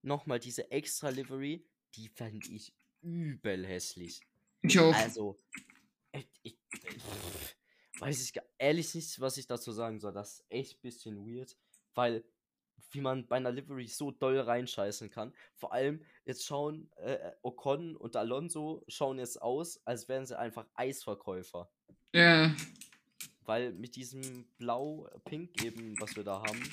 nochmal 0.02 0.40
diese 0.40 0.70
extra 0.72 1.10
Livery, 1.10 1.66
die 1.96 2.10
fand 2.10 2.48
ich 2.50 2.74
übel 3.02 3.66
hässlich. 3.66 4.22
Ich 4.62 4.80
auch. 4.80 4.94
Also, 4.94 5.40
ich, 6.12 6.28
ich, 6.44 6.58
weiß 8.00 8.22
ich 8.24 8.42
ehrlich 8.58 8.94
nicht, 8.94 9.20
was 9.20 9.38
ich 9.38 9.48
dazu 9.48 9.72
sagen 9.72 10.00
soll. 10.00 10.14
Das 10.14 10.40
ist 10.40 10.46
echt 10.50 10.78
ein 10.78 10.82
bisschen 10.82 11.26
weird, 11.26 11.56
weil 11.94 12.24
wie 12.92 13.02
man 13.02 13.28
bei 13.28 13.38
einer 13.38 13.52
Livery 13.52 13.88
so 13.88 14.12
doll 14.12 14.40
reinscheißen 14.40 15.10
kann. 15.10 15.34
Vor 15.56 15.74
allem, 15.74 16.02
jetzt 16.26 16.46
schauen 16.46 16.90
äh, 16.98 17.32
Ocon 17.42 17.96
und 17.96 18.16
Alonso 18.16 18.84
schauen 18.88 19.20
jetzt 19.20 19.42
aus, 19.42 19.82
als 19.86 20.08
wären 20.08 20.26
sie 20.26 20.38
einfach 20.38 20.66
Eisverkäufer. 20.76 21.70
Ja. 22.14 22.56
Weil 23.44 23.74
mit 23.74 23.96
diesem 23.96 24.46
Blau-Pink 24.58 25.64
eben, 25.64 26.00
was 26.00 26.16
wir 26.16 26.24
da 26.24 26.42
haben, 26.42 26.64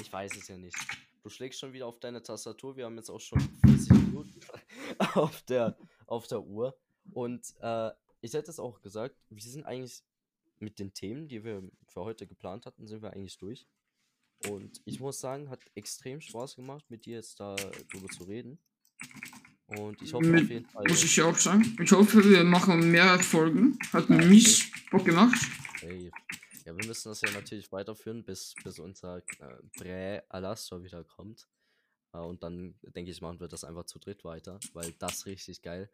ich 0.00 0.12
weiß 0.12 0.36
es 0.36 0.48
ja 0.48 0.56
nicht. 0.56 0.76
Du 1.22 1.28
schlägst 1.28 1.60
schon 1.60 1.72
wieder 1.72 1.86
auf 1.86 2.00
deine 2.00 2.22
Tastatur. 2.22 2.76
Wir 2.76 2.84
haben 2.84 2.96
jetzt 2.96 3.10
auch 3.10 3.20
schon 3.20 3.40
40 3.64 3.90
Minuten 3.92 4.40
auf 5.14 5.42
der, 5.42 5.76
auf 6.06 6.26
der 6.26 6.42
Uhr. 6.42 6.76
Und 7.12 7.54
äh, 7.60 7.90
ich 8.20 8.32
hätte 8.34 8.50
es 8.50 8.58
auch 8.58 8.80
gesagt, 8.80 9.16
wir 9.30 9.42
sind 9.42 9.64
eigentlich 9.64 10.02
mit 10.58 10.78
den 10.78 10.94
Themen, 10.94 11.28
die 11.28 11.44
wir 11.44 11.62
für 11.86 12.02
heute 12.02 12.26
geplant 12.26 12.66
hatten, 12.66 12.86
sind 12.86 13.02
wir 13.02 13.12
eigentlich 13.12 13.38
durch. 13.38 13.66
Und 14.48 14.80
ich 14.84 15.00
muss 15.00 15.20
sagen, 15.20 15.50
hat 15.50 15.60
extrem 15.74 16.20
Spaß 16.20 16.56
gemacht, 16.56 16.84
mit 16.88 17.06
dir 17.06 17.16
jetzt 17.16 17.38
da 17.40 17.54
drüber 17.90 18.08
zu 18.08 18.24
reden. 18.24 18.58
Und 19.66 20.02
ich 20.02 20.12
hoffe 20.12 20.26
Mit, 20.26 20.44
auf 20.44 20.50
jeden 20.50 20.66
Fall. 20.68 20.84
Muss 20.88 21.04
ich 21.04 21.22
auch 21.22 21.36
sagen. 21.36 21.76
Ich 21.82 21.92
hoffe, 21.92 22.24
wir 22.24 22.44
machen 22.44 22.90
mehr 22.90 23.18
Folgen. 23.20 23.78
Hat 23.92 24.10
mir 24.10 24.24
mies 24.26 24.70
Bock 24.90 25.04
gemacht. 25.04 25.40
Ey, 25.80 26.10
ja, 26.64 26.76
wir 26.76 26.86
müssen 26.86 27.08
das 27.08 27.20
ja 27.22 27.30
natürlich 27.30 27.70
weiterführen, 27.72 28.24
bis, 28.24 28.54
bis 28.62 28.78
unser 28.78 29.18
äh, 29.18 29.22
Brä 29.78 30.22
Alastor 30.28 30.82
wieder 30.82 31.04
kommt. 31.04 31.48
Äh, 32.12 32.18
und 32.18 32.42
dann, 32.42 32.74
denke 32.82 33.10
ich, 33.10 33.20
machen 33.20 33.40
wir 33.40 33.48
das 33.48 33.64
einfach 33.64 33.84
zu 33.84 33.98
dritt 33.98 34.24
weiter, 34.24 34.60
weil 34.72 34.92
das 34.98 35.26
richtig 35.26 35.62
geil. 35.62 35.90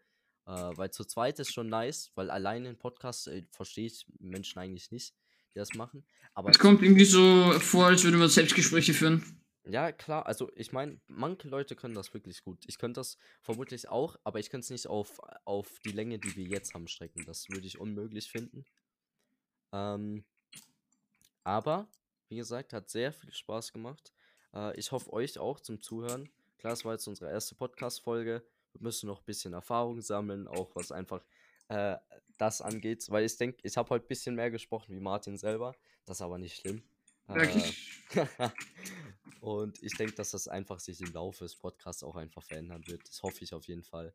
Äh, 0.47 0.51
weil 0.51 0.91
zu 0.91 1.05
zweit 1.05 1.39
ist 1.39 1.53
schon 1.53 1.69
nice, 1.69 2.11
weil 2.15 2.31
alleine 2.31 2.69
im 2.69 2.79
Podcast 2.79 3.29
äh, 3.29 3.45
verstehe 3.51 3.87
ich 3.87 4.07
Menschen 4.19 4.59
eigentlich 4.59 4.91
nicht, 4.91 5.15
die 5.55 5.59
das 5.59 5.75
machen. 5.75 6.05
Aber 6.35 6.51
Es 6.51 6.59
kommt 6.59 6.83
irgendwie 6.83 7.05
so 7.05 7.53
vor, 7.61 7.87
als 7.87 8.05
würde 8.05 8.17
man 8.17 8.29
Selbstgespräche 8.29 8.95
führen. 8.95 9.25
Ja, 9.65 9.93
klar, 9.93 10.25
also 10.27 10.51
ich 10.55 10.73
meine, 10.73 10.99
manche 11.09 11.49
Leute 11.49 11.77
können 11.77 11.95
das 11.95 12.15
wirklich 12.15 12.43
gut. 12.43 12.65
Ich 12.67 12.79
könnte 12.79 13.01
das 13.01 13.19
vermutlich 13.43 13.89
auch, 13.89 14.17
aber 14.25 14.39
ich 14.39 14.49
könnte 14.49 14.65
es 14.65 14.71
nicht 14.71 14.87
auf, 14.87 15.21
auf 15.45 15.79
die 15.81 15.93
Länge, 15.93 16.19
die 16.19 16.35
wir 16.37 16.47
jetzt 16.47 16.73
haben, 16.73 16.89
strecken. 16.89 17.25
Das 17.27 17.51
würde 17.51 17.67
ich 17.67 17.79
unmöglich 17.79 18.31
finden. 18.31 18.65
Ähm, 19.73 20.25
aber, 21.45 21.87
wie 22.29 22.37
gesagt, 22.37 22.73
hat 22.73 22.89
sehr 22.89 23.13
viel 23.13 23.33
Spaß 23.33 23.73
gemacht. 23.75 24.13
Äh, 24.55 24.79
ich 24.79 24.91
hoffe, 24.91 25.13
euch 25.13 25.39
auch 25.39 25.61
zum 25.61 25.83
Zuhören. 25.83 26.31
Klar, 26.57 26.73
es 26.73 26.87
war 26.87 26.93
jetzt 26.93 27.07
unsere 27.07 27.31
erste 27.31 27.55
Podcast-Folge. 27.55 28.43
Wir 28.73 28.83
müssen 28.83 29.07
noch 29.07 29.21
ein 29.21 29.27
bisschen 29.27 29.53
Erfahrung 29.53 30.01
sammeln, 30.01 30.49
auch 30.49 30.75
was 30.77 30.93
einfach 30.93 31.23
äh, 31.69 31.97
das 32.37 32.61
angeht. 32.61 33.05
Weil 33.11 33.25
ich 33.25 33.37
denke, 33.37 33.59
ich 33.63 33.77
habe 33.77 33.91
heute 33.91 34.05
ein 34.05 34.09
bisschen 34.09 34.35
mehr 34.35 34.51
gesprochen 34.51 34.95
wie 34.95 35.01
Martin 35.01 35.37
selber. 35.37 35.75
Das 36.05 36.19
ist 36.19 36.23
aber 36.23 36.39
nicht 36.39 36.57
schlimm. 36.57 36.83
Äh, 37.29 37.49
und 39.41 39.83
ich 39.83 39.95
denke, 39.95 40.15
dass 40.15 40.31
das 40.31 40.49
einfach 40.49 40.81
sich 40.81 41.01
im 41.01 41.13
Laufe 41.13 41.45
des 41.45 41.57
Podcasts 41.57 42.03
auch 42.03 42.17
einfach 42.17 42.43
verändern 42.43 42.87
wird. 42.87 43.07
Das 43.07 43.23
hoffe 43.23 43.45
ich 43.45 43.53
auf 43.53 43.67
jeden 43.69 43.83
Fall. 43.83 44.15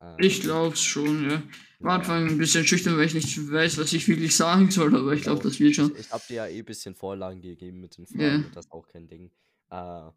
Ähm, 0.00 0.16
Ich 0.18 0.40
glaub's 0.40 0.82
schon, 0.82 1.30
ja. 1.30 1.42
War. 1.78 1.94
Anfang 1.94 2.26
ein 2.28 2.38
bisschen 2.38 2.66
schüchtern, 2.66 2.96
weil 2.96 3.06
ich 3.06 3.14
nicht 3.14 3.36
weiß, 3.52 3.78
was 3.78 3.92
ich 3.92 4.08
wirklich 4.08 4.34
sagen 4.34 4.70
soll, 4.70 4.94
aber 4.96 5.12
ich 5.12 5.22
glaube, 5.22 5.42
das 5.42 5.60
wird 5.60 5.76
schon. 5.76 5.92
Ich, 5.92 6.00
ich 6.00 6.12
habe 6.12 6.24
dir 6.28 6.34
ja 6.34 6.46
eh 6.46 6.58
ein 6.58 6.64
bisschen 6.64 6.94
Vorlagen 6.94 7.40
gegeben 7.40 7.80
mit 7.80 7.96
den 7.96 8.06
Fragen. 8.06 8.46
Und 8.46 8.56
Das 8.56 8.66
ist 8.66 8.72
auch 8.72 8.88
kein 8.88 9.06
Ding. 9.06 9.30
Äh, 9.70 10.10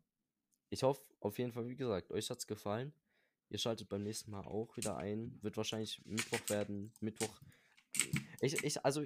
ich 0.69 0.81
hoffe 0.81 1.01
auf 1.19 1.37
jeden 1.37 1.51
Fall, 1.51 1.67
wie 1.67 1.75
gesagt, 1.75 2.09
euch 2.11 2.29
hat's 2.29 2.47
gefallen. 2.47 2.93
Ihr 3.53 3.59
schaltet 3.59 3.87
beim 3.87 4.01
nächsten 4.01 4.31
Mal 4.31 4.45
auch 4.45 4.75
wieder 4.77 4.97
ein. 4.97 5.37
Wird 5.43 5.57
wahrscheinlich 5.57 6.01
Mittwoch 6.05 6.49
werden. 6.49 6.91
Mittwoch. 7.01 7.39
Ich, 8.41 8.63
ich, 8.63 8.83
also, 8.83 9.03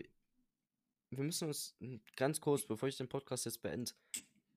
wir 1.09 1.23
müssen 1.23 1.49
uns 1.49 1.75
ganz 2.15 2.39
kurz, 2.39 2.65
bevor 2.65 2.87
ich 2.87 2.95
den 2.95 3.09
Podcast 3.09 3.43
jetzt 3.43 3.61
beende, 3.61 3.91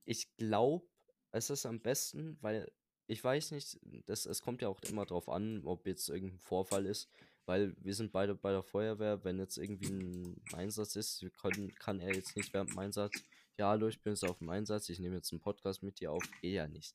ich 0.04 0.36
glaube, 0.36 0.86
es 1.32 1.50
ist 1.50 1.66
am 1.66 1.80
besten, 1.80 2.38
weil 2.40 2.70
ich 3.08 3.22
weiß 3.24 3.50
nicht, 3.50 3.80
das, 4.06 4.26
es 4.26 4.42
kommt 4.42 4.62
ja 4.62 4.68
auch 4.68 4.80
immer 4.82 5.06
drauf 5.06 5.28
an, 5.28 5.62
ob 5.64 5.84
jetzt 5.88 6.08
irgendein 6.08 6.38
Vorfall 6.38 6.86
ist, 6.86 7.10
weil 7.46 7.74
wir 7.80 7.96
sind 7.96 8.12
beide 8.12 8.36
bei 8.36 8.52
der 8.52 8.62
Feuerwehr, 8.62 9.24
wenn 9.24 9.40
jetzt 9.40 9.58
irgendwie 9.58 9.88
ein 9.88 10.40
Einsatz 10.52 10.94
ist, 10.94 11.26
können, 11.40 11.74
kann 11.74 11.98
er 11.98 12.14
jetzt 12.14 12.36
nicht 12.36 12.54
während 12.54 12.70
dem 12.70 12.78
Einsatz, 12.78 13.24
ja, 13.58 13.70
hallo, 13.70 13.88
ich 13.88 14.00
bin 14.00 14.12
jetzt 14.12 14.24
auf 14.24 14.38
dem 14.38 14.50
Einsatz, 14.50 14.88
ich 14.88 15.00
nehme 15.00 15.16
jetzt 15.16 15.32
einen 15.32 15.40
Podcast 15.40 15.82
mit 15.82 15.98
dir 15.98 16.12
auf, 16.12 16.22
eher 16.42 16.68
nicht. 16.68 16.94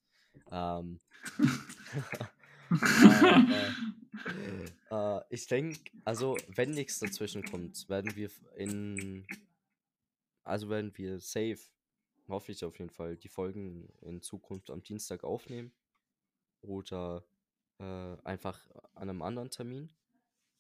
Ähm, 0.49 1.01
äh, 2.72 4.66
äh, 4.91 5.22
ich 5.30 5.47
denke, 5.47 5.80
also 6.03 6.38
wenn 6.47 6.72
nichts 6.72 6.99
dazwischen 6.99 7.43
kommt, 7.43 7.88
werden 7.89 8.16
wir 8.16 8.30
in, 8.55 9.26
also 10.43 10.70
werden 10.70 10.91
wir 10.95 11.20
safe, 11.20 11.59
hoffe 12.28 12.51
ich 12.51 12.63
auf 12.63 12.78
jeden 12.80 12.91
Fall, 12.91 13.18
die 13.18 13.30
Folgen 13.30 13.89
in 14.01 14.22
Zukunft 14.22 14.70
am 14.70 14.84
Dienstag 14.84 15.24
aufnehmen 15.24 15.72
oder 16.61 17.24
äh, 17.80 18.18
einfach 18.24 18.59
an 18.93 19.09
einem 19.09 19.22
anderen 19.22 19.49
Termin. 19.49 19.91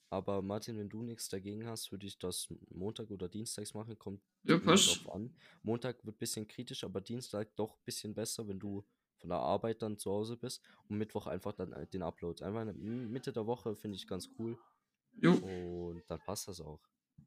Aber 0.09 0.41
Martin, 0.41 0.77
wenn 0.77 0.89
du 0.89 1.01
nichts 1.01 1.29
dagegen 1.29 1.65
hast, 1.67 1.91
würde 1.91 2.05
ich 2.05 2.17
das 2.19 2.47
Montag 2.69 3.09
oder 3.09 3.27
Dienstags 3.27 3.73
machen. 3.73 3.97
Kommt 3.97 4.21
Ja, 4.43 4.57
passt. 4.59 4.87
drauf 4.87 5.15
an. 5.15 5.35
Montag 5.63 6.05
wird 6.05 6.15
ein 6.15 6.19
bisschen 6.19 6.47
kritisch, 6.47 6.83
aber 6.83 7.01
Dienstag 7.01 7.53
doch 7.55 7.73
ein 7.73 7.83
bisschen 7.83 8.13
besser, 8.13 8.47
wenn 8.47 8.59
du 8.59 8.85
von 9.17 9.29
der 9.29 9.39
Arbeit 9.39 9.81
dann 9.81 9.97
zu 9.97 10.11
Hause 10.11 10.37
bist. 10.37 10.61
Und 10.89 10.97
Mittwoch 10.97 11.27
einfach 11.27 11.53
dann 11.53 11.71
äh, 11.73 11.87
den 11.87 12.03
Upload. 12.03 12.43
M- 12.43 13.11
Mitte 13.11 13.31
der 13.33 13.45
Woche 13.47 13.75
finde 13.75 13.95
ich 13.97 14.07
ganz 14.07 14.29
cool. 14.39 14.57
Jo, 15.21 15.31
Und 15.33 16.03
dann 16.09 16.19
passt 16.19 16.47
das 16.47 16.59
auch. 16.61 16.81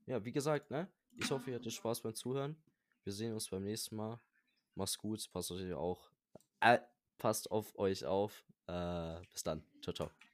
Ja, 0.07 0.25
wie 0.25 0.33
gesagt, 0.33 0.71
ne? 0.71 0.89
Ich 1.17 1.31
hoffe, 1.31 1.51
ihr 1.51 1.57
hattet 1.57 1.73
Spaß 1.73 2.03
beim 2.03 2.15
Zuhören. 2.15 2.57
Wir 3.05 3.13
sehen 3.13 3.33
uns 3.33 3.49
beim 3.49 3.65
nächsten 3.65 3.97
Mal. 3.97 4.21
Macht's 4.75 4.99
gut, 4.99 5.27
passt 5.33 5.51
euch 5.51 5.73
auch. 5.73 6.11
Äh, 6.61 6.79
passt 7.17 7.51
auf 7.51 7.77
euch 7.79 8.05
auf. 8.05 8.45
Äh, 8.67 9.21
bis 9.33 9.43
dann. 9.43 9.65
Ciao, 9.83 9.95
ciao. 9.95 10.28